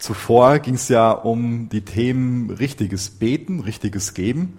Zuvor 0.00 0.60
ging 0.60 0.74
es 0.74 0.88
ja 0.88 1.10
um 1.10 1.68
die 1.68 1.82
Themen 1.82 2.48
richtiges 2.48 3.10
Beten, 3.10 3.60
richtiges 3.60 4.14
Geben. 4.14 4.58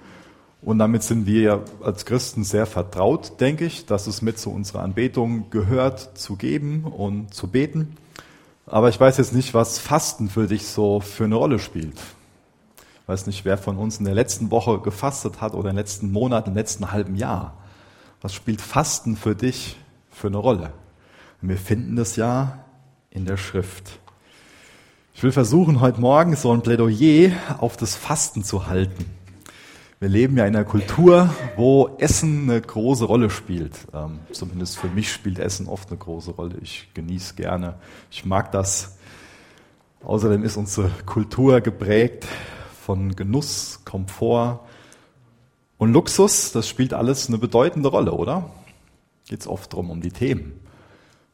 Und 0.61 0.77
damit 0.77 1.01
sind 1.01 1.25
wir 1.25 1.41
ja 1.41 1.59
als 1.81 2.05
Christen 2.05 2.43
sehr 2.43 2.67
vertraut, 2.67 3.41
denke 3.41 3.65
ich, 3.65 3.87
dass 3.87 4.05
es 4.05 4.21
mit 4.21 4.37
zu 4.37 4.51
unserer 4.51 4.83
Anbetung 4.83 5.49
gehört, 5.49 6.15
zu 6.15 6.35
geben 6.35 6.83
und 6.83 7.33
zu 7.33 7.47
beten. 7.47 7.97
Aber 8.67 8.89
ich 8.89 8.99
weiß 8.99 9.17
jetzt 9.17 9.33
nicht, 9.33 9.55
was 9.55 9.79
Fasten 9.79 10.29
für 10.29 10.45
dich 10.45 10.67
so 10.67 10.99
für 10.99 11.23
eine 11.23 11.35
Rolle 11.35 11.57
spielt. 11.57 11.99
Ich 13.01 13.07
weiß 13.07 13.25
nicht, 13.25 13.43
wer 13.43 13.57
von 13.57 13.77
uns 13.77 13.97
in 13.97 14.05
der 14.05 14.13
letzten 14.13 14.51
Woche 14.51 14.79
gefastet 14.79 15.41
hat 15.41 15.55
oder 15.55 15.71
im 15.71 15.75
letzten 15.75 16.11
Monat, 16.11 16.47
im 16.47 16.53
letzten 16.53 16.91
halben 16.91 17.15
Jahr. 17.15 17.57
Was 18.21 18.35
spielt 18.35 18.61
Fasten 18.61 19.17
für 19.17 19.35
dich 19.35 19.77
für 20.11 20.27
eine 20.27 20.37
Rolle? 20.37 20.71
Wir 21.41 21.57
finden 21.57 21.95
das 21.95 22.15
ja 22.15 22.59
in 23.09 23.25
der 23.25 23.37
Schrift. 23.37 24.00
Ich 25.13 25.23
will 25.23 25.31
versuchen, 25.31 25.81
heute 25.81 25.99
Morgen 25.99 26.35
so 26.35 26.51
ein 26.51 26.61
Plädoyer 26.61 27.31
auf 27.59 27.77
das 27.77 27.95
Fasten 27.95 28.43
zu 28.43 28.67
halten. 28.67 29.05
Wir 29.99 30.09
leben 30.09 30.37
ja 30.37 30.45
in 30.45 30.55
einer 30.55 30.65
Kultur, 30.65 31.29
wo 31.57 31.95
Essen 31.99 32.49
eine 32.49 32.59
große 32.59 33.05
Rolle 33.05 33.29
spielt. 33.29 33.77
Ähm, 33.93 34.19
zumindest 34.31 34.79
für 34.79 34.87
mich 34.87 35.11
spielt 35.11 35.37
Essen 35.37 35.67
oft 35.67 35.89
eine 35.89 35.97
große 35.97 36.31
Rolle. 36.31 36.55
Ich 36.61 36.89
genieße 36.93 37.35
gerne. 37.35 37.75
Ich 38.09 38.25
mag 38.25 38.51
das. 38.51 38.97
Außerdem 40.03 40.43
ist 40.43 40.57
unsere 40.57 40.89
Kultur 41.05 41.61
geprägt 41.61 42.25
von 42.83 43.15
Genuss, 43.15 43.81
Komfort 43.85 44.61
und 45.77 45.93
Luxus. 45.93 46.51
Das 46.51 46.67
spielt 46.67 46.93
alles 46.93 47.27
eine 47.27 47.37
bedeutende 47.37 47.89
Rolle, 47.89 48.13
oder? 48.13 48.49
Geht 49.27 49.41
es 49.41 49.47
oft 49.47 49.73
drum 49.73 49.91
um 49.91 50.01
die 50.01 50.11
Themen. 50.11 50.60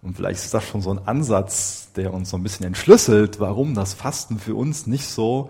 Und 0.01 0.15
vielleicht 0.15 0.43
ist 0.43 0.53
das 0.53 0.63
schon 0.63 0.81
so 0.81 0.91
ein 0.91 1.07
Ansatz, 1.07 1.91
der 1.95 2.13
uns 2.13 2.29
so 2.29 2.37
ein 2.37 2.43
bisschen 2.43 2.65
entschlüsselt, 2.65 3.39
warum 3.39 3.73
das 3.73 3.93
Fasten 3.93 4.39
für 4.39 4.55
uns 4.55 4.87
nicht 4.87 5.05
so 5.05 5.49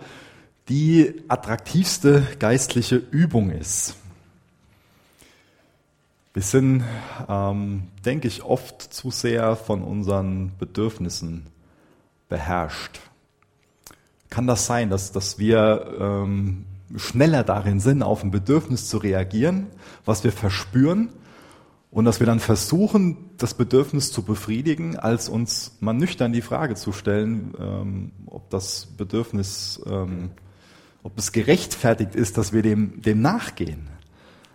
die 0.68 1.22
attraktivste 1.28 2.26
geistliche 2.38 2.96
Übung 2.96 3.50
ist. 3.50 3.96
Wir 6.34 6.42
sind, 6.42 6.84
ähm, 7.28 7.84
denke 8.04 8.28
ich, 8.28 8.42
oft 8.42 8.82
zu 8.82 9.10
sehr 9.10 9.56
von 9.56 9.82
unseren 9.82 10.52
Bedürfnissen 10.58 11.46
beherrscht. 12.28 13.00
Kann 14.30 14.46
das 14.46 14.66
sein, 14.66 14.90
dass, 14.90 15.10
dass 15.10 15.38
wir 15.38 15.96
ähm, 15.98 16.66
schneller 16.96 17.44
darin 17.44 17.80
sind, 17.80 18.02
auf 18.02 18.22
ein 18.22 18.30
Bedürfnis 18.30 18.88
zu 18.88 18.98
reagieren, 18.98 19.66
was 20.04 20.22
wir 20.22 20.32
verspüren, 20.32 21.08
und 21.90 22.04
dass 22.04 22.20
wir 22.20 22.26
dann 22.26 22.40
versuchen, 22.40 23.30
das 23.38 23.54
Bedürfnis 23.54 24.12
zu 24.12 24.22
befriedigen, 24.22 24.96
als 24.96 25.28
uns 25.28 25.76
mal 25.80 25.94
nüchtern 25.94 26.32
die 26.32 26.42
Frage 26.42 26.74
zu 26.74 26.92
stellen, 26.92 27.54
ähm, 27.58 28.12
ob 28.26 28.50
das 28.50 28.86
Bedürfnis, 28.86 29.80
ähm, 29.86 30.30
ob 31.02 31.16
es 31.16 31.32
gerechtfertigt 31.32 32.14
ist, 32.14 32.36
dass 32.36 32.52
wir 32.52 32.62
dem, 32.62 33.00
dem 33.00 33.22
nachgehen. 33.22 33.88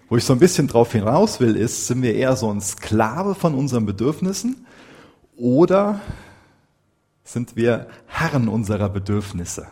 Wo 0.09 0.17
ich 0.17 0.26
so 0.26 0.34
ein 0.34 0.39
bisschen 0.39 0.67
drauf 0.67 0.92
hinaus 0.92 1.39
will, 1.39 1.56
ist, 1.56 1.88
sind 1.88 2.04
wir 2.04 2.14
eher 2.14 2.36
so 2.36 2.52
ein 2.52 2.61
Sklave 2.61 3.34
von 3.34 3.56
unseren 3.56 3.88
Bedürfnissen 3.88 4.67
oder 5.36 6.02
sind 7.23 7.56
wir 7.56 7.88
Herren 8.06 8.48
unserer 8.48 8.89
Bedürfnisse? 8.89 9.67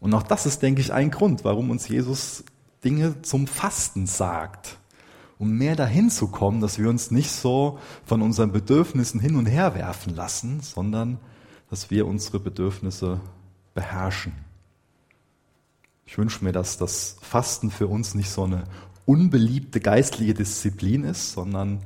Und 0.00 0.12
auch 0.12 0.24
das 0.24 0.44
ist, 0.44 0.62
denke 0.62 0.80
ich, 0.80 0.92
ein 0.92 1.12
Grund, 1.12 1.44
warum 1.44 1.70
uns 1.70 1.86
Jesus 1.86 2.42
Dinge 2.82 3.22
zum 3.22 3.46
Fasten 3.46 4.06
sagt 4.06 4.78
um 5.38 5.50
mehr 5.52 5.76
dahin 5.76 6.10
zu 6.10 6.28
kommen, 6.28 6.60
dass 6.60 6.78
wir 6.78 6.88
uns 6.88 7.10
nicht 7.10 7.30
so 7.30 7.78
von 8.04 8.22
unseren 8.22 8.52
Bedürfnissen 8.52 9.20
hin 9.20 9.36
und 9.36 9.46
her 9.46 9.74
werfen 9.74 10.14
lassen, 10.14 10.60
sondern 10.60 11.18
dass 11.68 11.90
wir 11.90 12.06
unsere 12.06 12.40
Bedürfnisse 12.40 13.20
beherrschen. 13.74 14.32
Ich 16.06 16.16
wünsche 16.16 16.44
mir, 16.44 16.52
dass 16.52 16.78
das 16.78 17.16
Fasten 17.20 17.70
für 17.70 17.88
uns 17.88 18.14
nicht 18.14 18.30
so 18.30 18.44
eine 18.44 18.64
unbeliebte 19.04 19.80
geistliche 19.80 20.34
Disziplin 20.34 21.04
ist, 21.04 21.32
sondern 21.32 21.80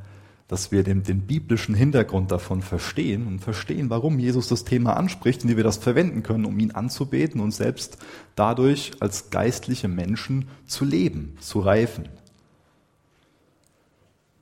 dass 0.47 0.72
wir 0.72 0.83
den, 0.83 1.05
den, 1.05 1.22
biblischen 1.22 1.77
Hintergrund 1.77 2.33
davon 2.33 2.60
verstehen 2.60 3.27
und 3.28 3.39
verstehen, 3.39 3.89
warum 3.89 4.19
Jesus 4.19 4.49
das 4.49 4.65
Thema 4.65 4.97
anspricht 4.97 5.44
und 5.44 5.50
wie 5.50 5.56
wir 5.56 5.65
das 5.65 5.78
verwenden 5.78 6.25
können, 6.25 6.44
um 6.44 6.59
ihn 6.59 6.72
anzubeten 6.72 7.41
und 7.41 7.53
selbst 7.53 7.99
dadurch 8.34 8.93
als 8.99 9.31
geistliche 9.31 9.87
Menschen 9.87 10.49
zu 10.66 10.84
leben, 10.84 11.37
zu 11.41 11.60
reifen 11.60 12.09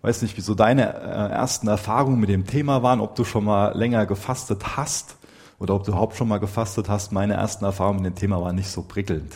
weiß 0.03 0.23
nicht, 0.23 0.37
wieso 0.37 0.55
deine 0.55 0.95
äh, 0.95 1.33
ersten 1.33 1.69
Erfahrungen 1.69 2.21
mit 2.21 2.29
dem 2.29 2.47
Thema 2.47 2.83
waren, 2.83 3.01
ob 3.01 3.15
du 3.15 3.25
schon 3.25 3.45
mal 3.45 3.77
länger 3.77 4.07
gefastet 4.07 4.77
hast 4.77 5.17
oder 5.59 5.75
ob 5.75 5.85
du 5.85 5.91
überhaupt 5.91 6.17
schon 6.17 6.29
mal 6.29 6.39
gefastet 6.39 6.89
hast. 6.89 7.13
Meine 7.13 7.35
ersten 7.35 7.65
Erfahrungen 7.65 8.03
mit 8.03 8.15
dem 8.15 8.19
Thema 8.19 8.41
waren 8.41 8.57
nicht 8.57 8.71
so 8.71 8.83
prickelnd. 8.83 9.35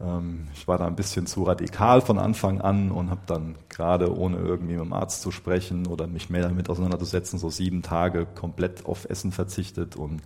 Ähm, 0.00 0.48
ich 0.54 0.66
war 0.66 0.78
da 0.78 0.86
ein 0.86 0.96
bisschen 0.96 1.26
zu 1.26 1.44
radikal 1.44 2.00
von 2.00 2.18
Anfang 2.18 2.60
an 2.60 2.90
und 2.90 3.10
habe 3.10 3.22
dann 3.26 3.54
gerade 3.68 4.16
ohne 4.16 4.38
irgendwie 4.38 4.74
mit 4.74 4.84
dem 4.84 4.92
Arzt 4.92 5.22
zu 5.22 5.30
sprechen 5.30 5.86
oder 5.86 6.06
mich 6.06 6.30
mehr 6.30 6.42
damit 6.42 6.68
auseinanderzusetzen, 6.68 7.38
so 7.38 7.50
sieben 7.50 7.82
Tage 7.82 8.26
komplett 8.26 8.86
auf 8.86 9.08
Essen 9.08 9.32
verzichtet 9.32 9.96
und 9.96 10.20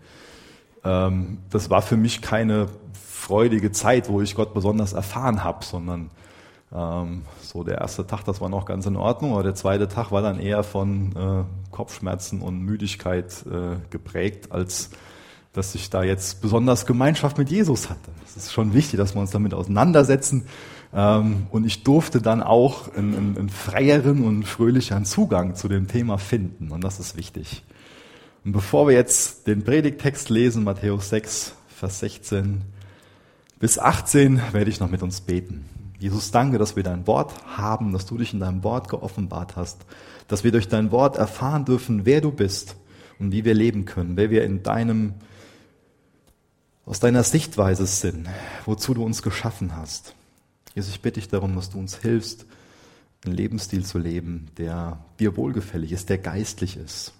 ähm, 0.84 1.38
das 1.50 1.71
war 1.71 1.82
für 1.82 1.97
mich 1.97 2.22
keine 2.22 2.69
freudige 2.92 3.71
Zeit, 3.72 4.09
wo 4.09 4.21
ich 4.21 4.34
Gott 4.34 4.54
besonders 4.54 4.92
erfahren 4.92 5.44
habe, 5.44 5.65
sondern 5.65 6.10
ähm, 6.75 7.22
so 7.42 7.64
der 7.64 7.78
erste 7.78 8.06
Tag, 8.06 8.25
das 8.25 8.41
war 8.41 8.48
noch 8.48 8.64
ganz 8.64 8.86
in 8.86 8.97
Ordnung, 8.97 9.32
aber 9.32 9.42
der 9.42 9.54
zweite 9.54 9.88
Tag 9.88 10.12
war 10.12 10.22
dann 10.22 10.38
eher 10.38 10.62
von 10.62 11.16
äh, 11.16 11.72
Kopfschmerzen 11.72 12.42
und 12.42 12.60
Müdigkeit 12.60 13.44
äh, 13.47 13.76
geprägt, 13.91 14.53
als 14.53 14.91
dass 15.53 15.75
ich 15.75 15.91
da 15.91 16.04
jetzt 16.04 16.42
besonders 16.42 16.86
Gemeinschaft 16.86 17.36
mit 17.36 17.50
Jesus 17.50 17.91
hatte. 17.91 18.12
Es 18.25 18.36
ist 18.36 18.53
schon 18.53 18.72
wichtig, 18.72 18.98
dass 18.98 19.14
wir 19.14 19.20
uns 19.20 19.32
damit 19.32 19.53
auseinandersetzen. 19.53 20.44
Ähm, 20.94 21.48
und 21.50 21.64
ich 21.64 21.82
durfte 21.82 22.22
dann 22.22 22.41
auch 22.41 22.94
einen, 22.94 23.16
einen, 23.16 23.38
einen 23.38 23.48
freieren 23.48 24.25
und 24.25 24.44
fröhlicheren 24.44 25.04
Zugang 25.04 25.56
zu 25.56 25.66
dem 25.66 25.88
Thema 25.88 26.19
finden. 26.19 26.70
Und 26.70 26.84
das 26.84 27.00
ist 27.00 27.16
wichtig. 27.16 27.64
Und 28.44 28.53
bevor 28.53 28.86
wir 28.86 28.94
jetzt 28.94 29.48
den 29.48 29.64
Predigtext 29.64 30.30
lesen, 30.30 30.62
Matthäus 30.62 31.09
6, 31.10 31.54
Vers 31.69 31.98
16 31.98 32.62
bis 33.59 33.78
18, 33.78 34.41
werde 34.53 34.70
ich 34.70 34.78
noch 34.78 34.91
mit 34.91 35.03
uns 35.03 35.20
beten. 35.20 35.64
Jesus, 36.00 36.31
danke, 36.31 36.56
dass 36.56 36.77
wir 36.77 36.83
dein 36.83 37.06
Wort 37.06 37.34
haben, 37.47 37.93
dass 37.93 38.06
du 38.06 38.16
dich 38.16 38.33
in 38.33 38.41
deinem 38.41 38.65
Wort 38.65 38.88
geoffenbart 38.88 39.56
hast, 39.56 39.84
dass 40.28 40.44
wir 40.44 40.50
durch 40.50 40.66
dein 40.66 40.91
Wort 40.93 41.19
erfahren 41.19 41.66
dürfen, 41.66 42.06
wer 42.06 42.22
du 42.22 42.33
bist 42.33 42.75
und 43.19 43.33
wie 43.33 43.44
wir 43.44 43.53
leben 43.53 43.84
können, 43.84 44.16
wer 44.16 44.31
wir 44.31 44.43
in 44.44 44.62
deinem, 44.62 45.12
aus 46.87 47.00
deiner 47.00 47.22
Sichtweise 47.22 47.87
sind, 47.87 48.27
wozu 48.65 48.94
du 48.94 49.05
uns 49.05 49.21
geschaffen 49.21 49.77
hast. 49.77 50.15
Jesus, 50.75 50.94
ich 50.94 51.03
bitte 51.03 51.21
dich 51.21 51.28
darum, 51.28 51.55
dass 51.55 51.69
du 51.69 51.78
uns 51.78 51.99
hilfst, 51.99 52.47
einen 53.27 53.34
Lebensstil 53.34 53.84
zu 53.84 53.99
leben, 53.99 54.49
der 54.56 55.05
dir 55.19 55.37
wohlgefällig 55.37 55.93
ist, 55.93 56.09
der 56.09 56.16
geistlich 56.16 56.78
ist. 56.78 57.12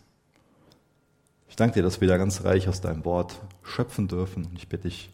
Ich 1.51 1.57
danke 1.57 1.75
dir, 1.75 1.83
dass 1.83 2.01
wir 2.01 2.09
da 2.09 2.17
ganz 2.17 2.45
reich 2.45 2.67
aus 2.67 2.81
deinem 2.81 3.05
Wort 3.05 3.39
schöpfen 3.63 4.09
dürfen. 4.09 4.47
Und 4.47 4.57
ich 4.57 4.69
bitte 4.69 4.89
dich, 4.89 5.11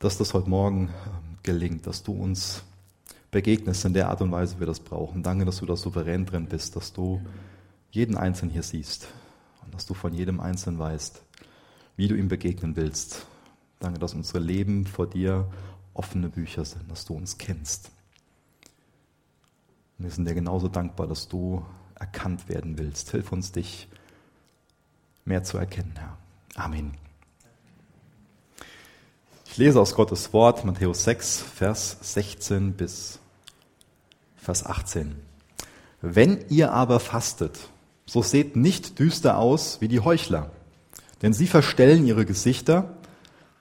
dass 0.00 0.18
das 0.18 0.34
heute 0.34 0.50
Morgen 0.50 0.88
ähm, 0.88 1.38
gelingt, 1.44 1.86
dass 1.86 2.02
du 2.02 2.12
uns 2.12 2.64
begegnest 3.32 3.84
in 3.86 3.94
der 3.94 4.10
Art 4.10 4.20
und 4.20 4.30
Weise, 4.30 4.56
wie 4.56 4.60
wir 4.60 4.66
das 4.68 4.78
brauchen. 4.78 5.24
Danke, 5.24 5.44
dass 5.44 5.56
du 5.56 5.66
da 5.66 5.74
souverän 5.74 6.26
drin 6.26 6.46
bist, 6.46 6.76
dass 6.76 6.92
du 6.92 7.20
jeden 7.90 8.16
Einzelnen 8.16 8.52
hier 8.52 8.62
siehst 8.62 9.08
und 9.64 9.74
dass 9.74 9.86
du 9.86 9.94
von 9.94 10.14
jedem 10.14 10.38
Einzelnen 10.38 10.78
weißt, 10.78 11.22
wie 11.96 12.08
du 12.08 12.14
ihm 12.14 12.28
begegnen 12.28 12.76
willst. 12.76 13.26
Danke, 13.80 13.98
dass 13.98 14.14
unsere 14.14 14.38
Leben 14.38 14.86
vor 14.86 15.08
dir 15.08 15.50
offene 15.94 16.28
Bücher 16.28 16.64
sind, 16.64 16.90
dass 16.90 17.06
du 17.06 17.14
uns 17.14 17.38
kennst. 17.38 17.90
Und 19.98 20.04
wir 20.04 20.10
sind 20.12 20.28
dir 20.28 20.34
genauso 20.34 20.68
dankbar, 20.68 21.06
dass 21.06 21.26
du 21.26 21.64
erkannt 21.94 22.48
werden 22.48 22.78
willst. 22.78 23.10
Hilf 23.10 23.32
uns, 23.32 23.50
dich 23.50 23.88
mehr 25.24 25.42
zu 25.42 25.56
erkennen, 25.56 25.94
Herr. 25.96 26.18
Amen. 26.54 26.92
Ich 29.46 29.56
lese 29.56 29.80
aus 29.80 29.94
Gottes 29.94 30.32
Wort, 30.32 30.64
Matthäus 30.64 31.04
6, 31.04 31.42
Vers 31.42 31.98
16 32.00 32.74
bis 32.74 33.21
Vers 34.42 34.66
18. 34.66 35.14
Wenn 36.00 36.44
ihr 36.48 36.72
aber 36.72 36.98
fastet, 36.98 37.60
so 38.06 38.22
seht 38.22 38.56
nicht 38.56 38.98
düster 38.98 39.38
aus 39.38 39.80
wie 39.80 39.86
die 39.86 40.00
Heuchler, 40.00 40.50
denn 41.22 41.32
sie 41.32 41.46
verstellen 41.46 42.04
ihre 42.04 42.26
Gesichter, 42.26 42.96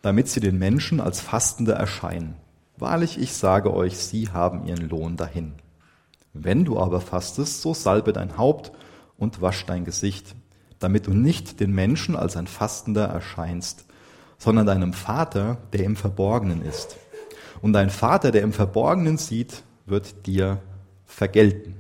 damit 0.02 0.28
sie 0.28 0.40
den 0.40 0.58
Menschen 0.58 1.00
als 1.00 1.22
Fastende 1.22 1.74
erscheinen. 1.74 2.34
Wahrlich, 2.78 3.20
ich 3.20 3.34
sage 3.34 3.72
euch, 3.72 4.00
sie 4.00 4.30
haben 4.30 4.66
ihren 4.66 4.90
Lohn 4.90 5.18
dahin. 5.18 5.54
Wenn 6.34 6.66
du 6.66 6.80
aber 6.80 7.00
fastest, 7.00 7.62
so 7.62 7.76
salbe 7.76 8.12
dein 8.12 8.40
Haupt 8.40 8.72
und 9.20 9.40
wasch 9.40 9.68
dein 9.68 9.86
Gesicht, 9.86 10.34
damit 10.80 11.06
du 11.06 11.14
nicht 11.14 11.60
den 11.60 11.74
Menschen 11.74 12.16
als 12.16 12.36
ein 12.38 12.48
Fastender 12.48 13.06
erscheinst, 13.06 13.86
sondern 14.40 14.66
deinem 14.66 14.94
Vater, 14.94 15.60
der 15.74 15.84
im 15.84 15.96
Verborgenen 15.96 16.66
ist. 16.66 16.98
Und 17.62 17.74
dein 17.74 17.92
Vater, 17.92 18.32
der 18.32 18.42
im 18.42 18.52
Verborgenen 18.52 19.20
sieht, 19.20 19.62
wird 19.86 20.26
dir 20.26 20.60
vergelten. 21.12 21.76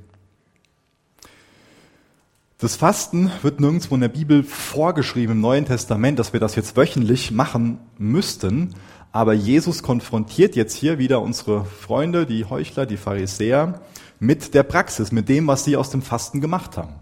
Das 2.61 2.75
Fasten 2.75 3.31
wird 3.41 3.59
nirgendwo 3.59 3.95
in 3.95 4.01
der 4.01 4.09
Bibel 4.09 4.43
vorgeschrieben 4.43 5.37
im 5.37 5.41
Neuen 5.41 5.65
Testament, 5.65 6.19
dass 6.19 6.31
wir 6.31 6.39
das 6.39 6.55
jetzt 6.55 6.77
wöchentlich 6.77 7.31
machen 7.31 7.79
müssten. 7.97 8.75
Aber 9.11 9.33
Jesus 9.33 9.81
konfrontiert 9.81 10.55
jetzt 10.55 10.75
hier 10.75 10.99
wieder 10.99 11.21
unsere 11.21 11.65
Freunde, 11.65 12.27
die 12.27 12.45
Heuchler, 12.45 12.85
die 12.85 12.97
Pharisäer, 12.97 13.81
mit 14.19 14.53
der 14.53 14.61
Praxis, 14.61 15.11
mit 15.11 15.27
dem, 15.27 15.47
was 15.47 15.63
sie 15.63 15.75
aus 15.75 15.89
dem 15.89 16.03
Fasten 16.03 16.39
gemacht 16.39 16.77
haben. 16.77 16.93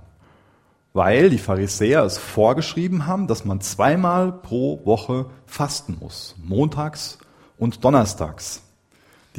Weil 0.94 1.30
die 1.30 1.38
Pharisäer 1.38 2.04
es 2.04 2.18
vorgeschrieben 2.18 3.06
haben, 3.06 3.28
dass 3.28 3.44
man 3.44 3.60
zweimal 3.60 4.32
pro 4.32 4.86
Woche 4.86 5.25
fasten 5.46 5.98
muss. 6.00 6.36
Montags 6.42 7.18
und 7.58 7.84
donnerstags. 7.84 8.64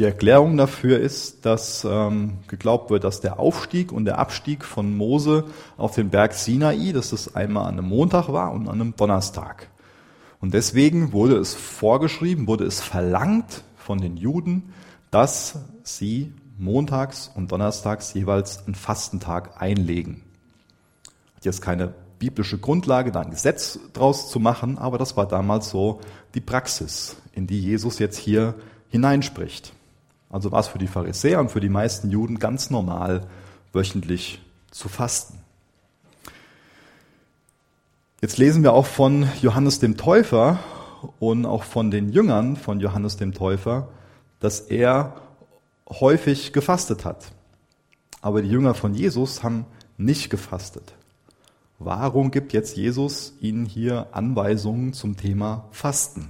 Die 0.01 0.07
Erklärung 0.07 0.57
dafür 0.57 0.99
ist, 0.99 1.45
dass 1.45 1.85
ähm, 1.85 2.39
geglaubt 2.49 2.89
wird, 2.89 3.05
dass 3.05 3.21
der 3.21 3.39
Aufstieg 3.39 3.93
und 3.93 4.07
der 4.07 4.19
Abstieg 4.19 4.65
von 4.65 4.97
Mose 4.97 5.45
auf 5.77 5.95
den 5.95 6.09
Berg 6.09 6.33
Sinai, 6.33 6.93
dass 6.93 7.13
es 7.13 7.35
einmal 7.35 7.67
an 7.67 7.77
einem 7.77 7.91
Montag 7.91 8.33
war 8.33 8.53
und 8.53 8.67
an 8.67 8.81
einem 8.81 8.97
Donnerstag. 8.97 9.69
Und 10.41 10.55
deswegen 10.55 11.13
wurde 11.13 11.37
es 11.37 11.53
vorgeschrieben, 11.53 12.47
wurde 12.47 12.65
es 12.65 12.81
verlangt 12.81 13.63
von 13.77 14.01
den 14.01 14.17
Juden, 14.17 14.73
dass 15.11 15.59
sie 15.83 16.33
montags 16.57 17.31
und 17.35 17.53
donnerstags 17.53 18.15
jeweils 18.15 18.65
einen 18.65 18.77
Fastentag 18.77 19.61
einlegen. 19.61 20.23
Hat 21.37 21.45
jetzt 21.45 21.61
keine 21.61 21.93
biblische 22.19 22.57
Grundlage, 22.57 23.13
da 23.13 23.21
ein 23.21 23.33
Gesetz 23.33 23.79
draus 23.93 24.31
zu 24.31 24.41
machen, 24.41 24.79
aber 24.79 24.97
das 24.97 25.19
war 25.19 25.29
damals 25.29 25.69
so 25.69 26.01
die 26.33 26.41
Praxis, 26.41 27.17
in 27.35 27.47
die 27.47 27.61
Jesus 27.61 27.99
jetzt 27.99 28.17
hier 28.17 28.55
hineinspricht. 28.89 29.75
Also 30.31 30.53
war 30.53 30.61
es 30.61 30.69
für 30.69 30.79
die 30.79 30.87
Pharisäer 30.87 31.41
und 31.41 31.51
für 31.51 31.61
die 31.61 31.69
meisten 31.69 32.11
Juden 32.11 32.39
ganz 32.39 32.71
normal, 32.71 33.27
wöchentlich 33.73 34.41
zu 34.71 34.89
fasten. 34.89 35.39
Jetzt 38.21 38.39
lesen 38.39 38.63
wir 38.63 38.73
auch 38.73 38.87
von 38.87 39.29
Johannes 39.43 39.81
dem 39.81 39.97
Täufer 39.97 40.61
und 41.19 41.47
auch 41.47 41.65
von 41.65 41.91
den 41.91 42.11
Jüngern 42.11 42.57
von 42.57 42.81
Johannes 42.81 43.17
dem 43.17 43.33
Täufer, 43.33 43.89
dass 44.39 44.61
er 44.61 45.17
häufig 45.89 46.53
gefastet 46.53 47.05
hat. 47.05 47.33
Aber 48.21 48.43
die 48.43 48.51
Jünger 48.51 48.75
von 48.75 48.95
Jesus 48.95 49.43
haben 49.43 49.67
nicht 49.97 50.31
gefastet. 50.31 50.95
Warum 51.79 52.31
gibt 52.31 52.53
jetzt 52.53 52.77
Jesus 52.77 53.33
ihnen 53.41 53.65
hier 53.65 54.09
Anweisungen 54.13 54.93
zum 54.93 55.17
Thema 55.17 55.65
Fasten? 55.71 56.29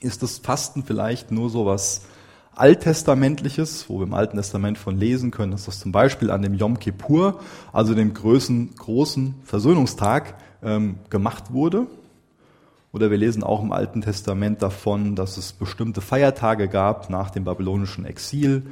Ist 0.00 0.22
das 0.22 0.38
Fasten 0.38 0.82
vielleicht 0.82 1.30
nur 1.30 1.48
so 1.48 1.64
was 1.64 2.02
Alttestamentliches, 2.56 3.88
wo 3.88 3.98
wir 3.98 4.06
im 4.06 4.14
Alten 4.14 4.36
Testament 4.36 4.78
von 4.78 4.96
lesen 4.96 5.30
können, 5.30 5.52
dass 5.52 5.64
das 5.66 5.80
zum 5.80 5.92
Beispiel 5.92 6.30
an 6.30 6.42
dem 6.42 6.54
Yom 6.54 6.78
Kippur, 6.78 7.40
also 7.72 7.94
dem 7.94 8.14
großen, 8.14 8.74
großen 8.76 9.34
Versöhnungstag, 9.44 10.34
ähm, 10.62 10.96
gemacht 11.10 11.52
wurde. 11.52 11.86
Oder 12.92 13.10
wir 13.10 13.18
lesen 13.18 13.42
auch 13.42 13.62
im 13.62 13.72
Alten 13.72 14.02
Testament 14.02 14.62
davon, 14.62 15.16
dass 15.16 15.36
es 15.36 15.52
bestimmte 15.52 16.00
Feiertage 16.00 16.68
gab 16.68 17.10
nach 17.10 17.30
dem 17.30 17.44
babylonischen 17.44 18.04
Exil, 18.04 18.62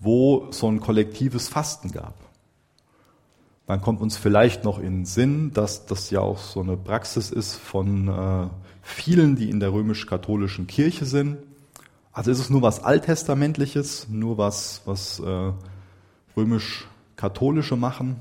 wo 0.00 0.46
so 0.50 0.68
ein 0.68 0.80
kollektives 0.80 1.48
Fasten 1.48 1.92
gab. 1.92 2.14
Dann 3.66 3.80
kommt 3.80 4.00
uns 4.00 4.16
vielleicht 4.16 4.64
noch 4.64 4.78
in 4.78 5.04
Sinn, 5.04 5.52
dass 5.52 5.86
das 5.86 6.10
ja 6.10 6.20
auch 6.20 6.38
so 6.38 6.60
eine 6.60 6.76
Praxis 6.76 7.30
ist 7.30 7.56
von 7.56 8.08
äh, 8.08 8.48
vielen, 8.82 9.36
die 9.36 9.50
in 9.50 9.60
der 9.60 9.72
römisch-katholischen 9.72 10.66
Kirche 10.66 11.04
sind 11.04 11.38
also 12.16 12.30
ist 12.30 12.38
es 12.38 12.48
nur 12.48 12.62
was 12.62 12.82
Alttestamentliches, 12.82 14.06
nur 14.08 14.38
was, 14.38 14.80
was 14.86 15.20
äh, 15.20 15.52
römisch-katholische 16.34 17.76
machen. 17.76 18.16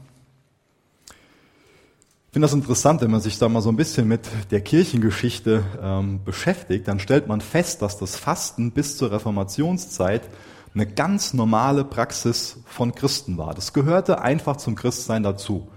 Ich 1.08 2.34
finde 2.34 2.48
das 2.48 2.54
interessant, 2.54 3.00
wenn 3.00 3.12
man 3.12 3.22
sich 3.22 3.40
da 3.40 3.48
mal 3.48 3.62
so 3.62 3.70
ein 3.70 3.78
bisschen 3.78 4.10
mit 4.10 4.28
der 4.52 4.60
Kirchengeschichte 4.60 5.64
ähm, 5.82 6.20
beschäftigt, 6.26 6.90
dann 6.90 7.00
stellt 7.00 7.28
man 7.28 7.40
fest, 7.40 7.82
dass 7.82 7.98
das 7.98 8.18
Fasten 8.18 8.72
bis 8.72 8.98
zur 8.98 9.14
Reformationszeit 9.14 10.24
eine 10.74 10.86
ganz 10.86 11.34
normale 11.34 11.86
Praxis 11.86 12.58
von 12.66 12.94
Christen 12.96 13.38
war. 13.38 13.54
Das 13.54 13.72
gehörte 13.72 14.20
einfach 14.20 14.58
zum 14.58 14.76
Christsein 14.76 15.24
dazu. 15.24 15.70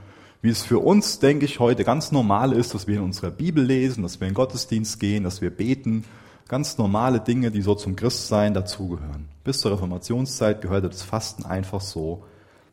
Wie 0.43 0.51
es 0.51 0.65
für 0.65 0.81
uns, 0.81 1.21
denke 1.21 1.45
ich, 1.45 1.61
heute 1.61 1.85
ganz 1.85 2.11
normal 2.11 2.53
ist, 2.53 2.75
dass 2.75 2.89
wir 2.89 2.97
in 2.97 3.03
unserer 3.05 3.31
Bibel 3.31 3.63
lesen, 3.63 4.03
dass 4.03 4.19
wir 4.19 4.27
in 4.27 4.33
den 4.33 4.37
Gottesdienst 4.37 4.99
gehen, 4.99 5.23
dass 5.23 5.41
wir 5.41 5.51
beten, 5.51 6.03
Ganz 6.49 6.79
normale 6.79 7.21
Dinge, 7.21 7.51
die 7.51 7.61
so 7.61 7.75
zum 7.75 7.95
Christsein 7.95 8.55
dazugehören. 8.55 9.29
Bis 9.45 9.61
zur 9.61 9.73
Reformationszeit 9.73 10.63
gehörte 10.63 10.89
das 10.89 11.03
Fasten 11.03 11.45
einfach 11.45 11.83
so 11.83 12.25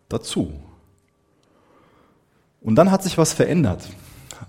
dazu. 0.07 0.53
Und 2.61 2.75
dann 2.75 2.89
hat 2.89 3.03
sich 3.03 3.17
was 3.17 3.33
verändert. 3.33 3.89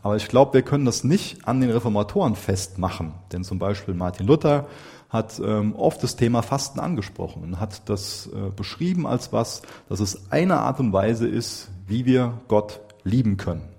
Aber 0.02 0.16
ich 0.16 0.28
glaube, 0.28 0.54
wir 0.54 0.62
können 0.62 0.84
das 0.84 1.04
nicht 1.04 1.46
an 1.46 1.60
den 1.60 1.70
Reformatoren 1.70 2.36
festmachen. 2.36 3.12
Denn 3.32 3.44
zum 3.44 3.58
Beispiel 3.58 3.94
Martin 3.94 4.26
Luther 4.26 4.66
hat 5.08 5.40
ähm, 5.44 5.74
oft 5.76 6.02
das 6.02 6.16
Thema 6.16 6.42
Fasten 6.42 6.80
angesprochen 6.80 7.42
und 7.42 7.60
hat 7.60 7.88
das 7.88 8.28
äh, 8.28 8.50
beschrieben 8.50 9.06
als 9.06 9.32
was, 9.32 9.62
dass 9.88 10.00
es 10.00 10.30
eine 10.30 10.58
Art 10.58 10.80
und 10.80 10.92
Weise 10.92 11.26
ist, 11.26 11.68
wie 11.86 12.06
wir 12.06 12.40
Gott 12.48 12.80
lieben 13.04 13.36
können. 13.36 13.75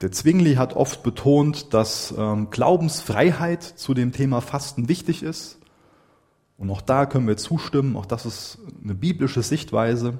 Der 0.00 0.10
Zwingli 0.10 0.54
hat 0.54 0.74
oft 0.76 1.02
betont, 1.02 1.74
dass 1.74 2.14
ähm, 2.16 2.48
Glaubensfreiheit 2.50 3.62
zu 3.62 3.92
dem 3.92 4.12
Thema 4.12 4.40
Fasten 4.40 4.88
wichtig 4.88 5.22
ist. 5.22 5.58
Und 6.56 6.70
auch 6.70 6.80
da 6.80 7.04
können 7.04 7.28
wir 7.28 7.36
zustimmen, 7.36 7.96
auch 7.96 8.06
das 8.06 8.24
ist 8.24 8.58
eine 8.82 8.94
biblische 8.94 9.42
Sichtweise. 9.42 10.18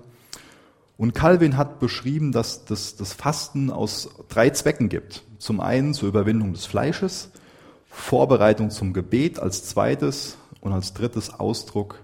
Und 0.98 1.14
Calvin 1.14 1.56
hat 1.56 1.80
beschrieben, 1.80 2.30
dass 2.30 2.66
das, 2.66 2.96
das 2.96 3.14
Fasten 3.14 3.70
aus 3.70 4.10
drei 4.28 4.50
Zwecken 4.50 4.90
gibt. 4.90 5.22
Zum 5.38 5.60
einen 5.60 5.94
zur 5.94 6.10
Überwindung 6.10 6.52
des 6.52 6.66
Fleisches, 6.66 7.30
Vorbereitung 7.88 8.70
zum 8.70 8.92
Gebet 8.92 9.38
als 9.38 9.64
zweites 9.64 10.36
und 10.60 10.74
als 10.74 10.92
drittes 10.92 11.32
Ausdruck 11.32 12.00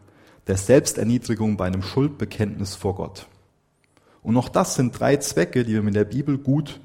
der 0.47 0.57
Selbsterniedrigung 0.57 1.59
bei 1.59 1.67
einem 1.67 1.83
Schuldbekenntnis 1.83 2.75
vor 2.75 2.95
Gott. 2.95 3.27
Und 4.23 4.37
auch 4.39 4.49
das 4.49 4.77
sind 4.77 4.99
drei 4.99 5.17
Zwecke, 5.19 5.65
die 5.65 5.75
wir 5.75 5.83
mit 5.83 5.95
der 5.95 6.05
Bibel 6.05 6.39
gut 6.39 6.81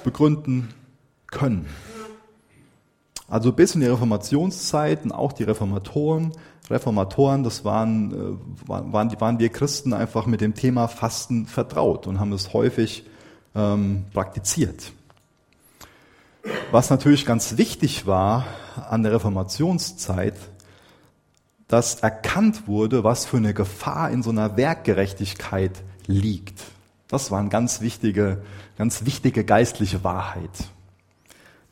begründen 0.00 0.68
können. 1.30 1.66
Also 3.28 3.52
bis 3.52 3.74
in 3.74 3.80
die 3.80 3.86
Reformationszeiten, 3.86 5.12
auch 5.12 5.32
die 5.32 5.44
Reformatoren, 5.44 6.32
Reformatoren, 6.68 7.42
das 7.42 7.64
waren, 7.64 8.12
äh, 8.12 8.68
waren, 8.68 9.20
waren 9.20 9.38
wir 9.38 9.48
Christen 9.48 9.92
einfach 9.92 10.26
mit 10.26 10.40
dem 10.40 10.54
Thema 10.54 10.88
Fasten 10.88 11.46
vertraut 11.46 12.06
und 12.06 12.20
haben 12.20 12.32
es 12.32 12.52
häufig 12.52 13.04
ähm, 13.54 14.04
praktiziert. 14.12 14.92
Was 16.70 16.90
natürlich 16.90 17.26
ganz 17.26 17.56
wichtig 17.56 18.06
war 18.06 18.46
an 18.88 19.02
der 19.02 19.12
Reformationszeit, 19.12 20.36
dass 21.68 21.96
erkannt 21.96 22.66
wurde, 22.66 23.04
was 23.04 23.26
für 23.26 23.36
eine 23.36 23.54
Gefahr 23.54 24.10
in 24.10 24.22
so 24.22 24.30
einer 24.30 24.56
Werkgerechtigkeit 24.56 25.82
liegt. 26.06 26.60
Das 27.10 27.32
war 27.32 27.40
eine 27.40 27.48
ganz 27.48 27.80
wichtige, 27.80 28.42
ganz 28.78 29.04
wichtige 29.04 29.44
geistliche 29.44 30.04
Wahrheit. 30.04 30.70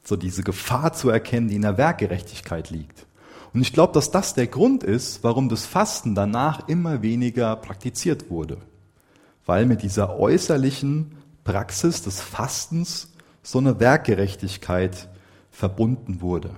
So 0.03 0.17
diese 0.17 0.43
Gefahr 0.43 0.93
zu 0.93 1.11
erkennen, 1.11 1.49
die 1.49 1.57
in 1.57 1.63
der 1.63 1.79
Werkgerechtigkeit 1.79 2.71
liegt. 2.71 3.07
Und 3.55 3.61
ich 3.63 3.73
glaube, 3.73 3.93
dass 3.93 4.11
das 4.11 4.35
der 4.35 4.49
Grund 4.49 4.83
ist, 4.83 5.23
warum 5.23 5.49
das 5.49 5.65
Fasten 5.65 6.15
danach 6.15 6.69
immer 6.69 7.03
weniger 7.03 7.55
praktiziert 7.57 8.31
wurde. 8.31 8.59
Weil 9.47 9.65
mit 9.65 9.83
dieser 9.83 10.19
äußerlichen 10.19 11.13
Praxis 11.45 12.03
des 12.03 12.21
Fastens 12.21 13.13
so 13.43 13.59
eine 13.59 13.81
Werkgerechtigkeit 13.81 15.09
verbunden 15.51 16.21
wurde. 16.21 16.51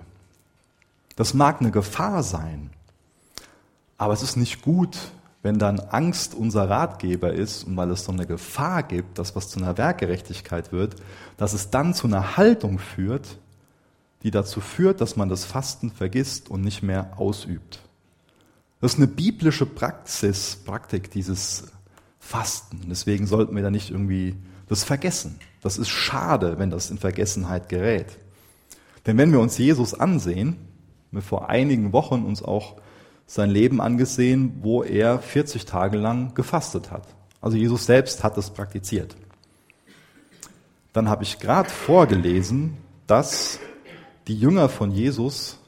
Das 1.16 1.34
mag 1.34 1.60
eine 1.60 1.70
Gefahr 1.70 2.22
sein, 2.22 2.70
aber 3.98 4.14
es 4.14 4.22
ist 4.22 4.36
nicht 4.36 4.62
gut, 4.62 4.96
wenn 5.42 5.58
dann 5.58 5.80
Angst 5.80 6.34
unser 6.34 6.68
Ratgeber 6.68 7.32
ist 7.32 7.64
und 7.64 7.76
weil 7.76 7.90
es 7.90 8.04
so 8.04 8.12
eine 8.12 8.26
Gefahr 8.26 8.82
gibt, 8.82 9.18
dass 9.18 9.34
was 9.34 9.48
zu 9.48 9.58
einer 9.58 9.78
Werkgerechtigkeit 9.78 10.72
wird, 10.72 10.96
dass 11.38 11.54
es 11.54 11.70
dann 11.70 11.94
zu 11.94 12.06
einer 12.06 12.36
Haltung 12.36 12.78
führt, 12.78 13.38
die 14.22 14.30
dazu 14.30 14.60
führt, 14.60 15.00
dass 15.00 15.16
man 15.16 15.30
das 15.30 15.44
Fasten 15.44 15.90
vergisst 15.90 16.50
und 16.50 16.60
nicht 16.60 16.82
mehr 16.82 17.18
ausübt. 17.18 17.80
Das 18.80 18.92
ist 18.92 18.98
eine 18.98 19.06
biblische 19.06 19.66
Praxis, 19.66 20.56
Praktik, 20.64 21.10
dieses 21.10 21.68
Fasten. 22.18 22.82
Deswegen 22.88 23.26
sollten 23.26 23.56
wir 23.56 23.62
da 23.62 23.70
nicht 23.70 23.90
irgendwie 23.90 24.36
das 24.68 24.84
vergessen. 24.84 25.38
Das 25.62 25.78
ist 25.78 25.88
schade, 25.88 26.58
wenn 26.58 26.70
das 26.70 26.90
in 26.90 26.98
Vergessenheit 26.98 27.68
gerät. 27.68 28.18
Denn 29.06 29.16
wenn 29.16 29.32
wir 29.32 29.40
uns 29.40 29.56
Jesus 29.58 29.94
ansehen, 29.94 30.56
wir 31.10 31.22
vor 31.22 31.48
einigen 31.48 31.92
Wochen 31.92 32.24
uns 32.24 32.42
auch 32.42 32.76
sein 33.30 33.50
Leben 33.50 33.80
angesehen, 33.80 34.58
wo 34.60 34.82
er 34.82 35.20
40 35.20 35.64
Tage 35.64 35.96
lang 35.96 36.34
gefastet 36.34 36.90
hat. 36.90 37.04
Also 37.40 37.56
Jesus 37.56 37.86
selbst 37.86 38.24
hat 38.24 38.36
das 38.36 38.50
praktiziert. 38.50 39.14
Dann 40.92 41.08
habe 41.08 41.22
ich 41.22 41.38
gerade 41.38 41.70
vorgelesen, 41.70 42.76
dass 43.06 43.60
die 44.26 44.34
Jünger 44.34 44.68
von 44.68 44.90
Jesus, 44.90 45.58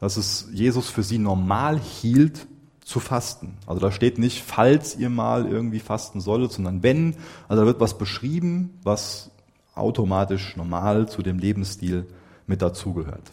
dass 0.00 0.16
es 0.16 0.48
Jesus 0.52 0.90
für 0.90 1.04
sie 1.04 1.18
normal 1.18 1.78
hielt, 1.78 2.48
zu 2.84 2.98
fasten. 2.98 3.58
Also 3.66 3.80
da 3.80 3.92
steht 3.92 4.18
nicht, 4.18 4.42
falls 4.42 4.96
ihr 4.96 5.10
mal 5.10 5.46
irgendwie 5.46 5.78
fasten 5.78 6.20
solltet, 6.20 6.50
sondern 6.50 6.82
wenn. 6.82 7.14
Also 7.46 7.62
da 7.62 7.66
wird 7.66 7.78
was 7.80 7.96
beschrieben, 7.96 8.76
was 8.82 9.30
automatisch 9.76 10.56
normal 10.56 11.08
zu 11.08 11.22
dem 11.22 11.38
Lebensstil 11.38 12.08
mit 12.48 12.60
dazugehört. 12.60 13.30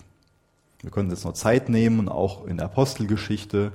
Wir 0.85 0.91
können 0.91 1.09
jetzt 1.09 1.25
noch 1.25 1.33
Zeit 1.33 1.67
nehmen 1.67 1.99
und 1.99 2.09
auch 2.09 2.45
in 2.45 2.57
der 2.57 2.67
Apostelgeschichte 2.67 3.71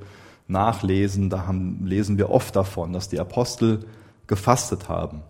nachlesen. 0.47 1.29
Da 1.29 1.45
haben, 1.45 1.85
lesen 1.85 2.19
wir 2.19 2.31
oft 2.31 2.55
davon, 2.55 2.93
dass 2.93 3.09
die 3.09 3.19
Apostel 3.19 3.85
gefastet 4.29 4.89
haben. 4.89 5.23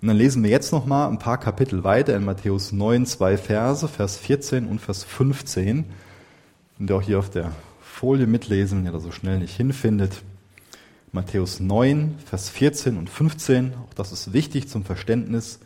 Und 0.00 0.08
dann 0.08 0.16
lesen 0.16 0.42
wir 0.42 0.50
jetzt 0.50 0.72
noch 0.72 0.84
mal 0.84 1.06
ein 1.06 1.20
paar 1.20 1.38
Kapitel 1.38 1.84
weiter 1.84 2.16
in 2.16 2.24
Matthäus 2.24 2.72
9, 2.72 3.06
zwei 3.06 3.36
Verse, 3.36 3.86
Vers 3.86 4.16
14 4.16 4.66
und 4.66 4.80
Vers 4.80 5.04
15. 5.04 5.84
Und 6.80 6.90
auch 6.90 7.02
hier 7.02 7.20
auf 7.20 7.30
der 7.30 7.52
Folie 7.80 8.26
mitlesen, 8.26 8.78
wenn 8.78 8.86
ihr 8.86 8.92
da 8.92 8.98
so 8.98 9.12
schnell 9.12 9.38
nicht 9.38 9.56
hinfindet. 9.56 10.22
Matthäus 11.12 11.60
9, 11.60 12.16
Vers 12.26 12.48
14 12.48 12.98
und 12.98 13.08
15, 13.08 13.74
auch 13.74 13.94
das 13.94 14.10
ist 14.10 14.32
wichtig 14.32 14.68
zum 14.68 14.84
Verständnis. 14.84 15.60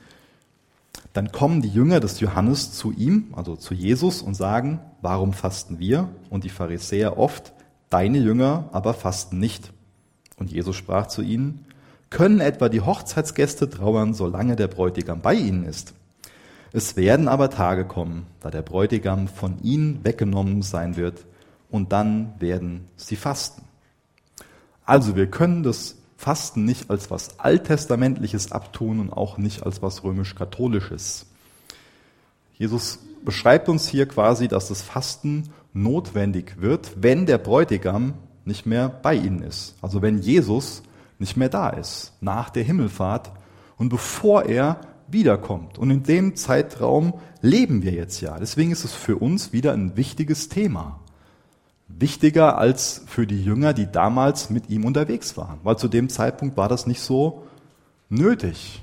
Dann 1.13 1.33
kommen 1.33 1.63
die 1.63 1.69
Jünger 1.69 2.01
des 2.01 2.21
Johannes 2.21 2.73
zu 2.73 2.93
ihm, 2.93 3.33
also 3.35 3.57
zu 3.57 3.75
Jesus, 3.75 4.23
und 4.23 4.35
sagen, 4.35 4.81
warum 5.03 5.33
fasten 5.33 5.79
wir? 5.79 6.09
Und 6.31 6.45
die 6.45 6.51
Pharisäer 6.51 7.19
oft, 7.19 7.53
deine 7.91 8.19
Jünger 8.19 8.69
aber 8.73 8.95
fasten 8.95 9.39
nicht. 9.39 9.73
Und 10.37 10.53
Jesus 10.53 10.77
sprach 10.77 11.07
zu 11.07 11.23
ihnen, 11.23 11.65
können 12.11 12.41
etwa 12.41 12.69
die 12.69 12.83
Hochzeitsgäste 12.83 13.69
trauern, 13.69 14.15
solange 14.15 14.57
der 14.57 14.69
Bräutigam 14.69 15.21
bei 15.21 15.35
ihnen 15.35 15.65
ist? 15.65 15.95
Es 16.73 16.97
werden 16.97 17.29
aber 17.29 17.51
Tage 17.51 17.87
kommen, 17.87 18.27
da 18.41 18.51
der 18.51 18.63
Bräutigam 18.63 19.29
von 19.29 19.59
ihnen 19.63 20.05
weggenommen 20.05 20.63
sein 20.63 20.97
wird, 20.97 21.27
und 21.71 21.93
dann 21.93 22.35
werden 22.39 22.87
sie 22.97 23.17
fasten. 23.17 23.63
Also 24.85 25.17
wir 25.17 25.27
können 25.29 25.63
das 25.63 25.97
Fasten 26.17 26.65
nicht 26.65 26.91
als 26.91 27.11
was 27.11 27.39
Alttestamentliches 27.39 28.53
abtun 28.53 29.01
und 29.01 29.13
auch 29.13 29.39
nicht 29.39 29.65
als 29.65 29.83
was 29.83 30.03
römisch-katholisches. 30.03 31.27
Jesus 32.55 33.01
beschreibt 33.25 33.69
uns 33.69 33.87
hier 33.87 34.07
quasi, 34.07 34.49
dass 34.49 34.69
das 34.69 34.83
Fasten 34.83 35.51
notwendig 35.75 36.61
wird, 36.61 36.93
wenn 36.97 37.27
der 37.27 37.39
Bräutigam 37.39 38.15
nicht 38.47 38.65
mehr 38.65 38.89
bei 38.89 39.15
ihnen 39.15 39.43
ist. 39.43 39.75
Also 39.83 40.01
wenn 40.01 40.19
Jesus 40.19 40.83
nicht 41.19 41.37
mehr 41.37 41.49
da 41.49 41.69
ist, 41.69 42.13
nach 42.21 42.49
der 42.51 42.65
Himmelfahrt 42.65 43.33
und 43.77 43.91
bevor 43.91 44.45
er 44.45 44.81
wiederkommt. 45.09 45.79
Und 45.79 45.91
in 45.91 46.03
dem 46.03 46.37
Zeitraum 46.37 47.15
leben 47.41 47.83
wir 47.83 47.93
jetzt 47.93 48.21
ja. 48.21 48.39
Deswegen 48.39 48.73
ist 48.73 48.85
es 48.85 48.93
für 48.93 49.17
uns 49.17 49.53
wieder 49.53 49.73
ein 49.73 49.97
wichtiges 49.97 50.49
Thema 50.49 51.01
wichtiger 51.89 52.59
als 52.59 53.03
für 53.07 53.27
die 53.27 53.43
Jünger, 53.43 53.73
die 53.73 53.91
damals 53.91 54.51
mit 54.51 54.69
ihm 54.69 54.85
unterwegs 54.85 55.37
waren. 55.37 55.59
Weil 55.63 55.79
zu 55.79 55.89
dem 55.89 56.09
Zeitpunkt 56.09 56.57
war 56.57 56.69
das 56.69 56.87
nicht 56.87 57.01
so 57.01 57.45
nötig. 58.09 58.83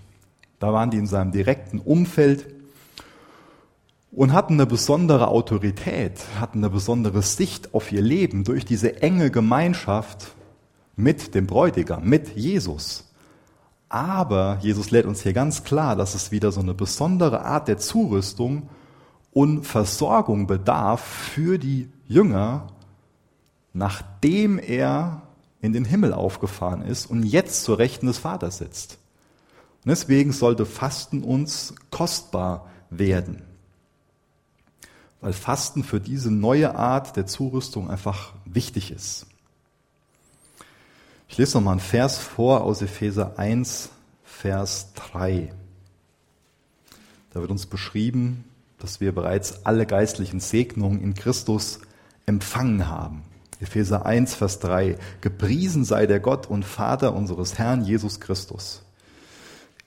Da 0.60 0.72
waren 0.74 0.92
die 0.92 0.98
in 0.98 1.08
seinem 1.08 1.32
direkten 1.32 1.80
Umfeld 1.80 2.48
und 4.12 4.32
hatten 4.32 4.54
eine 4.54 4.66
besondere 4.66 5.28
Autorität, 5.28 6.22
hatten 6.40 6.60
eine 6.60 6.70
besondere 6.70 7.22
Sicht 7.22 7.74
auf 7.74 7.92
ihr 7.92 8.02
Leben 8.02 8.44
durch 8.44 8.64
diese 8.64 9.02
enge 9.02 9.32
Gemeinschaft 9.32 10.34
mit 10.96 11.34
dem 11.36 11.48
Bräutigam, 11.48 12.04
mit 12.08 12.36
Jesus. 12.36 13.10
Aber 13.90 14.58
Jesus 14.62 14.92
lädt 14.92 15.06
uns 15.06 15.22
hier 15.22 15.34
ganz 15.34 15.64
klar, 15.64 15.96
dass 15.96 16.16
es 16.16 16.32
wieder 16.32 16.52
so 16.52 16.62
eine 16.62 16.74
besondere 16.74 17.44
Art 17.44 17.68
der 17.68 17.78
Zurüstung 17.78 18.70
und 19.32 19.66
Versorgung 19.66 20.48
bedarf 20.48 21.02
für 21.02 21.58
die 21.58 21.90
Jünger, 22.08 22.68
nachdem 23.74 24.60
er 24.60 25.24
in 25.62 25.74
den 25.74 25.86
Himmel 25.86 26.14
aufgefahren 26.14 26.82
ist 26.82 27.08
und 27.08 27.24
jetzt 27.24 27.64
zur 27.64 27.80
Rechten 27.80 28.08
des 28.08 28.20
Vaters 28.20 28.60
sitzt. 28.60 28.98
Und 29.84 29.90
deswegen 29.90 30.32
sollte 30.32 30.66
Fasten 30.66 31.24
uns 31.24 31.74
kostbar 31.90 32.70
werden. 32.90 33.42
Weil 35.22 35.34
Fasten 35.34 35.84
für 35.84 36.00
diese 36.00 36.32
neue 36.32 36.76
Art 36.76 37.16
der 37.16 37.26
Zurüstung 37.26 37.90
einfach 37.90 38.34
wichtig 38.46 38.92
ist. 38.92 39.26
Ich 41.28 41.38
lese 41.38 41.58
noch 41.58 41.64
mal 41.64 41.72
einen 41.72 41.80
Vers 41.80 42.18
vor 42.18 42.62
aus 42.62 42.82
Epheser 42.82 43.40
1, 43.40 43.90
Vers 44.24 44.94
3. 44.96 45.52
Da 47.32 47.42
wird 47.42 47.50
uns 47.50 47.66
beschrieben, 47.66 48.44
dass 48.78 49.00
wir 49.00 49.14
bereits 49.14 49.66
alle 49.66 49.86
geistlichen 49.86 50.40
Segnungen 50.40 51.02
in 51.02 51.14
Christus 51.14 51.80
empfangen 52.26 52.88
haben. 52.88 53.24
Epheser 53.64 54.06
1, 54.06 54.36
Vers 54.36 54.60
3. 54.60 54.98
Gepriesen 55.22 55.86
sei 55.86 56.06
der 56.06 56.20
Gott 56.20 56.48
und 56.48 56.66
Vater 56.66 57.16
unseres 57.16 57.58
Herrn 57.58 57.84
Jesus 57.84 58.20
Christus. 58.20 58.84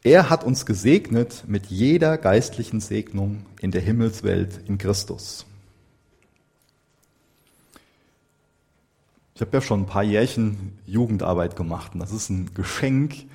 Er 0.03 0.31
hat 0.31 0.45
uns 0.45 0.67
gesegnet 0.67 1.45
mit 1.47 1.67
jeder 1.67 2.17
geistlichen 2.17 2.81
Segnung 2.81 3.45
in 3.61 3.71
der 3.71 3.83
Himmelswelt 3.83 4.61
in 4.67 4.79
Christus. 4.79 5.47
Ich 9.35 9.41
habe 9.43 9.51
ja 9.53 9.61
schon 9.61 9.83
ein 9.83 9.87
paar 9.87 10.03
Jährchen 10.03 10.79
Jugendarbeit 10.87 11.57
gemacht 11.57 11.93
und 11.93 12.01
das 12.01 12.13
ist 12.13 12.31
ein 12.31 12.55
Geschenk, 12.55 13.27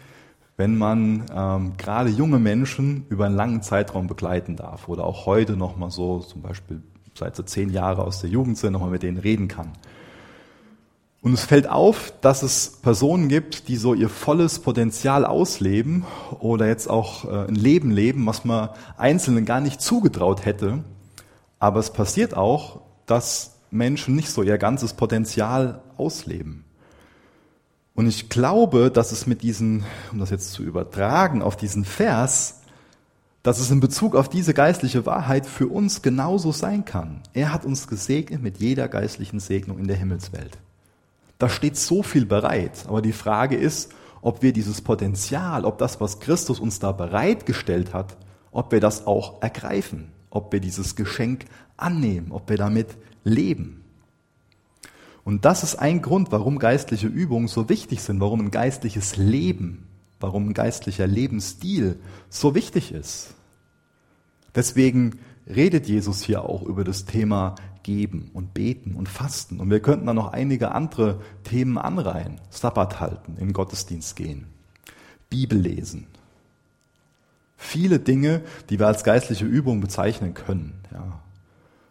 wenn 0.57 0.77
man 0.77 1.25
ähm, 1.31 1.73
gerade 1.77 2.09
junge 2.09 2.39
Menschen 2.39 3.05
über 3.09 3.27
einen 3.27 3.35
langen 3.35 3.61
Zeitraum 3.61 4.07
begleiten 4.07 4.55
darf 4.55 4.87
oder 4.87 5.03
auch 5.03 5.25
heute 5.27 5.55
noch 5.55 5.77
mal 5.77 5.91
so, 5.91 6.19
zum 6.19 6.41
Beispiel 6.41 6.81
seit 7.13 7.35
so 7.35 7.43
zehn 7.43 7.69
Jahren 7.69 7.99
aus 7.99 8.21
der 8.21 8.29
Jugend 8.29 8.57
sind, 8.57 8.73
noch 8.73 8.81
mal 8.81 8.89
mit 8.89 9.03
denen 9.03 9.17
reden 9.17 9.47
kann. 9.47 9.73
Und 11.21 11.33
es 11.33 11.45
fällt 11.45 11.69
auf, 11.69 12.13
dass 12.21 12.41
es 12.41 12.79
Personen 12.81 13.29
gibt, 13.29 13.67
die 13.67 13.77
so 13.77 13.93
ihr 13.93 14.09
volles 14.09 14.59
Potenzial 14.59 15.23
ausleben 15.23 16.03
oder 16.39 16.67
jetzt 16.67 16.89
auch 16.89 17.25
äh, 17.25 17.47
ein 17.47 17.55
Leben 17.55 17.91
leben, 17.91 18.25
was 18.25 18.43
man 18.43 18.69
Einzelnen 18.97 19.45
gar 19.45 19.61
nicht 19.61 19.81
zugetraut 19.81 20.45
hätte. 20.45 20.83
Aber 21.59 21.79
es 21.79 21.93
passiert 21.93 22.35
auch, 22.35 22.81
dass 23.05 23.59
Menschen 23.69 24.15
nicht 24.15 24.31
so 24.31 24.41
ihr 24.41 24.57
ganzes 24.57 24.93
Potenzial 24.93 25.83
ausleben. 25.95 26.65
Und 27.93 28.07
ich 28.07 28.29
glaube, 28.29 28.89
dass 28.89 29.11
es 29.11 29.27
mit 29.27 29.43
diesen, 29.43 29.83
um 30.11 30.17
das 30.17 30.31
jetzt 30.31 30.53
zu 30.53 30.63
übertragen 30.63 31.43
auf 31.43 31.55
diesen 31.55 31.85
Vers, 31.85 32.61
dass 33.43 33.59
es 33.59 33.69
in 33.69 33.79
Bezug 33.79 34.15
auf 34.15 34.27
diese 34.27 34.55
geistliche 34.55 35.05
Wahrheit 35.05 35.45
für 35.45 35.67
uns 35.67 36.01
genauso 36.01 36.51
sein 36.51 36.83
kann. 36.83 37.21
Er 37.33 37.53
hat 37.53 37.63
uns 37.63 37.87
gesegnet 37.87 38.41
mit 38.41 38.57
jeder 38.57 38.87
geistlichen 38.87 39.39
Segnung 39.39 39.77
in 39.77 39.87
der 39.87 39.97
Himmelswelt. 39.97 40.57
Da 41.41 41.49
steht 41.49 41.75
so 41.75 42.03
viel 42.03 42.27
bereit. 42.27 42.85
Aber 42.87 43.01
die 43.01 43.13
Frage 43.13 43.55
ist, 43.55 43.91
ob 44.21 44.43
wir 44.43 44.53
dieses 44.53 44.81
Potenzial, 44.81 45.65
ob 45.65 45.79
das, 45.79 45.99
was 45.99 46.19
Christus 46.19 46.59
uns 46.59 46.77
da 46.77 46.91
bereitgestellt 46.91 47.95
hat, 47.95 48.15
ob 48.51 48.71
wir 48.71 48.79
das 48.79 49.07
auch 49.07 49.41
ergreifen, 49.41 50.11
ob 50.29 50.53
wir 50.53 50.59
dieses 50.59 50.95
Geschenk 50.95 51.45
annehmen, 51.77 52.31
ob 52.31 52.47
wir 52.47 52.57
damit 52.57 52.95
leben. 53.23 53.83
Und 55.23 55.43
das 55.43 55.63
ist 55.63 55.77
ein 55.77 56.03
Grund, 56.03 56.31
warum 56.31 56.59
geistliche 56.59 57.07
Übungen 57.07 57.47
so 57.47 57.69
wichtig 57.69 58.03
sind, 58.03 58.19
warum 58.19 58.41
ein 58.41 58.51
geistliches 58.51 59.17
Leben, 59.17 59.87
warum 60.19 60.49
ein 60.49 60.53
geistlicher 60.53 61.07
Lebensstil 61.07 61.99
so 62.29 62.53
wichtig 62.53 62.91
ist. 62.91 63.33
Deswegen 64.53 65.17
redet 65.47 65.87
Jesus 65.87 66.21
hier 66.21 66.43
auch 66.43 66.61
über 66.61 66.83
das 66.83 67.05
Thema 67.05 67.55
geben 67.83 68.31
und 68.33 68.53
beten 68.53 68.95
und 68.95 69.09
fasten. 69.09 69.59
Und 69.59 69.69
wir 69.69 69.81
könnten 69.81 70.05
da 70.05 70.13
noch 70.13 70.31
einige 70.31 70.71
andere 70.71 71.21
Themen 71.43 71.77
anreihen. 71.77 72.39
Sabbat 72.49 72.99
halten, 72.99 73.37
in 73.39 73.53
Gottesdienst 73.53 74.15
gehen, 74.15 74.47
Bibel 75.29 75.59
lesen. 75.59 76.07
Viele 77.57 77.99
Dinge, 77.99 78.41
die 78.69 78.79
wir 78.79 78.87
als 78.87 79.03
geistliche 79.03 79.45
Übung 79.45 79.81
bezeichnen 79.81 80.33
können. 80.33 80.81
Ja. 80.91 81.19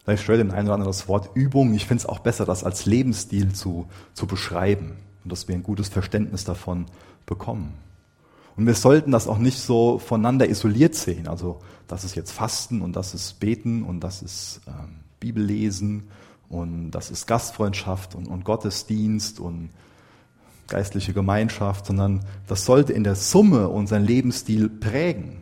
Vielleicht 0.03 0.23
stört 0.23 0.39
den 0.39 0.51
einen 0.51 0.67
oder 0.67 0.73
anderen 0.75 0.91
das 0.91 1.07
Wort 1.07 1.29
Übung. 1.35 1.73
Ich 1.73 1.85
finde 1.85 2.01
es 2.01 2.05
auch 2.05 2.19
besser, 2.19 2.45
das 2.45 2.63
als 2.63 2.85
Lebensstil 2.85 3.53
zu, 3.53 3.87
zu 4.13 4.27
beschreiben 4.27 4.97
und 5.23 5.31
dass 5.31 5.47
wir 5.47 5.55
ein 5.55 5.63
gutes 5.63 5.89
Verständnis 5.89 6.43
davon 6.43 6.87
bekommen. 7.25 7.73
Und 8.57 8.65
wir 8.67 8.75
sollten 8.75 9.11
das 9.11 9.27
auch 9.27 9.37
nicht 9.37 9.59
so 9.59 9.99
voneinander 9.99 10.49
isoliert 10.49 10.95
sehen. 10.95 11.27
Also 11.27 11.61
das 11.87 12.03
ist 12.03 12.15
jetzt 12.15 12.31
Fasten 12.31 12.81
und 12.81 12.95
das 12.95 13.13
ist 13.13 13.39
Beten 13.39 13.83
und 13.83 14.01
das 14.01 14.21
ist 14.21 14.61
ähm, 14.67 14.99
Bibel 15.21 15.41
lesen 15.41 16.09
und 16.49 16.91
das 16.91 17.11
ist 17.11 17.27
Gastfreundschaft 17.27 18.15
und, 18.15 18.27
und 18.27 18.43
Gottesdienst 18.43 19.39
und 19.39 19.69
geistliche 20.67 21.13
Gemeinschaft, 21.13 21.85
sondern 21.85 22.25
das 22.47 22.65
sollte 22.65 22.91
in 22.91 23.05
der 23.05 23.15
Summe 23.15 23.69
unseren 23.69 24.03
Lebensstil 24.03 24.67
prägen. 24.67 25.41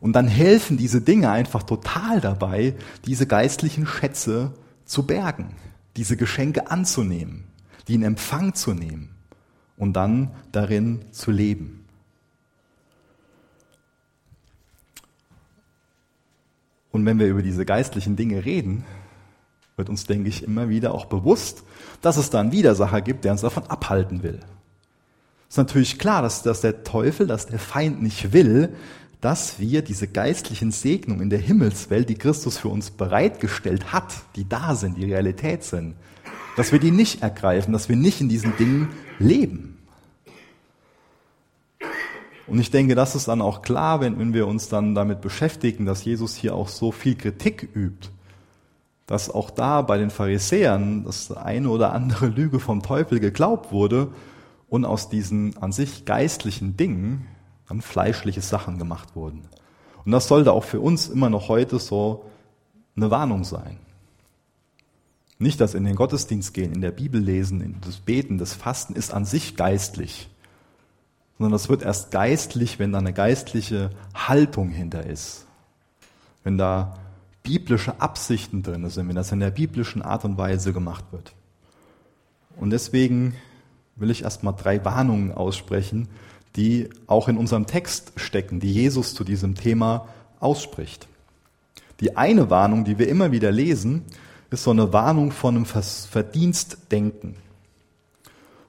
Und 0.00 0.14
dann 0.14 0.26
helfen 0.26 0.76
diese 0.76 1.00
Dinge 1.00 1.30
einfach 1.30 1.62
total 1.62 2.20
dabei, 2.20 2.74
diese 3.06 3.26
geistlichen 3.26 3.86
Schätze 3.86 4.52
zu 4.84 5.06
bergen, 5.06 5.54
diese 5.96 6.16
Geschenke 6.16 6.70
anzunehmen, 6.70 7.44
die 7.86 7.94
in 7.94 8.02
Empfang 8.02 8.54
zu 8.54 8.72
nehmen 8.72 9.10
und 9.76 9.94
dann 9.94 10.30
darin 10.52 11.00
zu 11.12 11.30
leben. 11.30 11.85
Und 16.96 17.04
wenn 17.04 17.18
wir 17.18 17.26
über 17.26 17.42
diese 17.42 17.66
geistlichen 17.66 18.16
Dinge 18.16 18.46
reden, 18.46 18.86
wird 19.76 19.90
uns, 19.90 20.06
denke 20.06 20.30
ich, 20.30 20.42
immer 20.42 20.70
wieder 20.70 20.94
auch 20.94 21.04
bewusst, 21.04 21.62
dass 22.00 22.16
es 22.16 22.30
da 22.30 22.40
einen 22.40 22.52
Widersacher 22.52 23.02
gibt, 23.02 23.26
der 23.26 23.32
uns 23.32 23.42
davon 23.42 23.64
abhalten 23.64 24.22
will. 24.22 24.40
Es 25.46 25.56
ist 25.56 25.58
natürlich 25.58 25.98
klar, 25.98 26.22
dass, 26.22 26.42
dass 26.42 26.62
der 26.62 26.84
Teufel, 26.84 27.26
dass 27.26 27.48
der 27.48 27.58
Feind 27.58 28.02
nicht 28.02 28.32
will, 28.32 28.70
dass 29.20 29.60
wir 29.60 29.82
diese 29.82 30.08
geistlichen 30.08 30.72
Segnungen 30.72 31.20
in 31.20 31.28
der 31.28 31.38
Himmelswelt, 31.38 32.08
die 32.08 32.14
Christus 32.14 32.56
für 32.56 32.68
uns 32.68 32.90
bereitgestellt 32.90 33.92
hat, 33.92 34.14
die 34.34 34.48
da 34.48 34.74
sind, 34.74 34.96
die 34.96 35.04
Realität 35.04 35.64
sind, 35.64 35.96
dass 36.56 36.72
wir 36.72 36.78
die 36.78 36.92
nicht 36.92 37.20
ergreifen, 37.20 37.74
dass 37.74 37.90
wir 37.90 37.96
nicht 37.96 38.22
in 38.22 38.30
diesen 38.30 38.56
Dingen 38.56 38.88
leben. 39.18 39.75
Und 42.46 42.60
ich 42.60 42.70
denke, 42.70 42.94
das 42.94 43.14
ist 43.16 43.28
dann 43.28 43.42
auch 43.42 43.62
klar, 43.62 44.00
wenn, 44.00 44.18
wenn 44.18 44.32
wir 44.32 44.46
uns 44.46 44.68
dann 44.68 44.94
damit 44.94 45.20
beschäftigen, 45.20 45.84
dass 45.84 46.04
Jesus 46.04 46.36
hier 46.36 46.54
auch 46.54 46.68
so 46.68 46.92
viel 46.92 47.16
Kritik 47.16 47.68
übt, 47.74 48.10
dass 49.06 49.30
auch 49.30 49.50
da 49.50 49.82
bei 49.82 49.98
den 49.98 50.10
Pharisäern 50.10 51.04
das 51.04 51.32
eine 51.32 51.68
oder 51.70 51.92
andere 51.92 52.26
Lüge 52.26 52.60
vom 52.60 52.82
Teufel 52.82 53.20
geglaubt 53.20 53.72
wurde 53.72 54.08
und 54.68 54.84
aus 54.84 55.08
diesen 55.08 55.56
an 55.58 55.72
sich 55.72 56.04
geistlichen 56.04 56.76
Dingen 56.76 57.26
dann 57.68 57.80
fleischliche 57.80 58.42
Sachen 58.42 58.78
gemacht 58.78 59.16
wurden. 59.16 59.42
Und 60.04 60.12
das 60.12 60.28
sollte 60.28 60.52
auch 60.52 60.64
für 60.64 60.80
uns 60.80 61.08
immer 61.08 61.30
noch 61.30 61.48
heute 61.48 61.78
so 61.80 62.26
eine 62.96 63.10
Warnung 63.10 63.44
sein. 63.44 63.78
Nicht 65.38 65.60
das 65.60 65.74
in 65.74 65.84
den 65.84 65.96
Gottesdienst 65.96 66.54
gehen, 66.54 66.72
in 66.72 66.80
der 66.80 66.92
Bibel 66.92 67.20
lesen, 67.20 67.76
das 67.84 67.96
Beten, 67.96 68.38
das 68.38 68.54
Fasten 68.54 68.94
ist 68.94 69.12
an 69.12 69.24
sich 69.24 69.56
geistlich, 69.56 70.30
sondern 71.38 71.52
das 71.52 71.68
wird 71.68 71.82
erst 71.82 72.10
geistlich, 72.10 72.78
wenn 72.78 72.92
da 72.92 72.98
eine 72.98 73.12
geistliche 73.12 73.90
Haltung 74.14 74.70
hinter 74.70 75.04
ist. 75.04 75.46
Wenn 76.44 76.56
da 76.58 76.96
biblische 77.42 78.00
Absichten 78.00 78.62
drin 78.62 78.88
sind, 78.88 79.08
wenn 79.08 79.16
das 79.16 79.32
in 79.32 79.40
der 79.40 79.50
biblischen 79.50 80.02
Art 80.02 80.24
und 80.24 80.38
Weise 80.38 80.72
gemacht 80.72 81.04
wird. 81.12 81.32
Und 82.56 82.70
deswegen 82.70 83.34
will 83.96 84.10
ich 84.10 84.22
erstmal 84.22 84.54
drei 84.54 84.84
Warnungen 84.84 85.32
aussprechen, 85.32 86.08
die 86.56 86.88
auch 87.06 87.28
in 87.28 87.36
unserem 87.36 87.66
Text 87.66 88.12
stecken, 88.16 88.60
die 88.60 88.72
Jesus 88.72 89.14
zu 89.14 89.24
diesem 89.24 89.54
Thema 89.54 90.08
ausspricht. 90.40 91.06
Die 92.00 92.16
eine 92.16 92.50
Warnung, 92.50 92.84
die 92.84 92.98
wir 92.98 93.08
immer 93.08 93.30
wieder 93.30 93.52
lesen, 93.52 94.02
ist 94.50 94.62
so 94.62 94.70
eine 94.70 94.92
Warnung 94.92 95.32
von 95.32 95.56
einem 95.56 95.66
Verdienstdenken. 95.66 97.36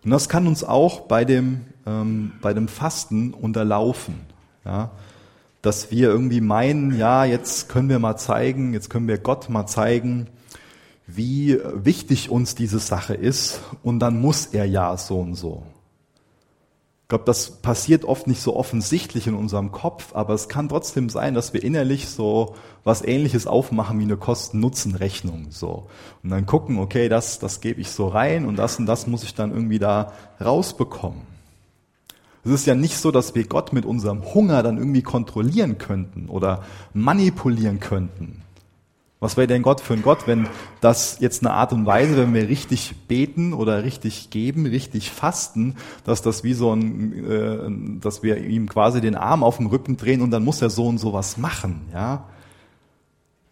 Und 0.03 0.11
das 0.11 0.29
kann 0.29 0.47
uns 0.47 0.63
auch 0.63 1.01
bei 1.01 1.25
dem, 1.25 1.65
ähm, 1.87 2.33
bei 2.41 2.53
dem 2.53 2.67
Fasten 2.67 3.33
unterlaufen. 3.33 4.15
Ja? 4.65 4.91
Dass 5.61 5.89
wir 5.89 6.09
irgendwie 6.09 6.41
meinen, 6.41 6.97
ja, 6.97 7.25
jetzt 7.25 7.69
können 7.69 7.89
wir 7.89 7.99
mal 7.99 8.17
zeigen, 8.17 8.73
jetzt 8.73 8.89
können 8.89 9.07
wir 9.07 9.17
Gott 9.17 9.49
mal 9.49 9.65
zeigen, 9.65 10.27
wie 11.07 11.57
wichtig 11.73 12.29
uns 12.29 12.53
diese 12.53 12.79
Sache 12.79 13.13
ist 13.13 13.61
und 13.81 13.99
dann 13.99 14.19
muss 14.19 14.47
er 14.47 14.65
ja 14.65 14.97
so 14.97 15.19
und 15.19 15.35
so. 15.35 15.63
Ich 17.03 17.09
glaube, 17.09 17.23
das 17.23 17.61
passiert 17.61 18.03
oft 18.03 18.27
nicht 18.27 18.41
so 18.41 18.53
offensichtlich 18.57 19.27
in 19.27 19.33
unserem 19.33 19.71
Kopf, 19.71 20.13
aber 20.13 20.33
es 20.33 20.49
kann 20.49 20.67
trotzdem 20.67 21.07
sein, 21.07 21.33
dass 21.33 21.53
wir 21.53 21.63
innerlich 21.63 22.09
so 22.09 22.55
was 22.83 23.01
ähnliches 23.01 23.47
aufmachen 23.47 23.97
wie 23.99 24.03
eine 24.03 24.17
Kosten-Nutzen-Rechnung, 24.17 25.47
so. 25.49 25.87
Und 26.21 26.31
dann 26.31 26.45
gucken, 26.45 26.77
okay, 26.79 27.07
das, 27.07 27.39
das 27.39 27.61
gebe 27.61 27.79
ich 27.79 27.91
so 27.91 28.09
rein 28.09 28.45
und 28.45 28.57
das 28.57 28.77
und 28.77 28.87
das 28.87 29.07
muss 29.07 29.23
ich 29.23 29.33
dann 29.33 29.51
irgendwie 29.51 29.79
da 29.79 30.11
rausbekommen. 30.43 31.36
Es 32.47 32.53
ist 32.53 32.65
ja 32.65 32.75
nicht 32.75 32.97
so, 32.97 33.11
dass 33.11 33.35
wir 33.35 33.45
Gott 33.45 33.73
mit 33.73 33.85
unserem 33.85 34.23
Hunger 34.33 34.63
dann 34.63 34.77
irgendwie 34.77 35.01
kontrollieren 35.01 35.77
könnten 35.77 36.29
oder 36.29 36.63
manipulieren 36.93 37.81
könnten. 37.81 38.41
Was 39.19 39.35
wäre 39.35 39.47
denn 39.47 39.63
Gott 39.63 39.81
für 39.81 39.95
ein 39.95 40.01
Gott, 40.01 40.27
wenn 40.27 40.47
das 40.79 41.17
jetzt 41.19 41.43
eine 41.43 41.53
Art 41.53 41.73
und 41.73 41.85
Weise, 41.85 42.15
wenn 42.17 42.33
wir 42.33 42.47
richtig 42.47 42.95
beten 43.07 43.51
oder 43.51 43.83
richtig 43.83 44.29
geben, 44.29 44.65
richtig 44.65 45.11
fasten, 45.11 45.75
dass 46.05 46.21
das 46.21 46.45
wie 46.45 46.53
so 46.53 46.71
ein, 46.73 47.25
äh, 47.25 47.99
dass 47.99 48.23
wir 48.23 48.37
ihm 48.37 48.69
quasi 48.69 49.01
den 49.01 49.15
Arm 49.15 49.43
auf 49.43 49.57
den 49.57 49.65
Rücken 49.65 49.97
drehen 49.97 50.21
und 50.21 50.31
dann 50.31 50.45
muss 50.45 50.61
er 50.61 50.69
so 50.69 50.85
und 50.85 50.99
so 50.99 51.13
was 51.13 51.37
machen, 51.37 51.81
ja? 51.91 52.29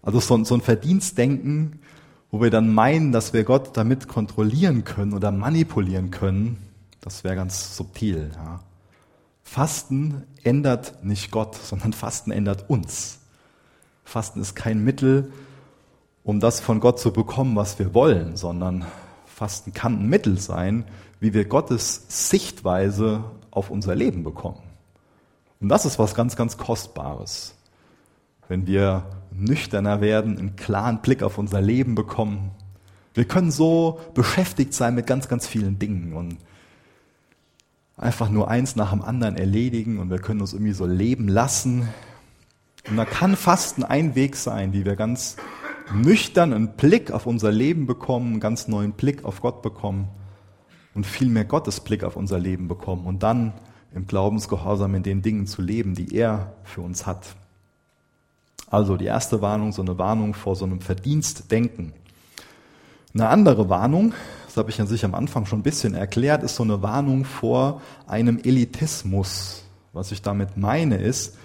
Also 0.04 0.20
so, 0.22 0.42
so 0.46 0.54
ein 0.56 0.62
Verdienstdenken, 0.62 1.80
wo 2.32 2.40
wir 2.42 2.52
dann 2.52 2.72
meinen, 2.72 3.12
dass 3.12 3.34
wir 3.34 3.44
Gott 3.44 3.76
damit 3.76 4.08
kontrollieren 4.08 4.86
können 4.86 5.14
oder 5.14 5.32
manipulieren 5.32 6.12
können, 6.12 6.58
das 7.02 7.24
wäre 7.26 7.36
ganz 7.36 7.76
subtil, 7.76 8.32
ja? 8.36 8.62
Fasten 9.46 10.24
ändert 10.44 11.06
nicht 11.06 11.32
Gott, 11.32 11.56
sondern 11.56 11.94
Fasten 11.94 12.32
ändert 12.32 12.70
uns. 12.70 13.20
Fasten 14.04 14.42
ist 14.42 14.56
kein 14.56 14.84
Mittel, 14.84 15.32
um 16.24 16.42
das 16.42 16.60
von 16.60 16.82
Gott 16.82 17.00
zu 17.00 17.14
bekommen, 17.14 17.56
was 17.56 17.80
wir 17.80 17.94
wollen, 17.94 18.36
sondern 18.36 18.86
Fasten 19.26 19.72
kann 19.72 20.02
ein 20.02 20.10
Mittel 20.10 20.40
sein, 20.40 20.84
wie 21.22 21.34
wir 21.34 21.46
Gottes 21.46 22.04
Sichtweise 22.10 23.24
auf 23.52 23.70
unser 23.70 23.96
Leben 23.96 24.24
bekommen. 24.24 24.62
Und 25.62 25.70
das 25.70 25.86
ist 25.86 26.00
was 26.00 26.16
ganz, 26.16 26.36
ganz 26.36 26.58
Kostbares. 26.58 27.56
Wenn 28.50 28.68
wir 28.68 29.06
nüchterner 29.32 30.02
werden, 30.02 30.38
einen 30.38 30.56
klaren 30.56 31.02
Blick 31.02 31.24
auf 31.24 31.38
unser 31.38 31.62
Leben 31.62 31.96
bekommen. 31.96 32.52
Wir 33.14 33.26
können 33.26 33.52
so 33.52 34.00
beschäftigt 34.14 34.74
sein 34.74 34.96
mit 34.96 35.08
ganz, 35.08 35.28
ganz 35.28 35.48
vielen 35.48 35.80
Dingen 35.80 36.14
und 36.14 36.38
einfach 37.98 38.30
nur 38.30 38.50
eins 38.50 38.76
nach 38.76 38.92
dem 38.92 39.02
anderen 39.02 39.38
erledigen 39.38 40.00
und 40.00 40.10
wir 40.10 40.20
können 40.20 40.42
uns 40.42 40.54
irgendwie 40.54 40.74
so 40.74 40.86
leben 40.86 41.28
lassen. 41.28 41.88
Und 42.90 42.98
da 42.98 43.06
kann 43.06 43.36
Fasten 43.36 43.84
ein 43.84 44.16
Weg 44.16 44.36
sein, 44.36 44.74
wie 44.74 44.86
wir 44.86 44.96
ganz 44.96 45.38
nüchtern 45.94 46.54
einen 46.54 46.76
Blick 46.76 47.12
auf 47.12 47.26
unser 47.26 47.52
Leben 47.52 47.86
bekommen, 47.86 48.34
einen 48.34 48.40
ganz 48.40 48.68
neuen 48.68 48.94
Blick 48.94 49.24
auf 49.24 49.42
Gott 49.42 49.62
bekommen 49.62 50.08
und 50.94 51.06
viel 51.06 51.30
mehr 51.30 51.46
Gottes 51.46 51.80
Blick 51.80 52.04
auf 52.04 52.16
unser 52.16 52.40
Leben 52.40 52.68
bekommen 52.68 53.06
und 53.06 53.24
dann 53.24 53.54
im 53.94 54.08
Glaubensgehorsam 54.08 54.96
in 54.96 55.04
den 55.04 55.22
Dingen 55.22 55.48
zu 55.48 55.62
leben, 55.62 55.96
die 55.96 56.16
er 56.16 56.54
für 56.64 56.82
uns 56.82 57.06
hat. 57.06 57.36
Also 58.70 58.98
die 58.98 59.06
erste 59.06 59.42
Warnung, 59.42 59.72
so 59.72 59.82
eine 59.82 59.98
Warnung 59.98 60.34
vor 60.34 60.56
so 60.56 60.66
einem 60.66 60.82
Verdienstdenken. 60.82 61.94
Eine 63.14 63.30
andere 63.30 63.70
Warnung, 63.70 64.14
das 64.56 64.62
habe 64.62 64.70
ich 64.70 64.80
an 64.80 64.88
sich 64.88 65.04
am 65.04 65.16
Anfang 65.16 65.46
schon 65.46 65.60
ein 65.60 65.64
bisschen 65.64 65.96
erklärt, 65.96 66.42
ist 66.42 66.56
so 66.56 66.64
eine 66.64 66.82
Warnung 66.82 67.26
vor 67.26 67.82
einem 68.08 68.38
Elitismus. 68.42 69.64
Was 69.92 70.14
ich 70.14 70.22
damit 70.22 70.56
meine 70.56 70.96
ist, 70.96 71.36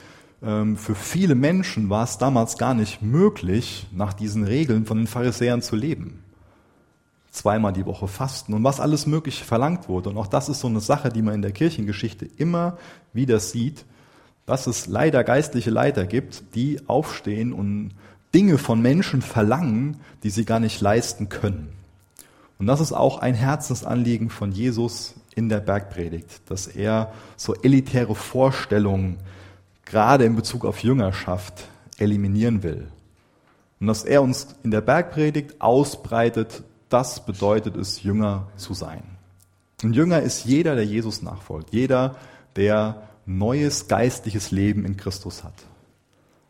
ähm, 0.45 0.77
für 0.77 0.95
viele 0.95 1.35
Menschen 1.35 1.91
war 1.91 2.05
es 2.05 2.19
damals 2.19 2.57
gar 2.57 2.73
nicht 2.73 3.03
möglich, 3.03 3.89
nach 3.91 4.13
diesen 4.13 4.45
Regeln 4.45 4.87
von 4.87 4.97
den 4.97 5.09
Pharisäern 5.09 5.61
zu 5.61 5.75
leben. 5.75 6.23
Zweimal 7.33 7.73
die 7.73 7.85
Woche 7.85 8.07
fasten 8.07 8.55
und 8.55 8.63
was 8.63 8.79
alles 8.79 9.07
Mögliche 9.07 9.45
verlangt 9.45 9.89
wurde. 9.89 10.11
Und 10.11 10.17
auch 10.17 10.29
das 10.29 10.49
ist 10.49 10.61
so 10.61 10.69
eine 10.69 10.81
Sache, 10.81 11.09
die 11.09 11.23
man 11.23 11.35
in 11.35 11.43
der 11.43 11.51
Kirchengeschichte 11.51 12.27
immer 12.37 12.79
wieder 13.13 13.41
sieht, 13.41 13.87
dass 14.47 14.69
es 14.69 14.87
leider 14.87 15.25
geistliche 15.25 15.71
Leiter 15.71 16.07
gibt, 16.07 16.55
die 16.55 16.79
aufstehen 16.87 17.53
und 17.53 17.91
Dinge 18.33 18.57
von 18.57 18.81
Menschen 18.81 19.21
verlangen, 19.21 19.97
die 20.23 20.31
sie 20.31 20.45
gar 20.45 20.61
nicht 20.61 20.81
leisten 20.81 21.29
können. 21.29 21.80
Und 22.61 22.67
das 22.67 22.81
ist 22.81 22.93
auch 22.93 23.21
ein 23.21 23.35
Herzensanliegen 23.35 24.29
von 24.29 24.53
Jesus 24.53 25.15
in 25.35 25.49
der 25.49 25.61
Bergpredigt, 25.61 26.43
dass 26.51 26.67
er 26.67 27.11
so 27.39 27.55
elitäre 27.55 28.15
Vorstellungen 28.15 29.17
gerade 29.87 30.27
in 30.27 30.37
Bezug 30.37 30.67
auf 30.67 30.83
Jüngerschaft 30.83 31.65
eliminieren 31.97 32.63
will. 32.63 32.89
Und 33.81 33.87
dass 33.87 34.05
er 34.05 34.21
uns 34.21 34.49
in 34.63 34.71
der 34.71 34.83
Bergpredigt 34.83 35.59
ausbreitet, 35.63 36.63
das 36.91 37.25
bedeutet 37.25 37.77
es, 37.77 38.03
Jünger 38.03 38.49
zu 38.57 38.75
sein. 38.75 39.05
Ein 39.83 39.95
Jünger 39.95 40.21
ist 40.21 40.45
jeder, 40.45 40.75
der 40.75 40.85
Jesus 40.85 41.23
nachfolgt, 41.23 41.73
jeder, 41.73 42.17
der 42.57 43.09
neues 43.25 43.89
geistliches 43.89 44.51
Leben 44.51 44.85
in 44.85 44.99
Christus 44.99 45.45
hat. 45.45 45.55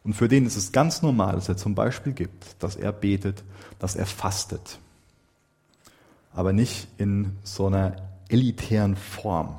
Und 0.03 0.15
für 0.15 0.27
den 0.27 0.45
ist 0.45 0.57
es 0.57 0.73
ganz 0.73 1.03
normal, 1.03 1.37
dass 1.37 1.49
er 1.49 1.57
zum 1.57 1.77
Beispiel 1.77 2.15
gibt, 2.15 2.57
dass 2.59 2.75
er 2.75 2.91
betet, 2.91 3.45
dass 3.79 3.95
er 3.95 4.07
fastet. 4.07 4.81
Aber 6.33 6.53
nicht 6.53 6.89
in 6.99 7.37
so 7.43 7.67
einer 7.67 7.97
elitären 8.29 8.97
Form. 8.97 9.57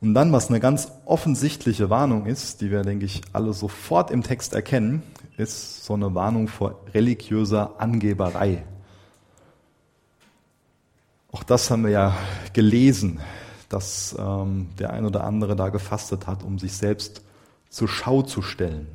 Und 0.00 0.14
dann, 0.14 0.32
was 0.32 0.48
eine 0.48 0.60
ganz 0.60 0.92
offensichtliche 1.04 1.90
Warnung 1.90 2.26
ist, 2.26 2.60
die 2.60 2.70
wir, 2.70 2.82
denke 2.82 3.06
ich, 3.06 3.22
alle 3.32 3.52
sofort 3.52 4.10
im 4.10 4.22
Text 4.22 4.52
erkennen, 4.52 5.02
ist 5.36 5.84
so 5.84 5.94
eine 5.94 6.14
Warnung 6.14 6.48
vor 6.48 6.80
religiöser 6.92 7.80
Angeberei. 7.80 8.64
Auch 11.32 11.42
das 11.42 11.70
haben 11.70 11.84
wir 11.84 11.90
ja 11.90 12.16
gelesen, 12.52 13.20
dass 13.68 14.16
ähm, 14.18 14.68
der 14.78 14.92
ein 14.92 15.04
oder 15.04 15.24
andere 15.24 15.56
da 15.56 15.70
gefastet 15.70 16.26
hat, 16.26 16.42
um 16.42 16.58
sich 16.58 16.72
selbst 16.74 17.22
zur 17.68 17.88
Schau 17.88 18.22
zu 18.22 18.42
stellen. 18.42 18.86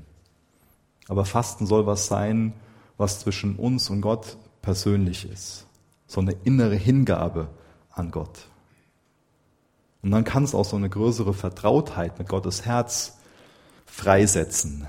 Aber 1.07 1.25
Fasten 1.25 1.65
soll 1.65 1.85
was 1.85 2.07
sein, 2.07 2.53
was 2.97 3.19
zwischen 3.19 3.57
uns 3.57 3.89
und 3.89 4.01
Gott 4.01 4.37
persönlich 4.61 5.29
ist. 5.29 5.65
So 6.11 6.19
eine 6.19 6.35
innere 6.43 6.75
Hingabe 6.75 7.47
an 7.89 8.11
Gott. 8.11 8.49
Und 10.01 10.11
dann 10.11 10.25
kann 10.25 10.43
es 10.43 10.53
auch 10.53 10.65
so 10.65 10.75
eine 10.75 10.89
größere 10.89 11.33
Vertrautheit 11.33 12.19
mit 12.19 12.27
Gottes 12.27 12.65
Herz 12.65 13.17
freisetzen. 13.85 14.85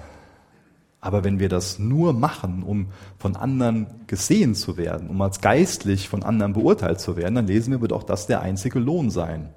Aber 1.01 1.23
wenn 1.23 1.39
wir 1.39 1.49
das 1.49 1.79
nur 1.79 2.13
machen, 2.13 2.65
um 2.65 2.89
von 3.21 3.37
anderen 3.37 3.87
gesehen 4.09 4.57
zu 4.57 4.77
werden, 4.77 5.11
um 5.11 5.23
als 5.23 5.41
geistlich 5.41 6.09
von 6.09 6.25
anderen 6.25 6.55
beurteilt 6.55 6.99
zu 6.99 7.17
werden, 7.17 7.37
dann 7.37 7.47
lesen 7.47 7.71
wir, 7.71 7.81
wird 7.81 7.93
auch 7.93 8.03
das 8.03 8.27
der 8.27 8.41
einzige 8.41 8.81
Lohn 8.81 9.09
sein, 9.09 9.51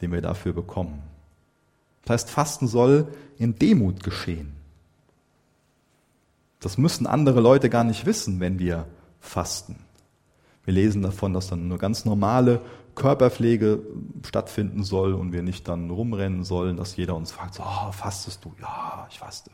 den 0.00 0.10
wir 0.10 0.20
dafür 0.20 0.52
bekommen. 0.52 1.00
Das 2.02 2.14
heißt, 2.14 2.30
Fasten 2.30 2.66
soll 2.66 3.06
in 3.38 3.56
Demut 3.56 4.02
geschehen. 4.02 4.52
Das 6.58 6.76
müssen 6.76 7.06
andere 7.06 7.40
Leute 7.40 7.70
gar 7.70 7.84
nicht 7.84 8.04
wissen, 8.04 8.40
wenn 8.40 8.58
wir 8.58 8.86
fasten. 9.20 9.76
Wir 10.64 10.74
lesen 10.74 11.02
davon, 11.02 11.32
dass 11.32 11.48
dann 11.48 11.68
nur 11.68 11.78
ganz 11.78 12.04
normale 12.04 12.60
Körperpflege 12.94 13.82
stattfinden 14.26 14.84
soll 14.84 15.14
und 15.14 15.32
wir 15.32 15.42
nicht 15.42 15.68
dann 15.68 15.90
rumrennen 15.90 16.44
sollen, 16.44 16.76
dass 16.76 16.96
jeder 16.96 17.16
uns 17.16 17.32
fragt, 17.32 17.54
so, 17.54 17.62
oh, 17.62 17.92
fastest 17.92 18.44
du? 18.44 18.54
Ja, 18.60 19.06
ich 19.10 19.18
faste. 19.18 19.50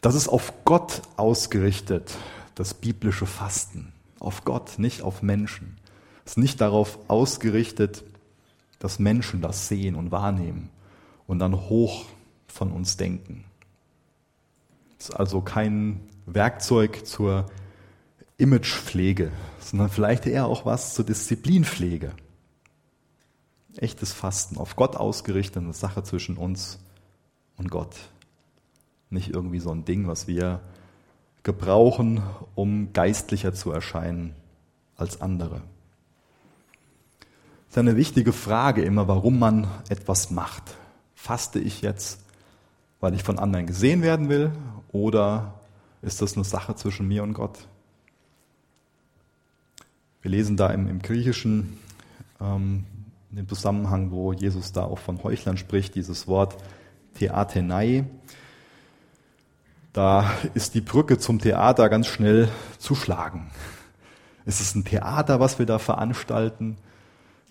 Das 0.00 0.14
ist 0.14 0.28
auf 0.28 0.52
Gott 0.64 1.02
ausgerichtet, 1.16 2.16
das 2.54 2.74
biblische 2.74 3.26
Fasten. 3.26 3.92
Auf 4.18 4.44
Gott, 4.44 4.78
nicht 4.78 5.02
auf 5.02 5.22
Menschen. 5.22 5.76
Es 6.24 6.32
ist 6.32 6.38
nicht 6.38 6.60
darauf 6.60 6.98
ausgerichtet, 7.08 8.04
dass 8.78 8.98
Menschen 8.98 9.42
das 9.42 9.68
sehen 9.68 9.94
und 9.94 10.10
wahrnehmen 10.10 10.70
und 11.26 11.38
dann 11.38 11.54
hoch 11.54 12.06
von 12.46 12.72
uns 12.72 12.96
denken. 12.96 13.44
Es 14.98 15.10
ist 15.10 15.14
also 15.14 15.40
kein 15.40 16.00
Werkzeug 16.24 17.06
zur 17.06 17.46
Imagepflege, 18.38 19.32
sondern 19.60 19.88
vielleicht 19.88 20.26
eher 20.26 20.46
auch 20.46 20.66
was 20.66 20.94
zur 20.94 21.06
Disziplinpflege. 21.06 22.12
Echtes 23.76 24.12
Fasten, 24.12 24.58
auf 24.58 24.76
Gott 24.76 24.96
ausgerichtet, 24.96 25.62
eine 25.62 25.72
Sache 25.72 26.02
zwischen 26.02 26.36
uns 26.36 26.78
und 27.56 27.70
Gott. 27.70 27.96
Nicht 29.08 29.30
irgendwie 29.30 29.58
so 29.58 29.70
ein 29.70 29.86
Ding, 29.86 30.06
was 30.06 30.26
wir 30.26 30.60
gebrauchen, 31.44 32.22
um 32.54 32.92
geistlicher 32.92 33.54
zu 33.54 33.70
erscheinen 33.70 34.34
als 34.96 35.20
andere. 35.20 35.62
Das 37.68 37.76
ist 37.76 37.78
eine 37.78 37.96
wichtige 37.96 38.32
Frage 38.32 38.82
immer, 38.82 39.08
warum 39.08 39.38
man 39.38 39.66
etwas 39.88 40.30
macht. 40.30 40.62
Faste 41.14 41.58
ich 41.58 41.80
jetzt, 41.80 42.20
weil 43.00 43.14
ich 43.14 43.22
von 43.22 43.38
anderen 43.38 43.66
gesehen 43.66 44.02
werden 44.02 44.28
will, 44.28 44.52
oder 44.92 45.54
ist 46.02 46.20
das 46.20 46.34
eine 46.34 46.44
Sache 46.44 46.74
zwischen 46.74 47.08
mir 47.08 47.22
und 47.22 47.32
Gott? 47.32 47.66
Wir 50.26 50.32
lesen 50.32 50.56
da 50.56 50.70
im, 50.70 50.88
im 50.88 50.98
Griechischen, 50.98 51.78
ähm, 52.40 52.82
in 53.30 53.36
dem 53.36 53.48
Zusammenhang, 53.48 54.10
wo 54.10 54.32
Jesus 54.32 54.72
da 54.72 54.82
auch 54.82 54.98
von 54.98 55.22
Heuchlern 55.22 55.56
spricht, 55.56 55.94
dieses 55.94 56.26
Wort 56.26 56.56
Theatenai. 57.14 58.06
Da 59.92 60.28
ist 60.52 60.74
die 60.74 60.80
Brücke 60.80 61.18
zum 61.18 61.38
Theater 61.38 61.88
ganz 61.88 62.08
schnell 62.08 62.48
zu 62.78 62.96
schlagen. 62.96 63.52
Ist 64.46 64.60
es 64.60 64.74
ein 64.74 64.84
Theater, 64.84 65.38
was 65.38 65.60
wir 65.60 65.66
da 65.66 65.78
veranstalten? 65.78 66.76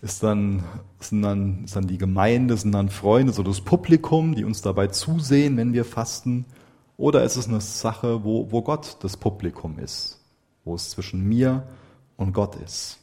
Ist 0.02 0.22
dann, 0.22 0.66
sind 1.00 1.22
dann, 1.22 1.64
ist 1.64 1.78
dann 1.78 1.88
die 1.88 1.98
Gemeinde, 1.98 2.58
sind 2.58 2.74
dann 2.74 2.90
Freunde, 2.90 3.32
so 3.32 3.42
das 3.42 3.62
Publikum, 3.62 4.36
die 4.36 4.44
uns 4.44 4.62
dabei 4.62 4.88
zusehen, 4.88 5.56
wenn 5.56 5.72
wir 5.72 5.86
fasten? 5.86 6.44
Oder 6.98 7.24
ist 7.24 7.38
es 7.38 7.48
eine 7.48 7.62
Sache, 7.62 8.26
wo, 8.26 8.52
wo 8.52 8.62
Gott 8.62 8.98
das 9.00 9.16
Publikum 9.16 9.80
ist? 9.80 10.20
Wo 10.66 10.76
es 10.76 10.90
zwischen 10.90 11.26
mir 11.26 11.64
und 11.64 11.85
Gott 12.34 12.56
ist? 12.56 13.00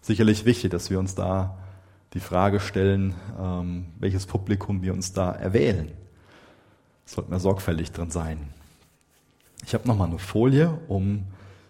Sicherlich 0.00 0.44
wichtig, 0.44 0.70
dass 0.70 0.90
wir 0.90 0.98
uns 0.98 1.14
da 1.14 1.58
die 2.14 2.20
Frage 2.20 2.60
stellen, 2.60 3.14
ähm, 3.40 3.86
welches 3.98 4.26
Publikum 4.26 4.82
wir 4.82 4.92
uns 4.92 5.12
da 5.12 5.32
erwählen. 5.32 5.90
Sollten 7.04 7.30
wir 7.30 7.40
sorgfältig 7.40 7.92
drin 7.92 8.10
sein. 8.10 8.48
Ich 9.64 9.74
habe 9.74 9.86
nochmal 9.86 10.08
eine 10.08 10.18
Folie, 10.18 10.78
um 10.88 11.24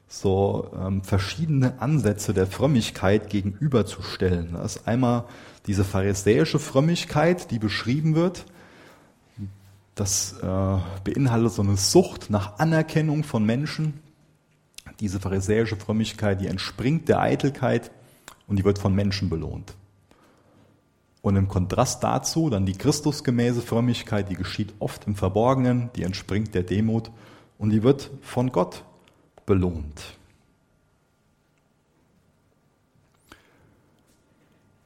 so 0.09 0.71
ähm, 0.79 1.03
verschiedene 1.03 1.81
Ansätze 1.81 2.35
der 2.35 2.47
Frömmigkeit 2.47 3.31
gegenüberzustellen. 3.31 4.55
Da 4.55 4.63
ist 4.63 4.87
einmal 4.87 5.25
diese 5.67 5.85
pharisäische 5.85 6.59
Frömmigkeit, 6.59 7.51
die 7.51 7.59
beschrieben 7.59 8.15
wird. 8.15 8.45
Das 9.95 10.35
äh, 10.43 10.79
beinhaltet 11.05 11.53
so 11.53 11.63
eine 11.63 11.77
Sucht 11.77 12.31
nach 12.31 12.59
Anerkennung 12.59 13.25
von 13.25 13.45
Menschen. 13.45 14.01
Diese 15.03 15.19
pharisäische 15.19 15.75
Frömmigkeit, 15.75 16.41
die 16.41 16.47
entspringt 16.47 17.09
der 17.09 17.21
Eitelkeit 17.21 17.91
und 18.47 18.61
die 18.61 18.65
wird 18.65 18.79
von 18.79 18.95
Menschen 18.95 19.29
belohnt. 19.29 19.75
Und 21.23 21.35
im 21.35 21.49
Kontrast 21.49 22.05
dazu 22.05 22.49
dann 22.51 22.67
die 22.67 22.79
Christusgemäße 22.79 23.63
Frömmigkeit, 23.63 24.31
die 24.31 24.37
geschieht 24.37 24.73
oft 24.79 25.09
im 25.09 25.17
Verborgenen, 25.17 25.91
die 25.97 26.05
entspringt 26.05 26.55
der 26.55 26.63
Demut 26.63 27.11
und 27.59 27.71
die 27.71 27.83
wird 27.83 28.13
von 28.21 28.53
Gott 28.53 28.85
belohnt. 29.45 30.01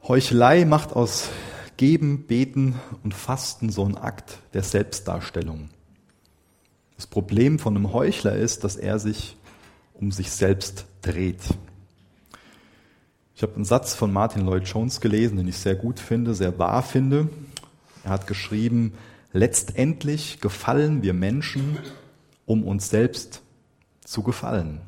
Heuchelei 0.02 0.64
macht 0.64 0.94
aus 0.94 1.29
Geben, 1.76 2.26
Beten 2.26 2.81
und 3.05 3.12
Fasten 3.12 3.68
so 3.68 3.85
einen 3.85 3.98
Akt 3.98 4.38
der 4.55 4.62
Selbstdarstellung. 4.62 5.68
Das 6.96 7.07
Problem 7.07 7.59
von 7.59 7.76
einem 7.76 7.92
Heuchler 7.92 8.35
ist, 8.35 8.64
dass 8.64 8.76
er 8.76 8.98
sich 8.98 9.37
um 10.01 10.11
sich 10.11 10.31
selbst 10.31 10.87
dreht. 11.03 11.41
Ich 13.35 13.43
habe 13.43 13.55
einen 13.55 13.65
Satz 13.65 13.95
von 13.95 14.13
Martin 14.13 14.47
Lloyd 14.47 14.67
Jones 14.67 15.01
gelesen, 15.01 15.37
den 15.37 15.49
ich 15.49 15.59
sehr 15.59 15.75
gut 15.75 16.01
finde, 16.01 16.35
sehr 16.35 16.59
wahr 16.59 16.83
finde. 16.83 17.29
Er 18.05 18.11
hat 18.11 18.27
geschrieben, 18.27 18.95
letztendlich 19.33 20.41
gefallen 20.41 21.03
wir 21.03 21.13
Menschen, 21.13 21.79
um 22.47 22.65
uns 22.65 22.89
selbst 22.89 23.43
zu 24.05 24.23
gefallen. 24.23 24.81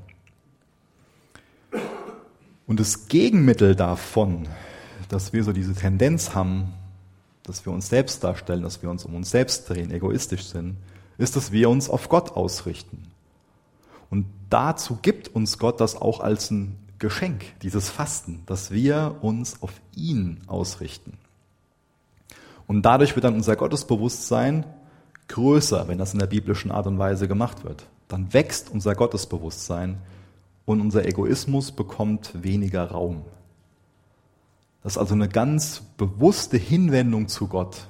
Und 2.66 2.80
das 2.80 3.08
Gegenmittel 3.08 3.74
davon, 3.74 4.48
dass 5.08 5.32
wir 5.32 5.44
so 5.44 5.52
diese 5.52 5.74
Tendenz 5.74 6.34
haben, 6.34 6.72
dass 7.42 7.64
wir 7.64 7.72
uns 7.72 7.88
selbst 7.88 8.24
darstellen, 8.24 8.62
dass 8.62 8.82
wir 8.82 8.90
uns 8.90 9.04
um 9.04 9.14
uns 9.14 9.30
selbst 9.30 9.68
drehen, 9.68 9.90
egoistisch 9.90 10.44
sind, 10.44 10.76
ist, 11.16 11.34
dass 11.34 11.50
wir 11.50 11.68
uns 11.68 11.90
auf 11.90 12.08
Gott 12.08 12.32
ausrichten. 12.32 13.08
Und 14.10 14.26
dazu 14.50 14.98
gibt 15.00 15.28
uns 15.34 15.58
Gott 15.58 15.80
das 15.80 15.96
auch 15.96 16.20
als 16.20 16.50
ein 16.50 16.78
Geschenk, 16.98 17.44
dieses 17.62 17.90
Fasten, 17.90 18.42
dass 18.46 18.70
wir 18.70 19.18
uns 19.20 19.62
auf 19.62 19.72
ihn 19.94 20.40
ausrichten. 20.46 21.16
Und 22.66 22.82
dadurch 22.82 23.14
wird 23.14 23.24
dann 23.24 23.34
unser 23.34 23.56
Gottesbewusstsein 23.56 24.66
größer, 25.28 25.88
wenn 25.88 25.98
das 25.98 26.12
in 26.12 26.18
der 26.18 26.26
biblischen 26.26 26.70
Art 26.70 26.86
und 26.86 26.98
Weise 26.98 27.28
gemacht 27.28 27.64
wird. 27.64 27.86
Dann 28.08 28.32
wächst 28.32 28.70
unser 28.70 28.94
Gottesbewusstsein 28.94 29.98
und 30.64 30.80
unser 30.80 31.06
Egoismus 31.06 31.72
bekommt 31.72 32.30
weniger 32.42 32.90
Raum. 32.90 33.24
Das 34.82 34.94
ist 34.94 34.98
also 34.98 35.14
eine 35.14 35.28
ganz 35.28 35.82
bewusste 35.96 36.56
Hinwendung 36.56 37.28
zu 37.28 37.48
Gott. 37.48 37.88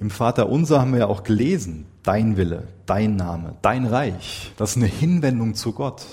Im 0.00 0.08
Vater 0.08 0.48
unser 0.48 0.80
haben 0.80 0.92
wir 0.92 1.00
ja 1.00 1.06
auch 1.08 1.24
gelesen, 1.24 1.84
dein 2.02 2.38
Wille, 2.38 2.68
dein 2.86 3.16
Name, 3.16 3.56
dein 3.60 3.84
Reich. 3.84 4.50
Das 4.56 4.70
ist 4.70 4.76
eine 4.78 4.86
Hinwendung 4.86 5.54
zu 5.54 5.74
Gott. 5.74 6.06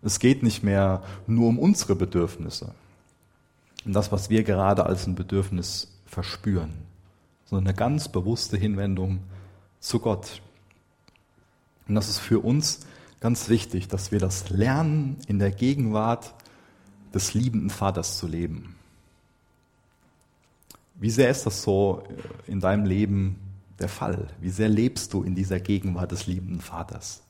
Es 0.00 0.20
geht 0.20 0.44
nicht 0.44 0.62
mehr 0.62 1.02
nur 1.26 1.48
um 1.48 1.58
unsere 1.58 1.96
Bedürfnisse, 1.96 2.72
um 3.84 3.92
das, 3.92 4.12
was 4.12 4.30
wir 4.30 4.44
gerade 4.44 4.86
als 4.86 5.08
ein 5.08 5.16
Bedürfnis 5.16 5.92
verspüren, 6.06 6.72
sondern 7.46 7.66
eine 7.66 7.76
ganz 7.76 8.08
bewusste 8.08 8.56
Hinwendung 8.56 9.24
zu 9.80 9.98
Gott. 9.98 10.40
Und 11.88 11.96
das 11.96 12.08
ist 12.08 12.20
für 12.20 12.38
uns 12.38 12.86
ganz 13.18 13.48
wichtig, 13.48 13.88
dass 13.88 14.12
wir 14.12 14.20
das 14.20 14.50
lernen, 14.50 15.16
in 15.26 15.40
der 15.40 15.50
Gegenwart 15.50 16.32
des 17.12 17.34
liebenden 17.34 17.70
Vaters 17.70 18.18
zu 18.18 18.28
leben. 18.28 18.76
Wie 20.94 21.10
sehr 21.10 21.30
ist 21.30 21.44
das 21.44 21.62
so 21.62 22.04
in 22.46 22.60
deinem 22.60 22.84
Leben 22.84 23.40
der 23.78 23.88
Fall? 23.88 24.28
Wie 24.40 24.50
sehr 24.50 24.68
lebst 24.68 25.12
du 25.12 25.22
in 25.22 25.34
dieser 25.34 25.60
Gegenwart 25.60 26.12
des 26.12 26.26
liebenden 26.26 26.60
Vaters? 26.60 27.22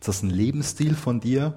Ist 0.00 0.08
das 0.08 0.22
ein 0.22 0.30
Lebensstil 0.30 0.94
von 0.94 1.20
dir 1.20 1.54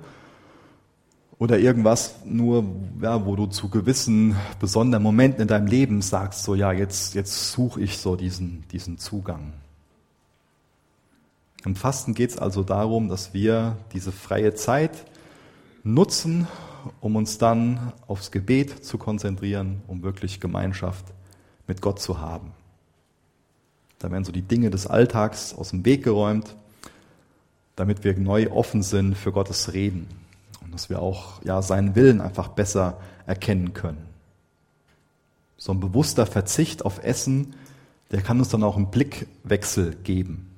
oder 1.38 1.58
irgendwas 1.58 2.16
nur, 2.24 2.64
ja, 3.02 3.26
wo 3.26 3.36
du 3.36 3.48
zu 3.48 3.70
gewissen 3.70 4.36
besonderen 4.60 5.02
Momenten 5.02 5.42
in 5.42 5.48
deinem 5.48 5.66
Leben 5.66 6.02
sagst, 6.04 6.44
so 6.44 6.54
ja, 6.54 6.72
jetzt, 6.72 7.16
jetzt 7.16 7.52
suche 7.52 7.82
ich 7.82 7.98
so 7.98 8.16
diesen, 8.16 8.64
diesen 8.72 9.00
Zugang. 9.00 9.54
Im 11.66 11.76
Fasten 11.76 12.14
geht 12.14 12.32
es 12.32 12.38
also 12.38 12.64
darum, 12.64 13.10
dass 13.10 13.34
wir 13.34 13.78
diese 13.94 14.12
freie 14.12 14.54
Zeit 14.54 15.06
nutzen, 15.84 16.48
um 17.00 17.16
uns 17.16 17.38
dann 17.38 17.94
aufs 18.08 18.32
Gebet 18.32 18.86
zu 18.86 18.98
konzentrieren, 18.98 19.82
um 19.88 20.04
wirklich 20.04 20.40
Gemeinschaft 20.40 21.06
mit 21.68 21.82
Gott 21.82 22.00
zu 22.00 22.20
haben. 22.20 22.52
Da 24.00 24.12
werden 24.12 24.24
so 24.24 24.32
die 24.32 24.42
Dinge 24.42 24.70
des 24.70 24.88
Alltags 24.88 25.54
aus 25.54 25.70
dem 25.70 25.86
Weg 25.86 26.04
geräumt, 26.04 26.56
damit 27.76 28.04
wir 28.04 28.18
neu 28.18 28.50
offen 28.52 28.82
sind 28.82 29.16
für 29.16 29.32
Gottes 29.32 29.74
Reden 29.74 30.08
und 30.64 30.74
dass 30.74 30.90
wir 30.90 31.02
auch 31.02 31.44
ja, 31.44 31.62
seinen 31.62 31.96
Willen 31.96 32.22
einfach 32.22 32.50
besser 32.50 33.00
erkennen 33.26 33.74
können. 33.74 34.06
So 35.58 35.72
ein 35.72 35.80
bewusster 35.80 36.26
Verzicht 36.26 36.84
auf 36.84 37.04
Essen, 37.04 37.56
der 38.12 38.22
kann 38.22 38.40
uns 38.40 38.50
dann 38.50 38.64
auch 38.64 38.76
einen 38.76 38.92
Blickwechsel 38.92 39.96
geben. 40.04 40.50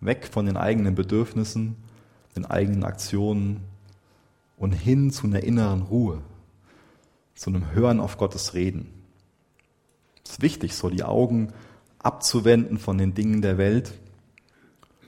Weg 0.00 0.26
von 0.26 0.46
den 0.46 0.56
eigenen 0.56 0.94
Bedürfnissen, 0.94 1.76
den 2.36 2.46
eigenen 2.46 2.84
Aktionen 2.84 3.60
und 4.56 4.72
hin 4.72 5.10
zu 5.10 5.26
einer 5.26 5.42
inneren 5.42 5.82
Ruhe, 5.82 6.20
zu 7.34 7.50
einem 7.50 7.72
Hören 7.72 8.00
auf 8.00 8.18
Gottes 8.18 8.54
Reden. 8.54 8.99
Ist 10.30 10.42
wichtig, 10.42 10.76
so 10.76 10.90
die 10.90 11.02
Augen 11.02 11.52
abzuwenden 11.98 12.78
von 12.78 12.98
den 12.98 13.14
Dingen 13.14 13.42
der 13.42 13.58
Welt, 13.58 13.92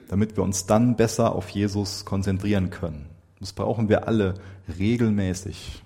damit 0.09 0.37
wir 0.37 0.43
uns 0.43 0.67
dann 0.67 0.97
besser 0.97 1.35
auf 1.35 1.49
Jesus 1.51 2.05
konzentrieren 2.05 2.71
können. 2.71 3.07
Das 3.39 3.53
brauchen 3.53 3.89
wir 3.89 4.09
alle 4.09 4.35
regelmäßig, 4.79 5.83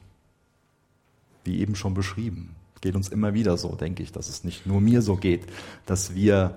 wie 1.44 1.60
eben 1.60 1.76
schon 1.76 1.94
beschrieben. 1.94 2.56
Geht 2.80 2.96
uns 2.96 3.08
immer 3.08 3.34
wieder 3.34 3.56
so, 3.56 3.74
denke 3.74 4.02
ich, 4.02 4.10
dass 4.10 4.28
es 4.28 4.42
nicht 4.42 4.66
nur 4.66 4.80
mir 4.80 5.02
so 5.02 5.16
geht, 5.16 5.44
dass 5.84 6.14
wir 6.14 6.56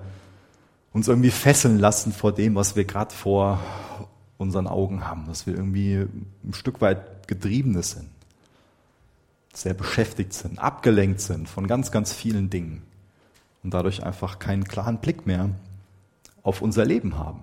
uns 0.94 1.08
irgendwie 1.08 1.32
fesseln 1.32 1.80
lassen 1.80 2.14
vor 2.14 2.32
dem, 2.32 2.56
was 2.56 2.76
wir 2.76 2.86
gerade 2.86 3.14
vor 3.14 3.60
unseren 4.38 4.68
Augen 4.68 5.06
haben, 5.06 5.26
dass 5.28 5.46
wir 5.46 5.54
irgendwie 5.54 6.08
ein 6.44 6.54
Stück 6.54 6.80
weit 6.80 7.28
Getriebene 7.28 7.84
sind, 7.84 8.08
sehr 9.60 9.74
beschäftigt 9.74 10.34
sind, 10.34 10.60
abgelenkt 10.60 11.22
sind 11.22 11.50
von 11.50 11.68
ganz, 11.68 11.92
ganz 11.92 12.14
vielen 12.14 12.50
Dingen 12.50 12.84
und 13.64 13.74
dadurch 13.74 14.04
einfach 14.04 14.40
keinen 14.40 14.64
klaren 14.64 15.00
Blick 15.00 15.26
mehr 15.26 15.50
auf 16.44 16.62
unser 16.62 16.86
Leben 16.86 17.18
haben. 17.18 17.42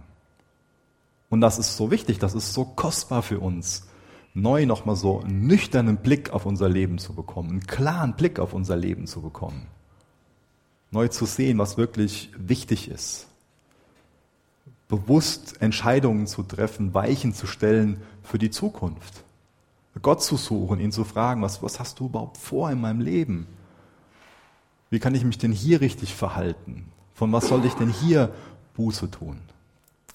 Und 1.28 1.40
das 1.40 1.58
ist 1.58 1.76
so 1.76 1.90
wichtig, 1.90 2.18
das 2.18 2.34
ist 2.34 2.54
so 2.54 2.64
kostbar 2.64 3.22
für 3.22 3.40
uns, 3.40 3.86
neu 4.34 4.66
nochmal 4.66 4.96
so 4.96 5.20
einen 5.20 5.46
nüchternen 5.46 5.96
Blick 5.96 6.30
auf 6.30 6.46
unser 6.46 6.68
Leben 6.68 6.98
zu 6.98 7.14
bekommen, 7.14 7.50
einen 7.50 7.66
klaren 7.66 8.14
Blick 8.14 8.38
auf 8.38 8.52
unser 8.52 8.76
Leben 8.76 9.06
zu 9.06 9.22
bekommen. 9.22 9.66
Neu 10.90 11.08
zu 11.08 11.26
sehen, 11.26 11.58
was 11.58 11.76
wirklich 11.76 12.30
wichtig 12.38 12.88
ist. 12.88 13.26
Bewusst 14.88 15.60
Entscheidungen 15.60 16.26
zu 16.28 16.44
treffen, 16.44 16.94
Weichen 16.94 17.34
zu 17.34 17.46
stellen 17.46 18.00
für 18.22 18.38
die 18.38 18.50
Zukunft. 18.50 19.24
Gott 20.00 20.22
zu 20.22 20.36
suchen, 20.36 20.80
ihn 20.80 20.92
zu 20.92 21.04
fragen, 21.04 21.42
was, 21.42 21.62
was 21.62 21.80
hast 21.80 22.00
du 22.00 22.06
überhaupt 22.06 22.36
vor 22.36 22.70
in 22.70 22.80
meinem 22.80 23.00
Leben? 23.00 23.46
Wie 24.90 24.98
kann 24.98 25.14
ich 25.14 25.24
mich 25.24 25.38
denn 25.38 25.52
hier 25.52 25.80
richtig 25.80 26.14
verhalten? 26.14 26.86
Von 27.14 27.32
was 27.32 27.48
soll 27.48 27.64
ich 27.64 27.74
denn 27.74 27.90
hier 27.90 28.32
Buße 28.74 29.10
tun? 29.10 29.38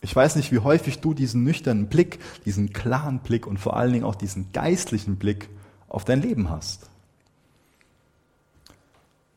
Ich 0.02 0.16
weiß 0.16 0.36
nicht, 0.36 0.52
wie 0.52 0.60
häufig 0.60 1.00
du 1.00 1.14
diesen 1.14 1.44
nüchternen 1.44 1.88
Blick, 1.88 2.20
diesen 2.46 2.74
klaren 2.74 3.20
Blick 3.20 3.46
und 3.46 3.60
vor 3.60 3.76
allen 3.76 3.94
Dingen 3.94 4.06
auch 4.06 4.16
diesen 4.16 4.52
geistlichen 4.52 5.18
Blick 5.18 5.50
auf 5.88 6.06
dein 6.06 6.22
Leben 6.22 6.50
hast. 6.50 6.90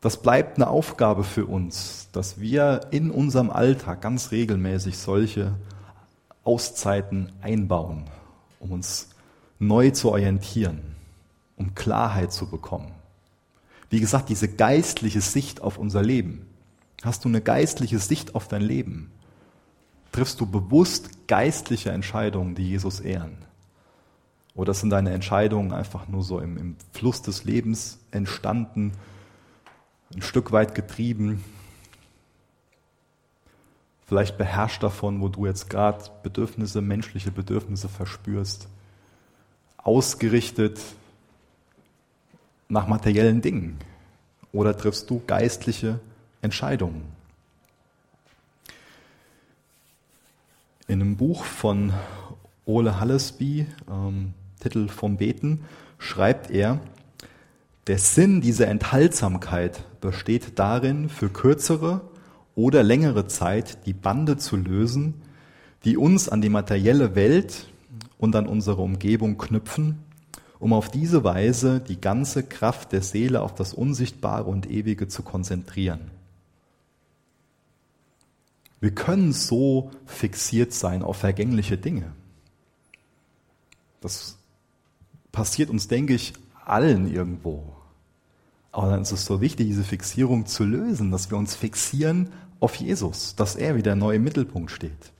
Das 0.01 0.21
bleibt 0.21 0.57
eine 0.57 0.67
Aufgabe 0.67 1.23
für 1.23 1.45
uns, 1.47 2.09
dass 2.11 2.39
wir 2.39 2.87
in 2.91 3.09
unserem 3.09 3.49
Alltag 3.49 4.01
ganz 4.01 4.31
regelmäßig 4.31 4.97
solche 4.99 5.55
Auszeiten 6.43 7.31
einbauen, 7.41 8.03
um 8.59 8.71
uns 8.71 9.09
neu 9.59 9.91
zu 9.91 10.11
orientieren, 10.11 10.81
um 11.55 11.75
Klarheit 11.75 12.33
zu 12.33 12.49
bekommen. 12.49 12.91
Wie 13.89 13.99
gesagt, 13.99 14.29
diese 14.29 14.47
geistliche 14.47 15.21
Sicht 15.21 15.61
auf 15.61 15.77
unser 15.77 16.01
Leben. 16.01 16.47
Hast 17.03 17.23
du 17.23 17.29
eine 17.29 17.41
geistliche 17.41 17.99
Sicht 17.99 18.35
auf 18.35 18.47
dein 18.47 18.61
Leben? 18.61 19.11
Triffst 20.11 20.39
du 20.41 20.45
bewusst 20.45 21.27
geistliche 21.27 21.91
Entscheidungen, 21.91 22.55
die 22.55 22.67
Jesus 22.67 22.99
ehren? 22.99 23.37
Oder 24.55 24.73
sind 24.73 24.89
deine 24.89 25.11
Entscheidungen 25.11 25.73
einfach 25.73 26.07
nur 26.07 26.23
so 26.23 26.39
im, 26.39 26.57
im 26.57 26.75
Fluss 26.93 27.21
des 27.21 27.43
Lebens 27.43 27.99
entstanden, 28.11 28.93
ein 30.13 30.21
Stück 30.21 30.51
weit 30.51 30.75
getrieben, 30.75 31.43
vielleicht 34.05 34.37
beherrscht 34.37 34.81
davon, 34.81 35.19
wo 35.21 35.27
du 35.27 35.45
jetzt 35.45 35.69
gerade 35.69 36.05
Bedürfnisse, 36.23 36.81
menschliche 36.81 37.31
Bedürfnisse 37.31 37.89
verspürst, 37.89 38.69
ausgerichtet 39.85 40.79
nach 42.67 42.87
materiellen 42.87 43.41
Dingen? 43.41 43.77
Oder 44.51 44.75
triffst 44.75 45.09
du 45.09 45.21
geistliche 45.25 45.99
Entscheidungen? 46.41 47.03
In 50.87 51.01
einem 51.01 51.15
Buch 51.15 51.45
von 51.45 51.93
Ole 52.65 52.99
Hallesby, 52.99 53.67
ähm, 53.89 54.33
Titel 54.59 54.87
vom 54.87 55.17
Beten, 55.17 55.63
schreibt 55.97 56.51
er, 56.51 56.79
der 57.87 57.99
Sinn 57.99 58.41
dieser 58.41 58.67
Enthaltsamkeit 58.67 59.83
besteht 60.01 60.57
darin, 60.57 61.09
für 61.09 61.29
kürzere 61.29 62.01
oder 62.55 62.81
längere 62.81 63.27
Zeit 63.27 63.85
die 63.85 63.93
Bande 63.93 64.37
zu 64.37 64.55
lösen, 64.55 65.21
die 65.83 65.97
uns 65.97 66.29
an 66.29 66.41
die 66.41 66.49
materielle 66.49 67.15
Welt 67.15 67.67
und 68.17 68.35
an 68.35 68.47
unsere 68.47 68.81
Umgebung 68.81 69.37
knüpfen, 69.37 69.99
um 70.59 70.73
auf 70.73 70.89
diese 70.89 71.23
Weise 71.23 71.79
die 71.79 71.99
ganze 71.99 72.43
Kraft 72.43 72.91
der 72.91 73.01
Seele 73.01 73.41
auf 73.41 73.53
das 73.53 73.73
Unsichtbare 73.73 74.45
und 74.45 74.69
Ewige 74.69 75.07
zu 75.07 75.21
konzentrieren. 75.23 76.11
Wir 78.79 78.91
können 78.91 79.33
so 79.33 79.91
fixiert 80.05 80.73
sein 80.73 81.01
auf 81.01 81.17
vergängliche 81.17 81.77
Dinge. 81.77 82.11
Das 84.01 84.37
passiert 85.31 85.69
uns, 85.69 85.87
denke 85.87 86.13
ich, 86.13 86.33
allen 86.63 87.11
irgendwo. 87.11 87.75
Aber 88.71 88.91
dann 88.91 89.01
ist 89.01 89.11
es 89.11 89.25
so 89.25 89.41
wichtig, 89.41 89.67
diese 89.67 89.83
Fixierung 89.83 90.45
zu 90.45 90.63
lösen, 90.65 91.09
dass 91.09 91.31
wir 91.31 91.37
uns 91.37 91.55
fixieren 91.55 92.29
auf 92.59 92.75
Jesus, 92.75 93.35
dass 93.35 93.55
er 93.55 93.75
wieder 93.75 93.95
neu 93.95 94.15
im 94.15 94.23
Mittelpunkt 94.23 94.71
steht, 94.71 95.11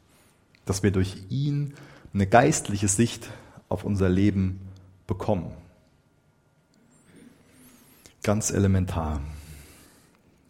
dass 0.65 0.83
wir 0.83 0.91
durch 0.91 1.17
ihn 1.29 1.73
eine 2.15 2.27
geistliche 2.27 2.87
Sicht 2.87 3.29
auf 3.67 3.83
unser 3.83 4.07
Leben 4.07 4.61
bekommen. 5.05 5.51
Ganz 8.23 8.51
elementar 8.51 9.19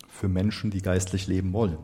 für 0.07 0.27
Menschen, 0.27 0.69
die 0.69 0.81
geistlich 0.81 1.25
leben 1.25 1.53
wollen. 1.53 1.79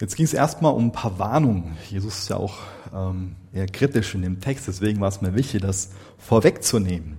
Jetzt 0.00 0.14
ging 0.14 0.24
es 0.24 0.32
erstmal 0.32 0.72
um 0.74 0.86
ein 0.86 0.92
paar 0.92 1.18
Warnungen. 1.18 1.76
Jesus 1.90 2.20
ist 2.20 2.30
ja 2.30 2.36
auch 2.36 2.58
ähm, 2.94 3.34
eher 3.52 3.66
kritisch 3.66 4.14
in 4.14 4.22
dem 4.22 4.40
Text, 4.40 4.68
deswegen 4.68 5.00
war 5.00 5.08
es 5.08 5.20
mir 5.20 5.34
wichtig, 5.34 5.60
das 5.60 5.90
vorwegzunehmen. 6.18 7.18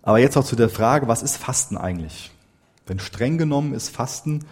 Aber 0.00 0.20
jetzt 0.20 0.36
auch 0.36 0.44
zu 0.44 0.54
der 0.54 0.70
Frage, 0.70 1.08
was 1.08 1.24
ist 1.24 1.36
Fasten 1.36 1.76
eigentlich? 1.76 2.30
Denn 2.88 3.00
streng 3.00 3.36
genommen 3.36 3.74
ist 3.74 3.88
Fasten 3.88 4.44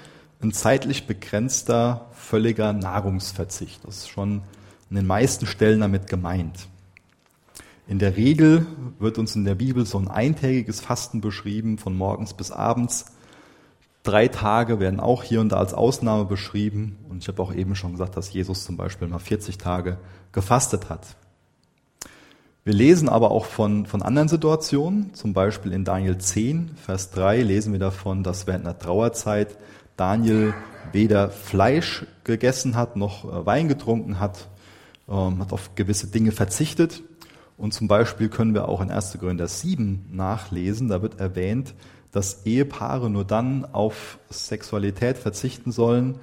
ein 0.46 0.52
zeitlich 0.52 1.06
begrenzter, 1.06 2.06
völliger 2.12 2.72
Nahrungsverzicht. 2.72 3.84
Das 3.84 3.98
ist 3.98 4.08
schon 4.08 4.42
an 4.90 4.96
den 4.96 5.06
meisten 5.06 5.46
Stellen 5.46 5.80
damit 5.80 6.06
gemeint. 6.06 6.68
In 7.88 7.98
der 7.98 8.16
Regel 8.16 8.66
wird 8.98 9.18
uns 9.18 9.36
in 9.36 9.44
der 9.44 9.54
Bibel 9.54 9.86
so 9.86 9.98
ein 9.98 10.08
eintägiges 10.08 10.80
Fasten 10.80 11.20
beschrieben, 11.20 11.78
von 11.78 11.96
morgens 11.96 12.34
bis 12.34 12.50
abends. 12.50 13.06
Drei 14.02 14.28
Tage 14.28 14.78
werden 14.78 15.00
auch 15.00 15.22
hier 15.22 15.40
und 15.40 15.50
da 15.50 15.56
als 15.56 15.74
Ausnahme 15.74 16.24
beschrieben. 16.24 16.98
Und 17.08 17.22
ich 17.22 17.28
habe 17.28 17.42
auch 17.42 17.52
eben 17.52 17.74
schon 17.74 17.92
gesagt, 17.92 18.16
dass 18.16 18.32
Jesus 18.32 18.64
zum 18.64 18.76
Beispiel 18.76 19.08
mal 19.08 19.18
40 19.18 19.58
Tage 19.58 19.98
gefastet 20.32 20.88
hat. 20.90 21.16
Wir 22.64 22.74
lesen 22.74 23.08
aber 23.08 23.30
auch 23.30 23.44
von, 23.44 23.86
von 23.86 24.02
anderen 24.02 24.26
Situationen, 24.26 25.14
zum 25.14 25.32
Beispiel 25.32 25.72
in 25.72 25.84
Daniel 25.84 26.18
10, 26.18 26.72
Vers 26.74 27.12
3 27.12 27.42
lesen 27.42 27.72
wir 27.72 27.78
davon, 27.78 28.24
dass 28.24 28.48
während 28.48 28.64
einer 28.64 28.76
Trauerzeit 28.76 29.56
Daniel 29.96 30.54
weder 30.92 31.30
Fleisch 31.30 32.06
gegessen 32.24 32.76
hat, 32.76 32.96
noch 32.96 33.24
äh, 33.24 33.46
Wein 33.46 33.68
getrunken 33.68 34.20
hat, 34.20 34.48
ähm, 35.08 35.40
hat 35.40 35.52
auf 35.52 35.74
gewisse 35.74 36.08
Dinge 36.08 36.32
verzichtet. 36.32 37.02
Und 37.56 37.72
zum 37.72 37.88
Beispiel 37.88 38.28
können 38.28 38.54
wir 38.54 38.68
auch 38.68 38.80
in 38.80 38.90
1. 38.90 39.18
Korinther 39.18 39.48
7 39.48 40.10
nachlesen, 40.12 40.88
da 40.88 41.00
wird 41.00 41.20
erwähnt, 41.20 41.74
dass 42.12 42.44
Ehepaare 42.46 43.10
nur 43.10 43.24
dann 43.24 43.64
auf 43.64 44.18
Sexualität 44.30 45.18
verzichten 45.18 45.72
sollen, 45.72 46.16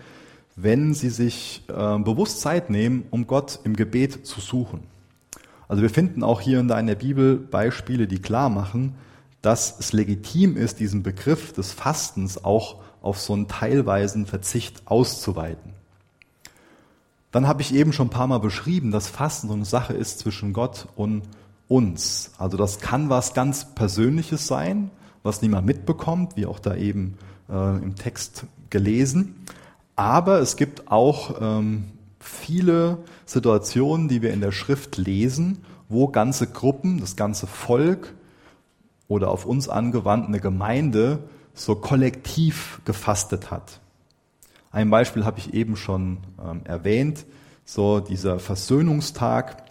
wenn 0.55 0.93
sie 0.93 1.09
sich 1.09 1.63
äh, 1.67 1.97
bewusst 1.99 2.41
Zeit 2.41 2.69
nehmen, 2.69 3.05
um 3.09 3.27
Gott 3.27 3.59
im 3.63 3.75
Gebet 3.75 4.25
zu 4.25 4.39
suchen. 4.39 4.81
Also 5.67 5.81
wir 5.81 5.89
finden 5.89 6.23
auch 6.23 6.41
hier 6.41 6.59
und 6.59 6.67
da 6.67 6.79
in 6.79 6.87
der 6.87 6.95
Bibel 6.95 7.37
Beispiele, 7.37 8.07
die 8.07 8.19
klar 8.19 8.49
machen, 8.49 8.95
dass 9.41 9.79
es 9.79 9.91
legitim 9.91 10.55
ist, 10.55 10.79
diesen 10.79 11.03
Begriff 11.03 11.53
des 11.53 11.71
Fastens 11.71 12.43
auch 12.43 12.81
auf 13.03 13.19
so 13.19 13.33
einen 13.33 13.47
teilweisen 13.47 14.25
Verzicht 14.25 14.81
auszuweiten. 14.85 15.73
Dann 17.31 17.47
habe 17.47 17.61
ich 17.61 17.75
eben 17.75 17.93
schon 17.93 18.07
ein 18.07 18.11
paar 18.11 18.27
Mal 18.27 18.39
beschrieben, 18.39 18.91
dass 18.91 19.07
Fasten 19.07 19.49
so 19.49 19.53
eine 19.53 19.65
Sache 19.65 19.93
ist 19.93 20.19
zwischen 20.19 20.53
Gott 20.53 20.87
und 20.95 21.23
uns. 21.67 22.31
Also 22.37 22.57
das 22.57 22.79
kann 22.79 23.09
was 23.09 23.33
ganz 23.33 23.75
Persönliches 23.75 24.47
sein, 24.47 24.89
was 25.21 25.41
niemand 25.41 25.67
mitbekommt, 25.67 26.35
wie 26.37 26.45
auch 26.45 26.59
da 26.59 26.75
eben 26.75 27.17
äh, 27.49 27.77
im 27.77 27.95
Text 27.95 28.45
gelesen. 28.69 29.45
Aber 29.95 30.39
es 30.39 30.55
gibt 30.55 30.91
auch 30.91 31.41
ähm, 31.41 31.85
viele 32.19 32.99
Situationen, 33.25 34.07
die 34.07 34.21
wir 34.21 34.31
in 34.31 34.41
der 34.41 34.51
Schrift 34.51 34.97
lesen, 34.97 35.65
wo 35.89 36.07
ganze 36.07 36.47
Gruppen, 36.47 36.99
das 36.99 37.15
ganze 37.15 37.47
Volk 37.47 38.13
oder 39.07 39.29
auf 39.29 39.45
uns 39.45 39.69
angewandt 39.69 40.27
eine 40.27 40.39
Gemeinde 40.39 41.19
so 41.53 41.75
kollektiv 41.75 42.81
gefastet 42.85 43.51
hat. 43.51 43.79
Ein 44.71 44.89
Beispiel 44.89 45.23
habe 45.23 45.39
ich 45.39 45.53
eben 45.53 45.75
schon 45.75 46.17
ähm, 46.43 46.61
erwähnt, 46.65 47.25
so 47.63 47.99
dieser 47.99 48.39
Versöhnungstag. 48.39 49.63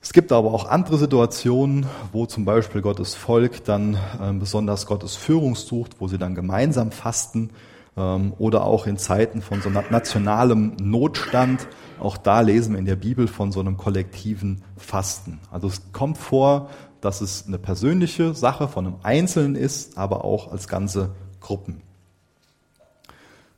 Es 0.00 0.12
gibt 0.12 0.32
aber 0.32 0.52
auch 0.52 0.68
andere 0.68 0.98
Situationen, 0.98 1.86
wo 2.12 2.26
zum 2.26 2.44
Beispiel 2.44 2.82
Gottes 2.82 3.14
Volk 3.14 3.64
dann 3.64 3.98
ähm, 4.20 4.38
besonders 4.38 4.86
Gottes 4.86 5.16
Führung 5.16 5.54
sucht, 5.54 5.96
wo 5.98 6.08
sie 6.08 6.18
dann 6.18 6.34
gemeinsam 6.34 6.92
fasten 6.92 7.50
ähm, 7.96 8.32
oder 8.38 8.64
auch 8.64 8.86
in 8.86 8.98
Zeiten 8.98 9.42
von 9.42 9.60
so 9.62 9.70
nationalem 9.70 10.76
Notstand. 10.80 11.66
Auch 12.00 12.16
da 12.16 12.40
lesen 12.40 12.72
wir 12.72 12.78
in 12.78 12.86
der 12.86 12.96
Bibel 12.96 13.28
von 13.28 13.52
so 13.52 13.60
einem 13.60 13.76
kollektiven 13.76 14.62
Fasten. 14.76 15.40
Also 15.50 15.68
es 15.68 15.92
kommt 15.92 16.18
vor, 16.18 16.70
dass 17.04 17.20
es 17.20 17.46
eine 17.46 17.58
persönliche 17.58 18.34
Sache 18.34 18.66
von 18.66 18.86
einem 18.86 18.96
Einzelnen 19.02 19.56
ist, 19.56 19.98
aber 19.98 20.24
auch 20.24 20.50
als 20.50 20.68
ganze 20.68 21.10
Gruppen. 21.40 21.82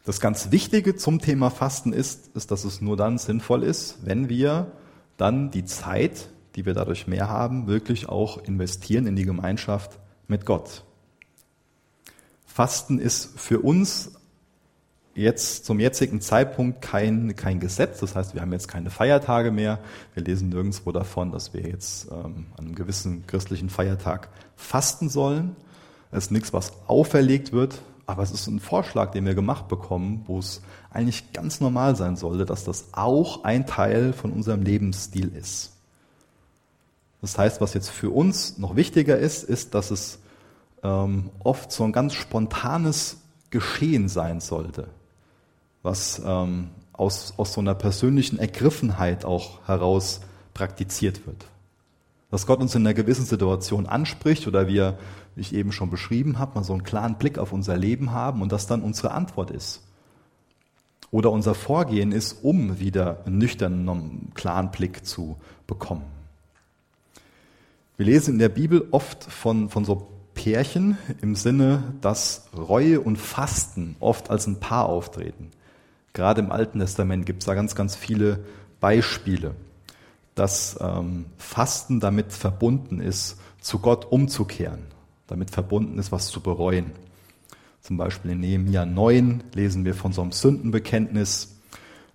Das 0.05 0.21
ganz 0.21 0.51
Wichtige 0.51 0.97
zum 0.97 1.21
Thema 1.21 1.51
Fasten 1.51 1.93
ist, 1.93 2.35
ist, 2.37 2.51
dass 2.51 2.65
es 2.65 2.81
nur 2.81 2.97
dann 2.97 3.19
sinnvoll 3.19 3.63
ist, 3.63 3.99
wenn 4.05 4.29
wir 4.29 4.73
dann 5.17 5.51
die 5.51 5.65
Zeit, 5.65 6.29
die 6.57 6.67
wir 6.67 6.75
dadurch 6.75 7.07
mehr 7.07 7.29
haben, 7.29 7.67
wirklich 7.67 8.09
auch 8.09 8.43
investieren 8.43 9.07
in 9.07 9.15
die 9.15 9.25
Gemeinschaft 9.25 9.99
mit 10.27 10.45
Gott. 10.45 10.85
Fasten 12.47 12.99
ist 12.99 13.39
für 13.39 13.61
uns 13.61 14.16
jetzt 15.17 15.65
zum 15.65 15.81
jetzigen 15.81 16.21
Zeitpunkt 16.21 16.83
kein, 16.83 17.35
kein 17.37 17.59
Gesetz. 17.59 18.01
Das 18.01 18.15
heißt, 18.15 18.35
wir 18.35 18.43
haben 18.43 18.53
jetzt 18.53 18.69
keine 18.69 18.91
Feiertage 18.91 19.51
mehr. 19.51 19.79
Wir 20.15 20.23
lesen 20.23 20.51
nirgendwo 20.51 20.93
davon, 20.93 21.33
dass 21.33 21.55
wir 21.55 21.63
jetzt 21.63 22.11
ähm, 22.11 22.47
an 22.57 22.67
einem 22.67 22.75
gewissen 22.75 23.27
christlichen 23.27 23.71
Feiertag 23.71 24.29
fasten 24.57 25.09
sollen. 25.09 25.57
Es 26.13 26.25
ist 26.25 26.31
nichts, 26.31 26.53
was 26.53 26.73
auferlegt 26.87 27.53
wird, 27.53 27.81
aber 28.05 28.23
es 28.23 28.31
ist 28.31 28.47
ein 28.47 28.61
Vorschlag, 28.61 29.11
den 29.11 29.25
wir 29.25 29.35
gemacht 29.35 29.69
bekommen, 29.69 30.23
wo 30.27 30.39
es 30.39 30.61
eigentlich 30.91 31.33
ganz 31.33 31.61
normal 31.61 31.97
sein 31.97 32.17
sollte, 32.17 32.45
dass 32.45 32.65
das 32.65 32.89
auch 32.93 33.43
ein 33.45 33.67
Teil 33.67 34.13
von 34.13 34.33
unserem 34.33 34.63
Lebensstil 34.63 35.35
ist. 35.35 35.73
Das 37.23 37.39
heißt, 37.39 37.61
was 37.61 37.75
jetzt 37.75 37.89
für 37.89 38.11
uns 38.11 38.59
noch 38.59 38.77
wichtiger 38.77 39.19
ist, 39.19 39.43
ist, 39.43 39.75
dass 39.75 39.91
es 39.91 40.19
ähm, 40.83 41.31
oft 41.43 41.73
so 41.73 41.85
ein 41.85 41.93
ganz 41.93 42.13
spontanes 42.13 43.17
Geschehen 43.51 44.09
sein 44.09 44.41
sollte 44.41 44.89
was 45.87 46.21
ähm, 46.23 46.69
aus, 46.93 47.33
aus 47.39 47.55
so 47.55 47.63
einer 47.63 47.75
persönlichen 47.75 48.39
Ergriffenheit 48.39 49.25
auch 49.25 49.67
heraus 49.67 50.21
praktiziert 50.53 51.27
wird. 51.27 51.47
Dass 52.31 52.47
Gott 52.47 52.61
uns 52.61 52.75
in 52.75 52.83
einer 52.83 52.93
gewissen 52.93 53.25
Situation 53.25 53.87
anspricht 53.87 54.47
oder 54.47 54.69
wir, 54.69 54.99
wie 55.35 55.41
ich 55.41 55.55
eben 55.55 55.73
schon 55.73 55.91
beschrieben 55.91 56.39
habe, 56.39 56.57
mal 56.57 56.65
so 56.65 56.73
einen 56.73 56.83
klaren 56.83 57.17
Blick 57.17 57.39
auf 57.39 57.53
unser 57.53 57.77
Leben 57.77 58.13
haben 58.13 58.43
und 58.43 58.53
das 58.53 58.67
dann 58.67 58.83
unsere 58.83 59.13
Antwort 59.13 59.51
ist. 59.51 59.83
Oder 61.11 61.31
unser 61.31 61.55
Vorgehen 61.55 62.13
ist, 62.13 62.43
um 62.43 62.81
wieder 62.81 63.23
einen 63.25 63.39
nüchternen, 63.39 64.33
klaren 64.35 64.71
Blick 64.71 65.07
zu 65.07 65.37
bekommen. 65.67 66.05
Wir 67.97 68.07
lesen 68.07 68.35
in 68.35 68.39
der 68.41 68.49
Bibel 68.49 68.89
oft 68.91 69.25
von, 69.25 69.71
von 69.71 69.85
so 69.85 70.09
Pärchen 70.35 70.99
im 71.23 71.35
Sinne, 71.35 71.95
dass 72.01 72.49
Reue 72.55 73.01
und 73.01 73.17
Fasten 73.17 73.97
oft 74.01 74.31
als 74.31 74.47
ein 74.47 74.61
Paar 74.61 74.87
auftreten. 74.87 75.51
Gerade 76.17 76.41
im 76.41 76.51
Alten 76.51 76.79
Testament 76.79 77.27
gibt 77.27 77.43
es 77.43 77.47
da 77.47 77.53
ganz, 77.53 77.75
ganz 77.75 77.95
viele 77.95 78.39
Beispiele, 78.81 79.55
dass 80.35 80.79
ähm, 80.81 81.27
Fasten 81.37 82.01
damit 82.01 82.33
verbunden 82.33 83.01
ist, 83.01 83.39
zu 83.61 83.81
Gott 83.81 84.07
umzukehren, 84.11 84.79
damit 85.27 85.51
verbunden 85.51 85.99
ist, 85.99 86.13
was 86.13 86.29
zu 86.29 86.41
bereuen. 86.41 86.93
Zum 87.83 87.99
Beispiel 87.99 88.31
in 88.31 88.41
Nehemiah 88.41 88.87
9 88.87 89.45
lesen 89.53 89.85
wir 89.85 89.95
von 89.95 90.15
so 90.15 90.23
einem 90.23 90.33
Sündenbekenntnis. 90.33 91.59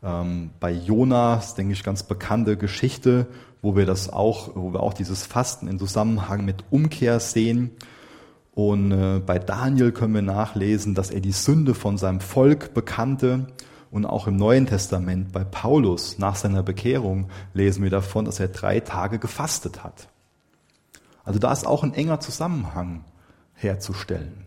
Ähm, 0.02 0.50
bei 0.60 0.72
Jonas, 0.72 1.54
denke 1.54 1.74
ich, 1.74 1.84
ganz 1.84 2.02
bekannte 2.02 2.58
Geschichte, 2.58 3.28
wo 3.62 3.76
wir 3.76 3.86
das 3.86 4.10
auch, 4.10 4.56
wo 4.56 4.74
wir 4.74 4.82
auch 4.82 4.96
dieses 4.96 5.28
Fasten 5.28 5.68
in 5.68 5.78
Zusammenhang 5.78 6.44
mit 6.44 6.64
Umkehr 6.72 7.20
sehen. 7.20 7.70
Und 8.56 8.94
äh, 8.94 9.22
bei 9.24 9.38
Daniel 9.38 9.92
können 9.92 10.16
wir 10.16 10.24
nachlesen, 10.24 10.96
dass 10.96 11.12
er 11.12 11.20
die 11.20 11.34
Sünde 11.34 11.76
von 11.76 12.00
seinem 12.00 12.20
Volk 12.20 12.74
bekannte 12.74 13.46
und 13.92 14.06
auch 14.06 14.26
im 14.28 14.38
Neuen 14.38 14.66
Testament 14.66 15.34
bei 15.34 15.44
Paulus 15.44 16.18
nach 16.18 16.36
seiner 16.36 16.64
Bekehrung 16.64 17.30
lesen 17.54 17.84
wir 17.84 17.90
davon, 17.90 18.26
dass 18.26 18.40
er 18.40 18.48
drei 18.48 18.80
Tage 18.80 19.20
gefastet 19.20 19.84
hat. 19.84 20.08
Also 21.26 21.40
da 21.40 21.52
ist 21.52 21.68
auch 21.68 21.84
ein 21.84 21.94
enger 21.94 22.20
Zusammenhang 22.22 23.04
herzustellen. 23.54 24.46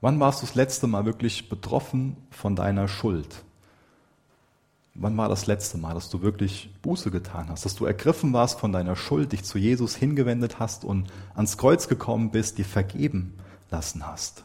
Wann 0.00 0.18
warst 0.18 0.42
du 0.42 0.46
das 0.46 0.56
letzte 0.56 0.86
Mal 0.86 1.04
wirklich 1.04 1.48
betroffen 1.48 2.16
von 2.30 2.56
deiner 2.56 2.88
Schuld? 2.88 3.44
Wann 4.94 5.16
war 5.16 5.28
das 5.28 5.46
letzte 5.46 5.78
Mal, 5.78 5.94
dass 5.94 6.10
du 6.10 6.22
wirklich 6.22 6.70
Buße 6.82 7.10
getan 7.10 7.48
hast, 7.50 7.64
dass 7.64 7.76
du 7.76 7.84
ergriffen 7.84 8.32
warst 8.32 8.58
von 8.58 8.72
deiner 8.72 8.96
Schuld, 8.96 9.32
dich 9.32 9.44
zu 9.44 9.58
Jesus 9.58 9.94
hingewendet 9.94 10.58
hast 10.58 10.84
und 10.84 11.08
ans 11.34 11.56
Kreuz 11.56 11.88
gekommen 11.88 12.30
bist, 12.30 12.58
dir 12.58 12.64
vergeben 12.64 13.38
lassen 13.70 14.06
hast? 14.06 14.44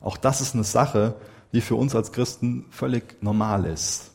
Auch 0.00 0.16
das 0.16 0.40
ist 0.40 0.54
eine 0.54 0.64
Sache, 0.64 1.14
die 1.54 1.60
für 1.60 1.76
uns 1.76 1.94
als 1.94 2.12
Christen 2.12 2.66
völlig 2.70 3.22
normal 3.22 3.64
ist. 3.64 4.10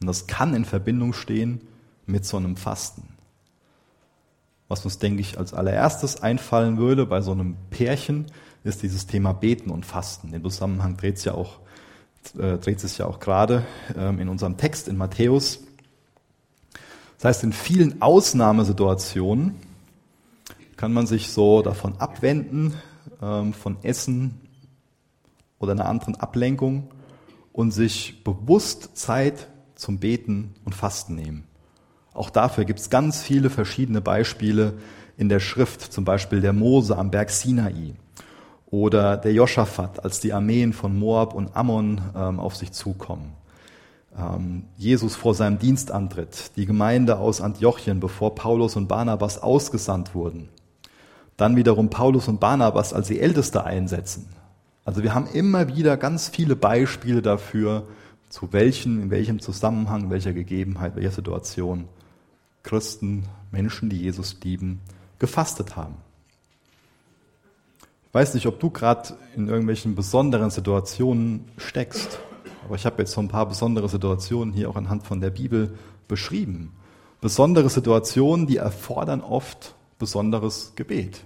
Und 0.00 0.06
das 0.06 0.26
kann 0.26 0.54
in 0.54 0.64
Verbindung 0.64 1.14
stehen 1.14 1.62
mit 2.06 2.26
so 2.26 2.36
einem 2.36 2.56
Fasten. 2.56 3.08
Was 4.68 4.84
uns, 4.84 4.98
denke 4.98 5.20
ich, 5.20 5.38
als 5.38 5.54
allererstes 5.54 6.22
einfallen 6.22 6.76
würde 6.76 7.06
bei 7.06 7.22
so 7.22 7.32
einem 7.32 7.56
Pärchen, 7.70 8.26
ist 8.64 8.82
dieses 8.82 9.06
Thema 9.06 9.32
Beten 9.32 9.70
und 9.70 9.86
Fasten. 9.86 10.32
Den 10.32 10.42
Zusammenhang 10.42 10.96
dreht 10.96 11.16
es 11.16 11.24
ja 11.24 11.34
auch, 11.34 11.58
äh, 12.38 12.58
dreht 12.58 12.80
sich 12.80 12.98
ja 12.98 13.06
auch 13.06 13.20
gerade 13.20 13.64
ähm, 13.96 14.20
in 14.20 14.28
unserem 14.28 14.56
Text 14.56 14.88
in 14.88 14.96
Matthäus. 14.96 15.60
Das 17.16 17.24
heißt, 17.26 17.44
in 17.44 17.52
vielen 17.52 18.02
Ausnahmesituationen 18.02 19.54
kann 20.76 20.92
man 20.92 21.06
sich 21.06 21.30
so 21.30 21.62
davon 21.62 21.96
abwenden, 21.98 22.74
ähm, 23.22 23.54
von 23.54 23.76
Essen, 23.82 24.40
oder 25.64 25.72
einer 25.72 25.88
anderen 25.88 26.14
Ablenkung 26.16 26.88
und 27.52 27.72
sich 27.72 28.22
bewusst 28.22 28.96
Zeit 28.96 29.48
zum 29.74 29.98
Beten 29.98 30.54
und 30.64 30.74
Fasten 30.74 31.14
nehmen. 31.16 31.44
Auch 32.12 32.30
dafür 32.30 32.64
gibt 32.64 32.78
es 32.78 32.90
ganz 32.90 33.22
viele 33.22 33.50
verschiedene 33.50 34.00
Beispiele 34.00 34.74
in 35.16 35.28
der 35.28 35.40
Schrift, 35.40 35.80
zum 35.92 36.04
Beispiel 36.04 36.40
der 36.40 36.52
Mose 36.52 36.96
am 36.96 37.10
Berg 37.10 37.30
Sinai 37.30 37.94
oder 38.66 39.16
der 39.16 39.32
Joschafat, 39.32 40.04
als 40.04 40.20
die 40.20 40.32
Armeen 40.32 40.72
von 40.72 40.98
Moab 40.98 41.34
und 41.34 41.56
Ammon 41.56 42.00
ähm, 42.16 42.40
auf 42.40 42.56
sich 42.56 42.72
zukommen. 42.72 43.34
Ähm, 44.18 44.64
Jesus 44.76 45.16
vor 45.16 45.34
seinem 45.34 45.58
Dienstantritt, 45.58 46.56
die 46.56 46.66
Gemeinde 46.66 47.18
aus 47.18 47.40
Antiochien, 47.40 48.00
bevor 48.00 48.34
Paulus 48.34 48.76
und 48.76 48.88
Barnabas 48.88 49.38
ausgesandt 49.38 50.14
wurden. 50.14 50.48
Dann 51.36 51.56
wiederum 51.56 51.90
Paulus 51.90 52.28
und 52.28 52.38
Barnabas, 52.40 52.92
als 52.92 53.08
sie 53.08 53.20
Älteste 53.20 53.64
einsetzen. 53.64 54.28
Also 54.84 55.02
wir 55.02 55.14
haben 55.14 55.26
immer 55.26 55.68
wieder 55.68 55.96
ganz 55.96 56.28
viele 56.28 56.56
Beispiele 56.56 57.22
dafür, 57.22 57.86
zu 58.28 58.52
welchen, 58.52 59.00
in 59.00 59.10
welchem 59.10 59.40
Zusammenhang, 59.40 60.10
welcher 60.10 60.32
Gegebenheit, 60.32 60.96
welcher 60.96 61.12
Situation 61.12 61.88
Christen, 62.62 63.24
Menschen, 63.52 63.88
die 63.90 63.98
Jesus 63.98 64.36
lieben, 64.42 64.80
gefastet 65.18 65.76
haben. 65.76 65.94
Ich 68.08 68.14
weiß 68.14 68.34
nicht, 68.34 68.46
ob 68.46 68.60
du 68.60 68.70
gerade 68.70 69.16
in 69.36 69.48
irgendwelchen 69.48 69.94
besonderen 69.94 70.50
Situationen 70.50 71.44
steckst, 71.56 72.18
aber 72.64 72.76
ich 72.76 72.86
habe 72.86 73.02
jetzt 73.02 73.12
so 73.12 73.20
ein 73.20 73.28
paar 73.28 73.46
besondere 73.46 73.88
Situationen 73.88 74.54
hier 74.54 74.70
auch 74.70 74.76
anhand 74.76 75.04
von 75.04 75.20
der 75.20 75.30
Bibel 75.30 75.76
beschrieben. 76.08 76.72
Besondere 77.20 77.70
Situationen, 77.70 78.46
die 78.46 78.56
erfordern 78.56 79.20
oft 79.20 79.74
besonderes 79.98 80.72
Gebet. 80.76 81.24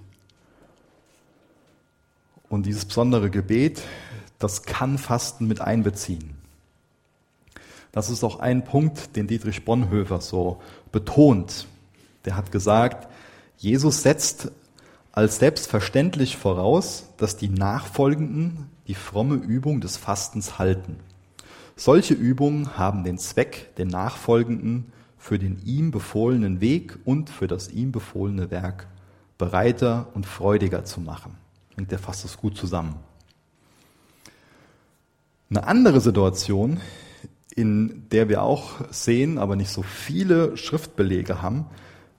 Und 2.49 2.65
dieses 2.65 2.85
besondere 2.85 3.29
Gebet, 3.29 3.81
das 4.39 4.63
kann 4.63 4.97
Fasten 4.97 5.47
mit 5.47 5.61
einbeziehen. 5.61 6.35
Das 7.91 8.09
ist 8.09 8.23
auch 8.23 8.39
ein 8.39 8.63
Punkt, 8.63 9.15
den 9.15 9.27
Dietrich 9.27 9.65
Bonhoeffer 9.65 10.21
so 10.21 10.61
betont. 10.91 11.67
Der 12.25 12.35
hat 12.35 12.51
gesagt, 12.51 13.07
Jesus 13.57 14.01
setzt 14.01 14.51
als 15.11 15.37
selbstverständlich 15.37 16.37
voraus, 16.37 17.07
dass 17.17 17.37
die 17.37 17.49
Nachfolgenden 17.49 18.69
die 18.87 18.95
fromme 18.95 19.35
Übung 19.35 19.81
des 19.81 19.97
Fastens 19.97 20.57
halten. 20.59 20.97
Solche 21.75 22.13
Übungen 22.13 22.77
haben 22.77 23.03
den 23.03 23.17
Zweck, 23.17 23.75
den 23.75 23.87
Nachfolgenden 23.87 24.91
für 25.17 25.37
den 25.37 25.61
ihm 25.65 25.91
befohlenen 25.91 26.61
Weg 26.61 26.97
und 27.05 27.29
für 27.29 27.47
das 27.47 27.69
ihm 27.69 27.91
befohlene 27.91 28.51
Werk 28.51 28.87
bereiter 29.37 30.07
und 30.13 30.25
freudiger 30.25 30.85
zu 30.85 31.01
machen 31.01 31.37
denke, 31.79 31.89
der 31.89 31.99
fasst 31.99 32.23
das 32.23 32.37
gut 32.37 32.57
zusammen. 32.57 32.95
Eine 35.49 35.65
andere 35.65 36.01
Situation, 36.01 36.79
in 37.55 38.07
der 38.11 38.29
wir 38.29 38.43
auch 38.43 38.73
sehen, 38.91 39.37
aber 39.37 39.55
nicht 39.55 39.71
so 39.71 39.81
viele 39.81 40.55
Schriftbelege 40.57 41.41
haben, 41.41 41.65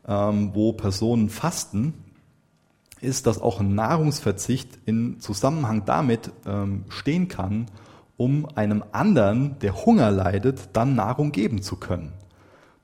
ähm, 0.09 0.51
wo 0.55 0.73
Personen 0.73 1.29
fasten, 1.29 1.95
ist, 3.01 3.27
dass 3.27 3.41
auch 3.41 3.61
ein 3.61 3.75
Nahrungsverzicht 3.75 4.79
in 4.85 5.21
Zusammenhang 5.21 5.85
damit 5.87 6.33
ähm, 6.45 6.85
stehen 6.89 7.29
kann, 7.29 7.67
um 8.17 8.47
einem 8.57 8.85
anderen, 8.93 9.59
der 9.61 9.87
Hunger 9.87 10.11
leidet, 10.11 10.71
dann 10.75 10.95
Nahrung 10.95 11.33
geben 11.33 11.63
zu 11.63 11.77
können. 11.77 12.13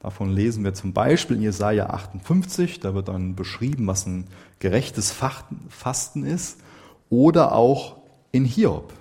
Davon 0.01 0.31
lesen 0.31 0.63
wir 0.65 0.73
zum 0.73 0.93
Beispiel 0.93 1.37
in 1.37 1.43
Jesaja 1.43 1.91
58, 1.91 2.81
da 2.81 2.95
wird 2.95 3.09
dann 3.09 3.35
beschrieben, 3.35 3.87
was 3.87 4.07
ein 4.07 4.27
gerechtes 4.61 5.13
Fasten 5.13 6.25
ist, 6.25 6.61
oder 7.11 7.53
auch 7.53 7.97
in 8.33 8.45
Hiob. 8.45 8.93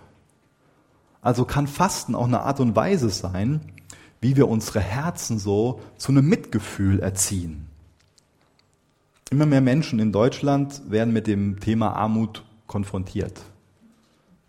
Also 1.22 1.46
kann 1.46 1.68
Fasten 1.68 2.16
auch 2.16 2.26
eine 2.26 2.42
Art 2.42 2.60
und 2.60 2.76
Weise 2.76 3.10
sein, 3.10 3.62
wie 4.22 4.36
wir 4.36 4.48
unsere 4.48 4.80
Herzen 4.80 5.40
so 5.40 5.82
zu 5.98 6.12
einem 6.12 6.28
Mitgefühl 6.28 7.00
erziehen. 7.00 7.68
Immer 9.32 9.48
mehr 9.48 9.62
Menschen 9.62 10.00
in 10.00 10.12
Deutschland 10.12 10.82
werden 10.88 11.14
mit 11.14 11.28
dem 11.28 11.60
Thema 11.60 11.94
Armut 11.94 12.44
konfrontiert. 12.68 13.42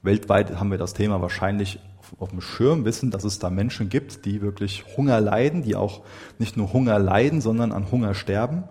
Weltweit 0.02 0.60
haben 0.60 0.70
wir 0.70 0.78
das 0.78 0.94
Thema 0.94 1.22
wahrscheinlich 1.22 1.80
auf 2.18 2.30
dem 2.30 2.40
Schirm, 2.40 2.84
wissen, 2.84 3.10
dass 3.10 3.24
es 3.24 3.38
da 3.38 3.50
Menschen 3.50 3.88
gibt, 3.88 4.24
die 4.24 4.40
wirklich 4.42 4.84
Hunger 4.96 5.20
leiden, 5.20 5.62
die 5.62 5.76
auch 5.76 6.02
nicht 6.38 6.56
nur 6.56 6.72
Hunger 6.72 6.98
leiden, 6.98 7.40
sondern 7.40 7.72
an 7.72 7.90
Hunger 7.90 8.14
sterben. 8.14 8.64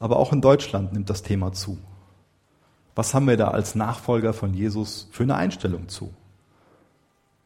Aber 0.00 0.16
auch 0.16 0.32
in 0.32 0.40
Deutschland 0.40 0.92
nimmt 0.92 1.10
das 1.10 1.22
Thema 1.22 1.52
zu. 1.52 1.78
Was 2.98 3.14
haben 3.14 3.28
wir 3.28 3.36
da 3.36 3.52
als 3.52 3.76
Nachfolger 3.76 4.32
von 4.32 4.54
Jesus 4.54 5.06
für 5.12 5.22
eine 5.22 5.36
Einstellung 5.36 5.88
zu? 5.88 6.12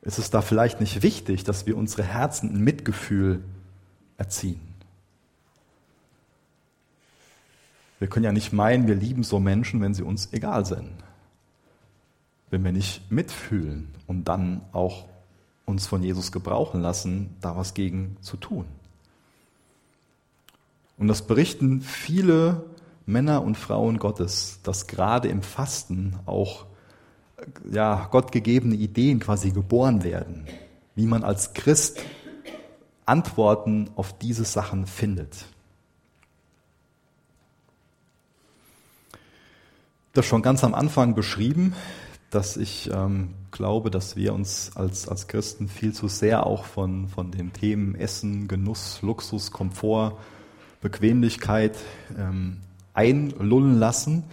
Ist 0.00 0.18
es 0.18 0.30
da 0.30 0.40
vielleicht 0.40 0.80
nicht 0.80 1.02
wichtig, 1.02 1.44
dass 1.44 1.66
wir 1.66 1.76
unsere 1.76 2.04
Herzen 2.04 2.54
in 2.54 2.64
Mitgefühl 2.64 3.44
erziehen? 4.16 4.62
Wir 7.98 8.08
können 8.08 8.24
ja 8.24 8.32
nicht 8.32 8.54
meinen, 8.54 8.86
wir 8.86 8.94
lieben 8.94 9.24
so 9.24 9.40
Menschen, 9.40 9.82
wenn 9.82 9.92
sie 9.92 10.04
uns 10.04 10.32
egal 10.32 10.64
sind. 10.64 10.88
Wenn 12.48 12.64
wir 12.64 12.72
nicht 12.72 13.12
mitfühlen 13.12 13.88
und 14.06 14.28
dann 14.28 14.62
auch 14.72 15.04
uns 15.66 15.86
von 15.86 16.02
Jesus 16.02 16.32
gebrauchen 16.32 16.80
lassen, 16.80 17.36
da 17.42 17.58
was 17.58 17.74
gegen 17.74 18.16
zu 18.22 18.38
tun. 18.38 18.64
Und 20.96 21.08
das 21.08 21.26
berichten 21.26 21.82
viele 21.82 22.64
Männer 23.06 23.42
und 23.42 23.56
Frauen 23.56 23.98
Gottes, 23.98 24.60
dass 24.62 24.86
gerade 24.86 25.28
im 25.28 25.42
Fasten 25.42 26.18
auch 26.26 26.66
ja, 27.70 28.08
gottgegebene 28.10 28.74
Ideen 28.74 29.20
quasi 29.20 29.50
geboren 29.50 30.04
werden, 30.04 30.46
wie 30.94 31.06
man 31.06 31.24
als 31.24 31.54
Christ 31.54 32.00
Antworten 33.04 33.90
auf 33.96 34.16
diese 34.16 34.44
Sachen 34.44 34.86
findet. 34.86 35.46
das 40.12 40.26
schon 40.26 40.42
ganz 40.42 40.62
am 40.64 40.74
Anfang 40.74 41.14
beschrieben, 41.14 41.74
dass 42.30 42.56
ich 42.56 42.90
ähm, 42.92 43.34
glaube, 43.50 43.90
dass 43.90 44.16
wir 44.16 44.34
uns 44.34 44.72
als, 44.74 45.08
als 45.08 45.28
Christen 45.28 45.68
viel 45.68 45.92
zu 45.92 46.08
sehr 46.08 46.46
auch 46.46 46.64
von, 46.64 47.08
von 47.08 47.30
den 47.30 47.52
Themen 47.52 47.94
Essen, 47.94 48.48
Genuss, 48.48 49.00
Luxus, 49.02 49.50
Komfort, 49.50 50.18
Bequemlichkeit 50.80 51.76
ähm, 52.18 52.58
einlullen 52.94 53.78
lassen. 53.78 54.24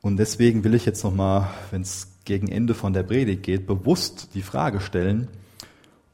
Und 0.00 0.16
deswegen 0.16 0.64
will 0.64 0.74
ich 0.74 0.86
jetzt 0.86 1.04
nochmal, 1.04 1.48
wenn 1.70 1.82
es 1.82 2.08
gegen 2.24 2.48
Ende 2.48 2.74
von 2.74 2.92
der 2.92 3.02
Predigt 3.02 3.42
geht, 3.42 3.66
bewusst 3.66 4.30
die 4.34 4.42
Frage 4.42 4.80
stellen, 4.80 5.28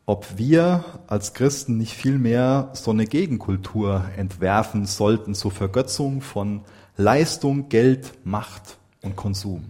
ob 0.07 0.39
wir 0.39 0.85
als 1.09 1.35
Christen 1.35 1.79
nicht 1.79 1.93
vielmehr 1.93 2.71
so 2.75 2.93
eine 2.93 3.07
Gegenkultur 3.07 4.05
entwerfen 4.17 4.87
sollten 4.87 5.35
zur 5.35 5.51
Vergötzung 5.51 6.21
von 6.21 6.63
Leistung, 6.97 7.69
Geld, 7.69 8.13
Macht 8.25 8.79
und 9.03 9.17
Konsum. 9.17 9.65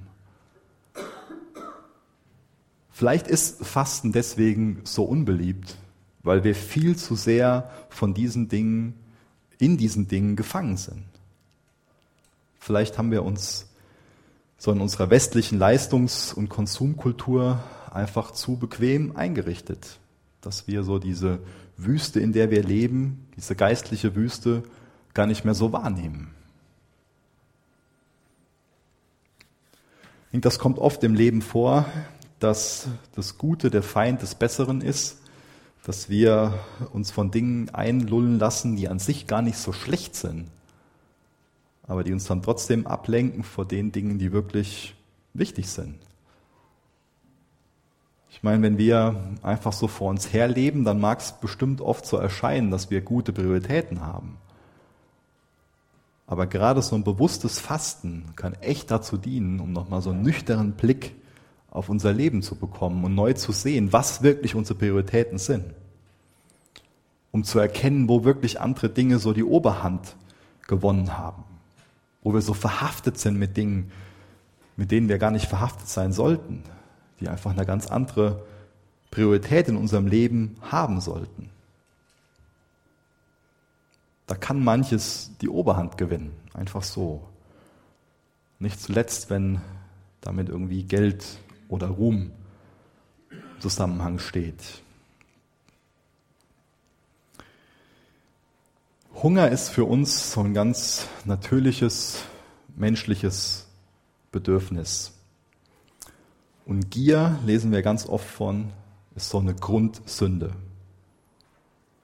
Vielleicht 2.91 3.28
ist 3.28 3.64
Fasten 3.64 4.12
deswegen 4.12 4.80
so 4.84 5.05
unbeliebt, 5.05 5.76
weil 6.22 6.45
wir 6.45 6.55
viel 6.55 6.97
zu 6.97 7.14
sehr 7.14 7.70
von 7.89 8.14
diesen 8.14 8.49
Dingen, 8.49 8.95
in 9.59 9.76
diesen 9.76 10.09
Dingen 10.09 10.37
gefangen 10.37 10.76
sind. 10.76 11.05
Vielleicht 12.66 12.98
haben 12.98 13.12
wir 13.12 13.22
uns 13.22 13.68
so 14.58 14.72
in 14.72 14.80
unserer 14.80 15.08
westlichen 15.08 15.56
Leistungs- 15.56 16.32
und 16.32 16.48
Konsumkultur 16.48 17.62
einfach 17.92 18.32
zu 18.32 18.56
bequem 18.56 19.16
eingerichtet, 19.16 20.00
dass 20.40 20.66
wir 20.66 20.82
so 20.82 20.98
diese 20.98 21.38
Wüste, 21.76 22.18
in 22.18 22.32
der 22.32 22.50
wir 22.50 22.64
leben, 22.64 23.28
diese 23.36 23.54
geistliche 23.54 24.16
Wüste, 24.16 24.64
gar 25.14 25.28
nicht 25.28 25.44
mehr 25.44 25.54
so 25.54 25.72
wahrnehmen. 25.72 26.34
denke, 30.32 30.40
das 30.40 30.58
kommt 30.58 30.80
oft 30.80 31.04
im 31.04 31.14
Leben 31.14 31.42
vor, 31.42 31.86
dass 32.40 32.88
das 33.14 33.38
Gute 33.38 33.70
der 33.70 33.84
Feind 33.84 34.22
des 34.22 34.34
Besseren 34.34 34.80
ist, 34.80 35.18
dass 35.84 36.10
wir 36.10 36.58
uns 36.92 37.12
von 37.12 37.30
Dingen 37.30 37.70
einlullen 37.70 38.40
lassen, 38.40 38.74
die 38.74 38.88
an 38.88 38.98
sich 38.98 39.28
gar 39.28 39.40
nicht 39.40 39.56
so 39.56 39.72
schlecht 39.72 40.16
sind, 40.16 40.48
aber 41.87 42.05
die 42.05 42.12
uns 42.12 42.24
dann 42.24 42.43
trotzdem 42.43 42.87
ablenken 42.87 43.43
vor 43.43 43.64
den 43.64 43.93
Dingen, 43.93 44.18
die 44.18 44.32
wirklich 44.32 44.95
wichtig 45.34 45.68
sind. 45.68 45.97
Ich 48.30 48.43
meine, 48.43 48.62
wenn 48.62 48.76
wir 48.76 49.34
einfach 49.43 49.72
so 49.72 49.89
vor 49.89 50.11
uns 50.11 50.32
herleben, 50.32 50.84
dann 50.84 51.01
mag 51.01 51.20
es 51.20 51.32
bestimmt 51.32 51.80
oft 51.80 52.05
so 52.05 52.18
erscheinen, 52.18 52.70
dass 52.70 52.91
wir 52.91 53.01
gute 53.01 53.32
Prioritäten 53.32 54.03
haben. 54.03 54.37
Aber 56.26 56.47
gerade 56.47 56.82
so 56.82 56.97
ein 56.97 57.05
bewusstes 57.05 57.61
Fasten 57.61 58.24
kann 58.37 58.55
echt 58.55 58.91
dazu 58.91 59.16
dienen, 59.16 59.61
um 59.61 59.72
nochmal 59.72 60.03
so 60.03 60.11
einen 60.11 60.22
nüchternen 60.22 60.72
Blick 60.72 61.14
auf 61.70 61.89
unser 61.89 62.12
Leben 62.12 62.43
zu 62.43 62.57
bekommen 62.57 63.05
und 63.05 63.14
neu 63.14 63.32
zu 63.32 63.53
sehen, 63.53 63.93
was 63.93 64.22
wirklich 64.22 64.55
unsere 64.55 64.78
Prioritäten 64.78 65.39
sind. 65.39 65.64
Um 67.30 67.45
zu 67.45 67.59
erkennen, 67.59 68.09
wo 68.09 68.24
wirklich 68.24 68.61
andere 68.61 68.91
Dinge 68.91 69.18
so 69.18 69.32
die 69.32 69.45
Oberhand 69.45 70.16
gewonnen 70.66 71.16
haben. 71.16 71.45
Wo 72.27 72.35
wir 72.35 72.43
so 72.43 72.55
verhaftet 72.55 73.18
sind 73.18 73.39
mit 73.39 73.57
Dingen, 73.57 73.93
mit 74.74 74.91
denen 74.91 75.09
wir 75.09 75.18
gar 75.18 75.31
nicht 75.31 75.47
verhaftet 75.47 75.87
sein 75.87 76.12
sollten. 76.12 76.64
Die 77.20 77.29
einfach 77.29 77.53
eine 77.53 77.64
ganz 77.64 77.87
andere 77.87 78.45
Priorität 79.12 79.68
in 79.68 79.77
unserem 79.77 80.09
Leben 80.09 80.57
haben 80.61 81.01
sollten. 81.01 81.51
Da 84.27 84.35
kann 84.35 84.64
manches 84.64 85.31
die 85.41 85.49
Oberhand 85.49 85.99
gewinnen, 85.99 86.33
einfach 86.53 86.83
so. 86.83 87.22
Nicht 88.59 88.81
zuletzt, 88.81 89.31
wenn 89.31 89.61
damit 90.20 90.49
irgendwie 90.49 90.83
Geld 90.83 91.39
oder 91.68 91.87
Ruhm 91.87 92.33
im 93.31 93.61
Zusammenhang 93.61 94.18
steht. 94.18 94.83
Hunger 99.22 99.50
ist 99.50 99.70
für 99.70 99.86
uns 99.86 100.32
so 100.32 100.42
ein 100.42 100.52
ganz 100.52 101.08
natürliches 101.24 102.24
menschliches 102.76 103.66
Bedürfnis. 104.30 105.12
Und 106.66 106.90
Gier, 106.90 107.38
lesen 107.46 107.72
wir 107.72 107.80
ganz 107.80 108.06
oft 108.06 108.28
von, 108.28 108.72
ist 109.14 109.30
so 109.30 109.38
eine 109.38 109.54
Grundsünde. 109.54 110.52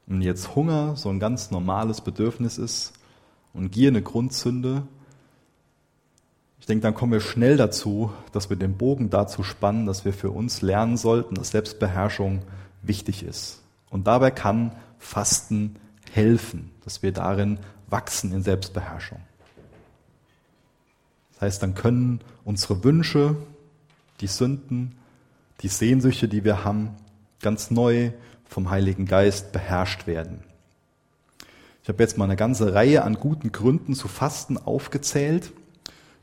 Und 0.07 0.23
jetzt 0.23 0.55
Hunger 0.55 0.97
so 0.97 1.11
ein 1.11 1.21
ganz 1.21 1.51
normales 1.51 2.01
Bedürfnis 2.01 2.57
ist 2.57 2.95
und 3.53 3.71
Gier 3.71 3.89
eine 3.89 4.03
Grundsünde, 4.03 4.85
ich 6.61 6.67
denke, 6.67 6.83
dann 6.83 6.95
kommen 6.95 7.13
wir 7.13 7.21
schnell 7.21 7.59
dazu, 7.59 8.11
dass 8.31 8.49
wir 8.49 8.57
den 8.57 8.79
Bogen 8.79 9.11
dazu 9.11 9.43
spannen, 9.43 9.85
dass 9.85 10.07
wir 10.07 10.15
für 10.15 10.31
uns 10.31 10.63
lernen 10.63 10.97
sollten, 10.97 11.35
dass 11.35 11.51
Selbstbeherrschung 11.51 12.41
wichtig 12.81 13.23
ist. 13.23 13.61
Und 13.91 14.07
dabei 14.07 14.31
kann 14.31 14.73
Fasten 14.99 15.77
helfen, 16.13 16.71
dass 16.85 17.03
wir 17.03 17.13
darin 17.13 17.59
wachsen 17.89 18.33
in 18.33 18.43
Selbstbeherrschung. 18.43 19.21
Das 21.33 21.43
heißt, 21.43 21.63
dann 21.63 21.75
können 21.75 22.21
unsere 22.45 22.85
Wünsche, 22.85 23.37
die 24.21 24.27
Sünden, 24.27 24.95
die 25.61 25.69
Sehnsüchte, 25.69 26.29
die 26.29 26.45
wir 26.45 26.65
haben, 26.65 26.91
ganz 27.41 27.71
neu 27.71 28.13
vom 28.45 28.71
Heiligen 28.71 29.07
Geist 29.07 29.53
beherrscht 29.53 30.07
werden. 30.07 30.45
Ich 31.83 31.89
habe 31.89 32.03
jetzt 32.03 32.17
mal 32.17 32.25
eine 32.25 32.37
ganze 32.37 32.75
Reihe 32.75 33.03
an 33.03 33.15
guten 33.15 33.51
Gründen 33.51 33.95
zu 33.95 34.07
Fasten 34.07 34.57
aufgezählt. 34.57 35.53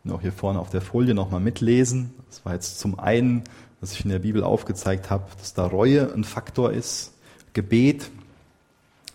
Und 0.05 0.11
auch 0.11 0.21
hier 0.21 0.31
vorne 0.31 0.59
auf 0.59 0.69
der 0.69 0.81
Folie 0.81 1.13
nochmal 1.13 1.41
mitlesen. 1.41 2.13
Das 2.29 2.45
war 2.45 2.53
jetzt 2.53 2.79
zum 2.79 2.97
einen, 2.97 3.43
was 3.81 3.91
ich 3.91 4.05
in 4.05 4.09
der 4.09 4.19
Bibel 4.19 4.43
aufgezeigt 4.43 5.09
habe, 5.09 5.25
dass 5.37 5.53
da 5.53 5.65
Reue 5.65 6.13
ein 6.13 6.23
Faktor 6.23 6.71
ist, 6.71 7.13
Gebet, 7.51 8.09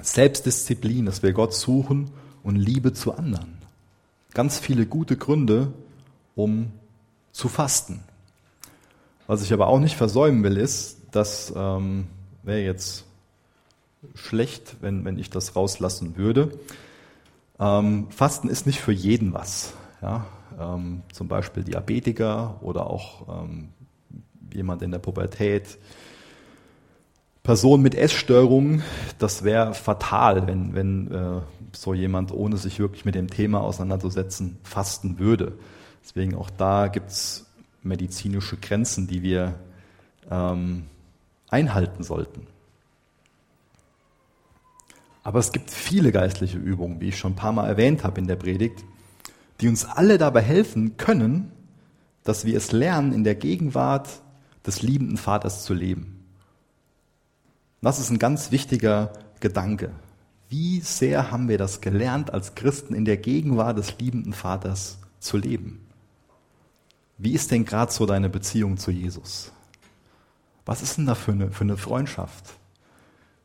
Selbstdisziplin, 0.07 1.07
dass 1.07 1.23
wir 1.23 1.33
Gott 1.33 1.55
suchen 1.55 2.11
und 2.43 2.57
Liebe 2.57 2.93
zu 2.93 3.15
anderen. 3.15 3.59
Ganz 4.33 4.59
viele 4.59 4.87
gute 4.87 5.17
Gründe, 5.17 5.73
um 6.35 6.73
zu 7.33 7.49
fasten. 7.49 8.01
Was 9.27 9.43
ich 9.43 9.53
aber 9.53 9.69
auch 9.69 9.79
nicht 9.79 9.97
versäumen 9.97 10.43
will, 10.43 10.57
ist, 10.57 10.99
dass 11.13 11.53
ähm, 11.57 12.07
wäre 12.43 12.61
jetzt 12.61 13.05
schlecht, 14.15 14.77
wenn, 14.81 15.05
wenn 15.05 15.19
ich 15.19 15.31
das 15.31 15.57
rauslassen 15.57 16.17
würde. 16.17 16.59
Ähm, 17.59 18.09
Fasten 18.11 18.49
ist 18.49 18.67
nicht 18.67 18.81
für 18.81 18.93
jeden 18.93 19.33
was. 19.33 19.73
Ja? 20.03 20.27
ähm, 20.59 21.03
zum 21.13 21.29
Beispiel 21.29 21.65
Diabetiker 21.65 22.59
oder 22.61 22.89
auch 22.89 23.43
ähm, 23.43 23.69
jemand 24.53 24.83
in 24.83 24.91
der 24.91 24.99
Pubertät, 24.99 25.79
Person 27.45 27.83
mit 27.83 27.95
Essstörungen, 27.95 28.83
das 29.19 29.45
wäre 29.45 29.75
fatal, 29.75 30.47
wenn, 30.47 30.75
wenn 30.75 31.13
äh, 31.13 31.41
so 31.73 31.93
jemand, 31.93 32.33
ohne 32.33 32.57
sich 32.57 32.79
wirklich 32.79 33.05
mit 33.05 33.15
dem 33.15 33.29
Thema 33.29 33.61
auseinanderzusetzen, 33.61 34.57
fasten 34.63 35.19
würde. 35.19 35.53
Deswegen 36.03 36.37
auch 36.37 36.49
da 36.49 36.89
gibt 36.89 37.11
es 37.11 37.45
medizinische 37.83 38.57
Grenzen, 38.57 39.07
die 39.07 39.23
wir 39.23 39.57
ähm, 40.31 40.85
einhalten 41.51 42.03
sollten. 42.03 42.47
Aber 45.23 45.39
es 45.39 45.53
gibt 45.53 45.71
viele 45.71 46.13
geistliche 46.13 46.57
Übungen, 46.57 46.99
wie 47.03 47.09
ich 47.09 47.19
schon 47.19 47.33
ein 47.33 47.37
paar 47.37 47.53
Mal 47.53 47.69
erwähnt 47.69 48.05
habe 48.05 48.23
in 48.23 48.27
der 48.27 48.37
Predigt, 48.37 48.83
die 49.61 49.69
uns 49.69 49.85
alle 49.85 50.17
dabei 50.17 50.41
helfen 50.41 50.97
können, 50.97 51.53
dass 52.23 52.47
wir 52.47 52.57
es 52.57 52.73
lernen, 52.73 53.13
in 53.13 53.23
der 53.23 53.35
Gegenwart 53.35 54.09
des 54.67 54.81
liebenden 54.81 55.19
Vaters 55.19 55.63
zu 55.65 55.75
leben. 55.75 56.14
Das 57.85 57.99
ist 57.99 58.11
ein 58.11 58.19
ganz 58.19 58.51
wichtiger 58.51 59.13
Gedanke. 59.41 59.91
Wie 60.49 60.81
sehr 60.81 61.31
haben 61.31 61.49
wir 61.49 61.59
das 61.59 61.81
gelernt, 61.81 62.33
als 62.33 62.55
Christen 62.55 62.95
in 62.95 63.05
der 63.05 63.17
Gegenwart 63.17 63.77
des 63.79 63.99
liebenden 63.99 64.33
Vaters 64.33 64.99
zu 65.21 65.37
leben? 65.37 65.87
Wie 67.19 67.33
ist 67.33 67.51
denn 67.51 67.65
gerade 67.65 67.93
so 67.93 68.07
deine 68.07 68.29
Beziehung 68.29 68.77
zu 68.77 68.91
Jesus? 68.91 69.53
Was 70.65 70.83
ist 70.83 70.97
denn 70.97 71.07
da 71.07 71.15
für 71.15 71.33
eine, 71.33 71.51
für 71.51 71.65
eine 71.65 71.77
Freundschaft? 71.77 72.55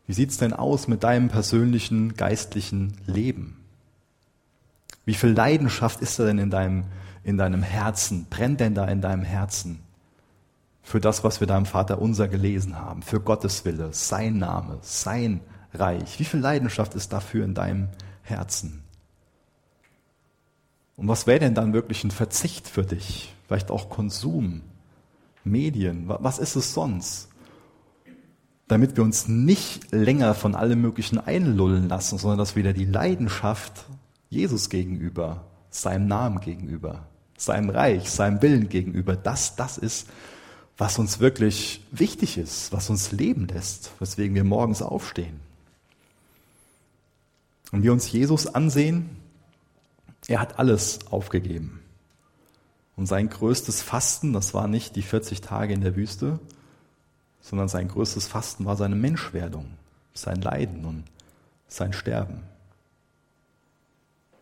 Wie 0.07 0.13
sieht's 0.13 0.37
denn 0.37 0.53
aus 0.53 0.87
mit 0.87 1.03
deinem 1.03 1.29
persönlichen 1.29 2.15
geistlichen 2.15 2.97
Leben? 3.05 3.57
Wie 5.05 5.13
viel 5.13 5.31
Leidenschaft 5.31 6.01
ist 6.01 6.17
da 6.17 6.25
denn 6.25 6.39
in 6.39 6.49
deinem, 6.49 6.85
in 7.23 7.37
deinem 7.37 7.61
Herzen? 7.61 8.27
Brennt 8.29 8.59
denn 8.59 8.75
da 8.75 8.85
in 8.85 9.01
deinem 9.01 9.23
Herzen 9.23 9.79
für 10.89 10.99
das, 10.99 11.23
was 11.23 11.39
wir 11.39 11.45
da 11.45 11.55
im 11.55 11.67
Vater 11.67 12.01
unser 12.01 12.27
gelesen 12.27 12.79
haben? 12.79 13.03
Für 13.03 13.19
Gottes 13.19 13.63
Wille, 13.63 13.89
sein 13.91 14.39
Name, 14.39 14.79
sein 14.81 15.39
Reich? 15.71 16.19
Wie 16.19 16.23
viel 16.23 16.39
Leidenschaft 16.39 16.95
ist 16.95 17.13
dafür 17.13 17.45
in 17.45 17.53
deinem 17.53 17.89
Herzen? 18.23 18.81
Und 20.95 21.07
was 21.07 21.27
wäre 21.27 21.41
denn 21.41 21.53
dann 21.53 21.73
wirklich 21.73 22.03
ein 22.03 22.09
Verzicht 22.09 22.67
für 22.67 22.81
dich? 22.81 23.35
Vielleicht 23.45 23.69
auch 23.69 23.91
Konsum, 23.91 24.63
Medien, 25.43 26.05
was 26.07 26.39
ist 26.39 26.55
es 26.55 26.73
sonst? 26.73 27.29
Damit 28.67 28.97
wir 28.97 29.03
uns 29.03 29.27
nicht 29.27 29.91
länger 29.91 30.33
von 30.33 30.55
allem 30.55 30.81
Möglichen 30.81 31.19
einlullen 31.19 31.87
lassen, 31.87 32.17
sondern 32.17 32.39
dass 32.39 32.55
wieder 32.55 32.73
die 32.73 32.85
Leidenschaft 32.85 33.85
Jesus 34.29 34.71
gegenüber, 34.71 35.45
seinem 35.69 36.07
Namen 36.07 36.39
gegenüber, 36.39 37.05
seinem 37.37 37.69
Reich, 37.69 38.09
seinem 38.09 38.41
Willen 38.41 38.69
gegenüber, 38.69 39.15
das, 39.15 39.55
das 39.55 39.77
ist, 39.77 40.07
was 40.79 40.97
uns 40.97 41.19
wirklich 41.19 41.81
wichtig 41.91 42.37
ist, 42.37 42.71
was 42.71 42.89
uns 42.89 43.11
leben 43.11 43.47
lässt, 43.47 43.91
weswegen 43.99 44.33
wir 44.33 44.45
morgens 44.45 44.81
aufstehen. 44.81 45.41
Und 47.73 47.83
wir 47.83 47.91
uns 47.91 48.09
Jesus 48.09 48.47
ansehen, 48.47 49.09
er 50.27 50.39
hat 50.39 50.57
alles 50.57 50.99
aufgegeben. 51.11 51.81
Und 52.95 53.07
sein 53.07 53.29
größtes 53.29 53.81
Fasten, 53.81 54.31
das 54.31 54.53
war 54.53 54.69
nicht 54.69 54.95
die 54.95 55.01
40 55.01 55.41
Tage 55.41 55.73
in 55.73 55.81
der 55.81 55.97
Wüste, 55.97 56.39
sondern 57.41 57.67
sein 57.67 57.89
größtes 57.89 58.27
Fasten 58.27 58.63
war 58.63 58.77
seine 58.77 58.95
Menschwerdung, 58.95 59.65
sein 60.13 60.41
Leiden 60.41 60.85
und 60.85 61.03
sein 61.67 61.91
Sterben. 61.91 62.43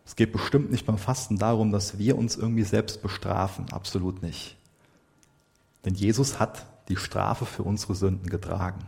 Es 0.06 0.14
geht 0.14 0.32
bestimmt 0.32 0.70
nicht 0.70 0.86
beim 0.86 0.98
Fasten 0.98 1.36
darum, 1.36 1.72
dass 1.72 1.98
wir 1.98 2.16
uns 2.16 2.36
irgendwie 2.36 2.64
selbst 2.64 3.02
bestrafen, 3.02 3.72
absolut 3.72 4.22
nicht. 4.22 4.57
Denn 5.88 5.94
Jesus 5.94 6.38
hat 6.38 6.66
die 6.90 6.98
Strafe 6.98 7.46
für 7.46 7.62
unsere 7.62 7.94
Sünden 7.94 8.28
getragen. 8.28 8.86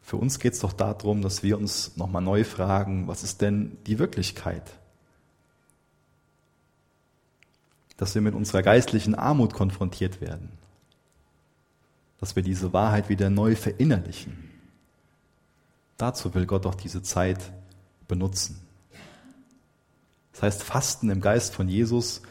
Für 0.00 0.16
uns 0.16 0.38
geht 0.38 0.52
es 0.52 0.60
doch 0.60 0.72
darum, 0.72 1.22
dass 1.22 1.42
wir 1.42 1.58
uns 1.58 1.96
nochmal 1.96 2.22
neu 2.22 2.44
fragen, 2.44 3.08
was 3.08 3.24
ist 3.24 3.40
denn 3.40 3.76
die 3.86 3.98
Wirklichkeit? 3.98 4.62
dass 8.00 8.14
wir 8.14 8.22
mit 8.22 8.34
unserer 8.34 8.62
geistlichen 8.62 9.14
Armut 9.14 9.52
konfrontiert 9.52 10.22
werden. 10.22 10.48
Dass 12.18 12.34
wir 12.34 12.42
diese 12.42 12.72
Wahrheit 12.72 13.10
wieder 13.10 13.28
neu 13.28 13.54
verinnerlichen. 13.54 14.48
Dazu 15.98 16.32
will 16.32 16.46
Gott 16.46 16.64
auch 16.64 16.76
diese 16.76 17.02
Zeit 17.02 17.52
benutzen. 18.08 18.58
Das 20.32 20.42
heißt, 20.42 20.62
Fasten 20.62 21.10
im 21.10 21.20
Geist 21.20 21.54
von 21.54 21.68
Jesus 21.68 22.22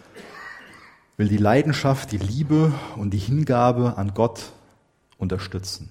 will 1.20 1.28
die 1.28 1.36
Leidenschaft, 1.36 2.14
die 2.14 2.18
Liebe 2.18 2.72
und 2.96 3.10
die 3.10 3.18
Hingabe 3.18 3.98
an 3.98 4.14
Gott 4.14 4.54
unterstützen. 5.18 5.90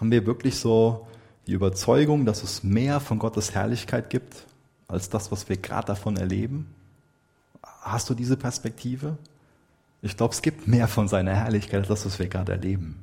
Haben 0.00 0.10
wir 0.10 0.26
wirklich 0.26 0.56
so 0.58 1.06
die 1.46 1.52
Überzeugung, 1.52 2.26
dass 2.26 2.42
es 2.42 2.64
mehr 2.64 2.98
von 2.98 3.20
Gottes 3.20 3.54
Herrlichkeit 3.54 4.10
gibt, 4.10 4.44
als 4.88 5.08
das, 5.08 5.30
was 5.30 5.48
wir 5.48 5.56
gerade 5.56 5.86
davon 5.86 6.16
erleben? 6.16 6.66
Hast 7.62 8.10
du 8.10 8.14
diese 8.14 8.36
Perspektive? 8.36 9.18
Ich 10.02 10.16
glaube, 10.16 10.34
es 10.34 10.42
gibt 10.42 10.66
mehr 10.66 10.88
von 10.88 11.06
seiner 11.06 11.36
Herrlichkeit 11.36 11.82
als 11.82 11.88
das, 11.88 12.06
was 12.06 12.18
wir 12.18 12.26
gerade 12.26 12.50
erleben. 12.50 12.98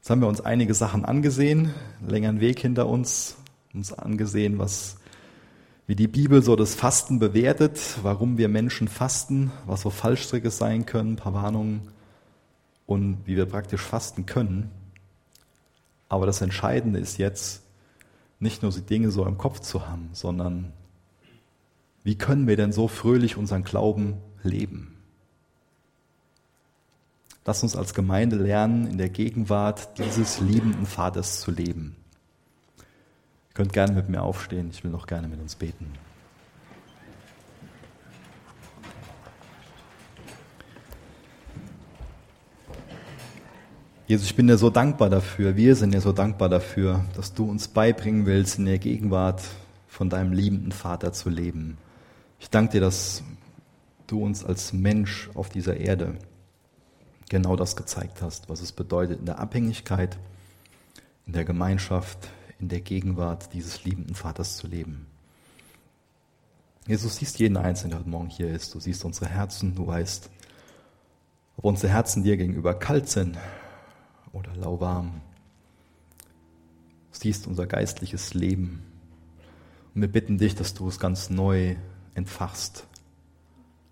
Jetzt 0.00 0.10
haben 0.10 0.20
wir 0.20 0.26
uns 0.26 0.40
einige 0.40 0.74
Sachen 0.74 1.04
angesehen, 1.04 1.72
längeren 2.04 2.40
Weg 2.40 2.58
hinter 2.58 2.88
uns, 2.88 3.36
uns 3.72 3.92
angesehen, 3.92 4.58
was, 4.58 4.96
wie 5.88 5.96
die 5.96 6.06
Bibel 6.06 6.42
so 6.42 6.54
das 6.54 6.74
Fasten 6.74 7.18
bewertet, 7.18 7.80
warum 8.02 8.36
wir 8.36 8.50
Menschen 8.50 8.88
fasten, 8.88 9.50
was 9.66 9.80
so 9.80 9.88
Fallstricke 9.88 10.50
sein 10.50 10.84
können, 10.84 11.14
ein 11.14 11.16
paar 11.16 11.32
Warnungen 11.32 11.80
und 12.84 13.22
wie 13.24 13.36
wir 13.36 13.46
praktisch 13.46 13.80
fasten 13.80 14.26
können. 14.26 14.70
Aber 16.10 16.26
das 16.26 16.42
Entscheidende 16.42 17.00
ist 17.00 17.16
jetzt, 17.16 17.62
nicht 18.38 18.62
nur 18.62 18.70
die 18.70 18.82
Dinge 18.82 19.10
so 19.10 19.24
im 19.24 19.38
Kopf 19.38 19.60
zu 19.60 19.88
haben, 19.88 20.10
sondern 20.12 20.74
wie 22.04 22.16
können 22.16 22.46
wir 22.46 22.56
denn 22.56 22.70
so 22.70 22.86
fröhlich 22.86 23.38
unseren 23.38 23.64
Glauben 23.64 24.18
leben? 24.42 24.94
Lass 27.46 27.62
uns 27.62 27.74
als 27.74 27.94
Gemeinde 27.94 28.36
lernen, 28.36 28.86
in 28.88 28.98
der 28.98 29.08
Gegenwart 29.08 29.98
dieses 29.98 30.38
liebenden 30.38 30.84
Vaters 30.84 31.40
zu 31.40 31.50
leben. 31.50 31.96
Könnt 33.58 33.72
gerne 33.72 33.92
mit 33.92 34.08
mir 34.08 34.22
aufstehen, 34.22 34.70
ich 34.70 34.84
will 34.84 34.92
noch 34.92 35.08
gerne 35.08 35.26
mit 35.26 35.40
uns 35.40 35.56
beten. 35.56 35.92
Jesus, 44.06 44.26
ich 44.26 44.36
bin 44.36 44.46
dir 44.46 44.58
so 44.58 44.70
dankbar 44.70 45.10
dafür, 45.10 45.56
wir 45.56 45.74
sind 45.74 45.92
dir 45.92 46.00
so 46.00 46.12
dankbar 46.12 46.48
dafür, 46.48 47.04
dass 47.16 47.34
du 47.34 47.50
uns 47.50 47.66
beibringen 47.66 48.26
willst, 48.26 48.60
in 48.60 48.66
der 48.66 48.78
Gegenwart 48.78 49.42
von 49.88 50.08
deinem 50.08 50.32
liebenden 50.32 50.70
Vater 50.70 51.12
zu 51.12 51.28
leben. 51.28 51.78
Ich 52.38 52.50
danke 52.50 52.74
dir, 52.74 52.80
dass 52.80 53.24
du 54.06 54.22
uns 54.22 54.44
als 54.44 54.72
Mensch 54.72 55.30
auf 55.34 55.48
dieser 55.48 55.78
Erde 55.78 56.14
genau 57.28 57.56
das 57.56 57.74
gezeigt 57.74 58.22
hast, 58.22 58.48
was 58.48 58.60
es 58.60 58.70
bedeutet, 58.70 59.18
in 59.18 59.26
der 59.26 59.40
Abhängigkeit, 59.40 60.16
in 61.26 61.32
der 61.32 61.44
Gemeinschaft, 61.44 62.28
in 62.58 62.68
der 62.68 62.80
Gegenwart 62.80 63.52
dieses 63.52 63.84
liebenden 63.84 64.14
Vaters 64.14 64.56
zu 64.56 64.66
leben. 64.66 65.06
Jesus, 66.86 67.16
siehst 67.16 67.38
jeden 67.38 67.56
Einzelnen, 67.56 67.90
der 67.90 68.00
heute 68.00 68.08
Morgen 68.08 68.30
hier 68.30 68.50
ist. 68.50 68.74
Du 68.74 68.80
siehst 68.80 69.04
unsere 69.04 69.26
Herzen, 69.26 69.74
du 69.74 69.86
weißt, 69.86 70.30
ob 71.58 71.64
unsere 71.64 71.92
Herzen 71.92 72.22
dir 72.22 72.36
gegenüber 72.36 72.74
kalt 72.74 73.08
sind 73.08 73.36
oder 74.32 74.54
lauwarm. 74.56 75.20
Du 77.12 77.18
siehst 77.18 77.46
unser 77.46 77.66
geistliches 77.66 78.32
Leben. 78.34 78.82
Und 79.94 80.00
wir 80.00 80.08
bitten 80.08 80.38
dich, 80.38 80.54
dass 80.54 80.74
du 80.74 80.88
es 80.88 80.98
ganz 80.98 81.28
neu 81.28 81.76
entfachst. 82.14 82.86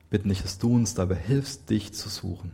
Bitten 0.09 0.29
dich, 0.29 0.43
dass 0.43 0.59
du 0.59 0.75
uns 0.75 0.95
dabei 0.95 1.17
hilfst, 1.17 1.69
dich 1.69 1.93
zu 1.93 2.09
suchen. 2.09 2.53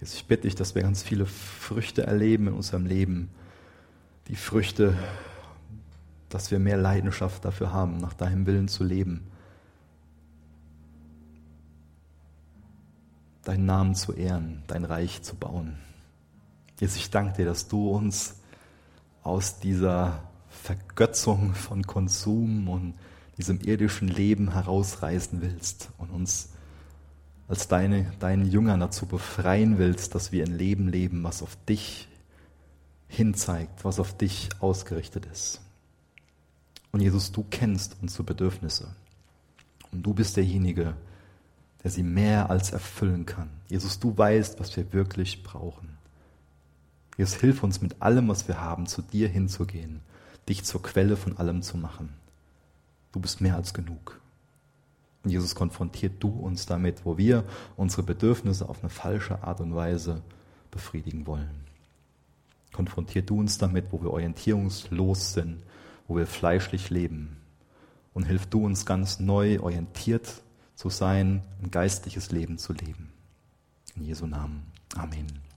Jetzt 0.00 0.14
ich 0.14 0.26
bitte 0.26 0.42
dich, 0.42 0.54
dass 0.54 0.74
wir 0.74 0.82
ganz 0.82 1.02
viele 1.02 1.26
Früchte 1.26 2.06
erleben 2.06 2.46
in 2.46 2.54
unserem 2.54 2.86
Leben. 2.86 3.30
Die 4.28 4.36
Früchte, 4.36 4.96
dass 6.28 6.50
wir 6.50 6.58
mehr 6.58 6.76
Leidenschaft 6.76 7.44
dafür 7.44 7.72
haben, 7.72 7.98
nach 7.98 8.12
deinem 8.12 8.44
Willen 8.46 8.68
zu 8.68 8.84
leben. 8.84 9.26
Deinen 13.44 13.64
Namen 13.64 13.94
zu 13.94 14.12
ehren, 14.12 14.62
dein 14.66 14.84
Reich 14.84 15.22
zu 15.22 15.34
bauen. 15.34 15.78
Jetzt 16.78 16.96
ich 16.96 17.10
danke 17.10 17.38
dir, 17.38 17.46
dass 17.46 17.68
du 17.68 17.90
uns 17.90 18.36
aus 19.22 19.60
dieser 19.60 20.22
Vergötzung 20.48 21.54
von 21.54 21.86
Konsum 21.86 22.68
und 22.68 22.94
diesem 23.38 23.60
irdischen 23.60 24.08
Leben 24.08 24.52
herausreißen 24.52 25.40
willst 25.40 25.90
und 25.96 26.10
uns 26.10 26.50
als 27.46 27.68
deine, 27.68 28.12
deinen 28.18 28.44
Jüngern 28.44 28.80
dazu 28.80 29.06
befreien 29.06 29.78
willst, 29.78 30.14
dass 30.14 30.32
wir 30.32 30.44
ein 30.44 30.52
Leben 30.52 30.88
leben, 30.88 31.24
was 31.24 31.42
auf 31.42 31.56
dich 31.66 32.07
hinzeigt, 33.08 33.84
was 33.84 33.98
auf 33.98 34.16
dich 34.16 34.48
ausgerichtet 34.60 35.26
ist. 35.26 35.60
Und 36.92 37.00
Jesus, 37.00 37.32
du 37.32 37.44
kennst 37.50 37.96
unsere 38.00 38.22
Bedürfnisse. 38.22 38.88
Und 39.90 40.02
du 40.02 40.14
bist 40.14 40.36
derjenige, 40.36 40.94
der 41.82 41.90
sie 41.90 42.02
mehr 42.02 42.50
als 42.50 42.70
erfüllen 42.70 43.26
kann. 43.26 43.50
Jesus, 43.68 43.98
du 43.98 44.16
weißt, 44.16 44.60
was 44.60 44.76
wir 44.76 44.92
wirklich 44.92 45.42
brauchen. 45.42 45.96
Jesus, 47.16 47.34
hilf 47.34 47.62
uns 47.62 47.80
mit 47.80 48.00
allem, 48.00 48.28
was 48.28 48.46
wir 48.48 48.60
haben, 48.60 48.86
zu 48.86 49.02
dir 49.02 49.28
hinzugehen, 49.28 50.00
dich 50.48 50.64
zur 50.64 50.82
Quelle 50.82 51.16
von 51.16 51.36
allem 51.36 51.62
zu 51.62 51.76
machen. 51.76 52.12
Du 53.12 53.20
bist 53.20 53.40
mehr 53.40 53.56
als 53.56 53.74
genug. 53.74 54.20
Und 55.24 55.30
Jesus, 55.30 55.54
konfrontiert 55.54 56.22
du 56.22 56.28
uns 56.28 56.66
damit, 56.66 57.04
wo 57.04 57.18
wir 57.18 57.44
unsere 57.76 58.02
Bedürfnisse 58.02 58.68
auf 58.68 58.80
eine 58.80 58.90
falsche 58.90 59.42
Art 59.42 59.60
und 59.60 59.74
Weise 59.74 60.22
befriedigen 60.70 61.26
wollen. 61.26 61.67
Konfrontiert 62.72 63.30
du 63.30 63.38
uns 63.38 63.58
damit, 63.58 63.86
wo 63.90 64.02
wir 64.02 64.10
orientierungslos 64.10 65.32
sind, 65.32 65.62
wo 66.06 66.16
wir 66.16 66.26
fleischlich 66.26 66.90
leben. 66.90 67.36
Und 68.14 68.24
hilf 68.24 68.46
du 68.46 68.64
uns 68.64 68.86
ganz 68.86 69.20
neu 69.20 69.60
orientiert 69.60 70.42
zu 70.74 70.90
sein, 70.90 71.42
ein 71.62 71.70
geistliches 71.70 72.30
Leben 72.30 72.58
zu 72.58 72.72
leben. 72.72 73.12
In 73.96 74.04
Jesu 74.04 74.26
Namen. 74.26 74.62
Amen. 74.94 75.47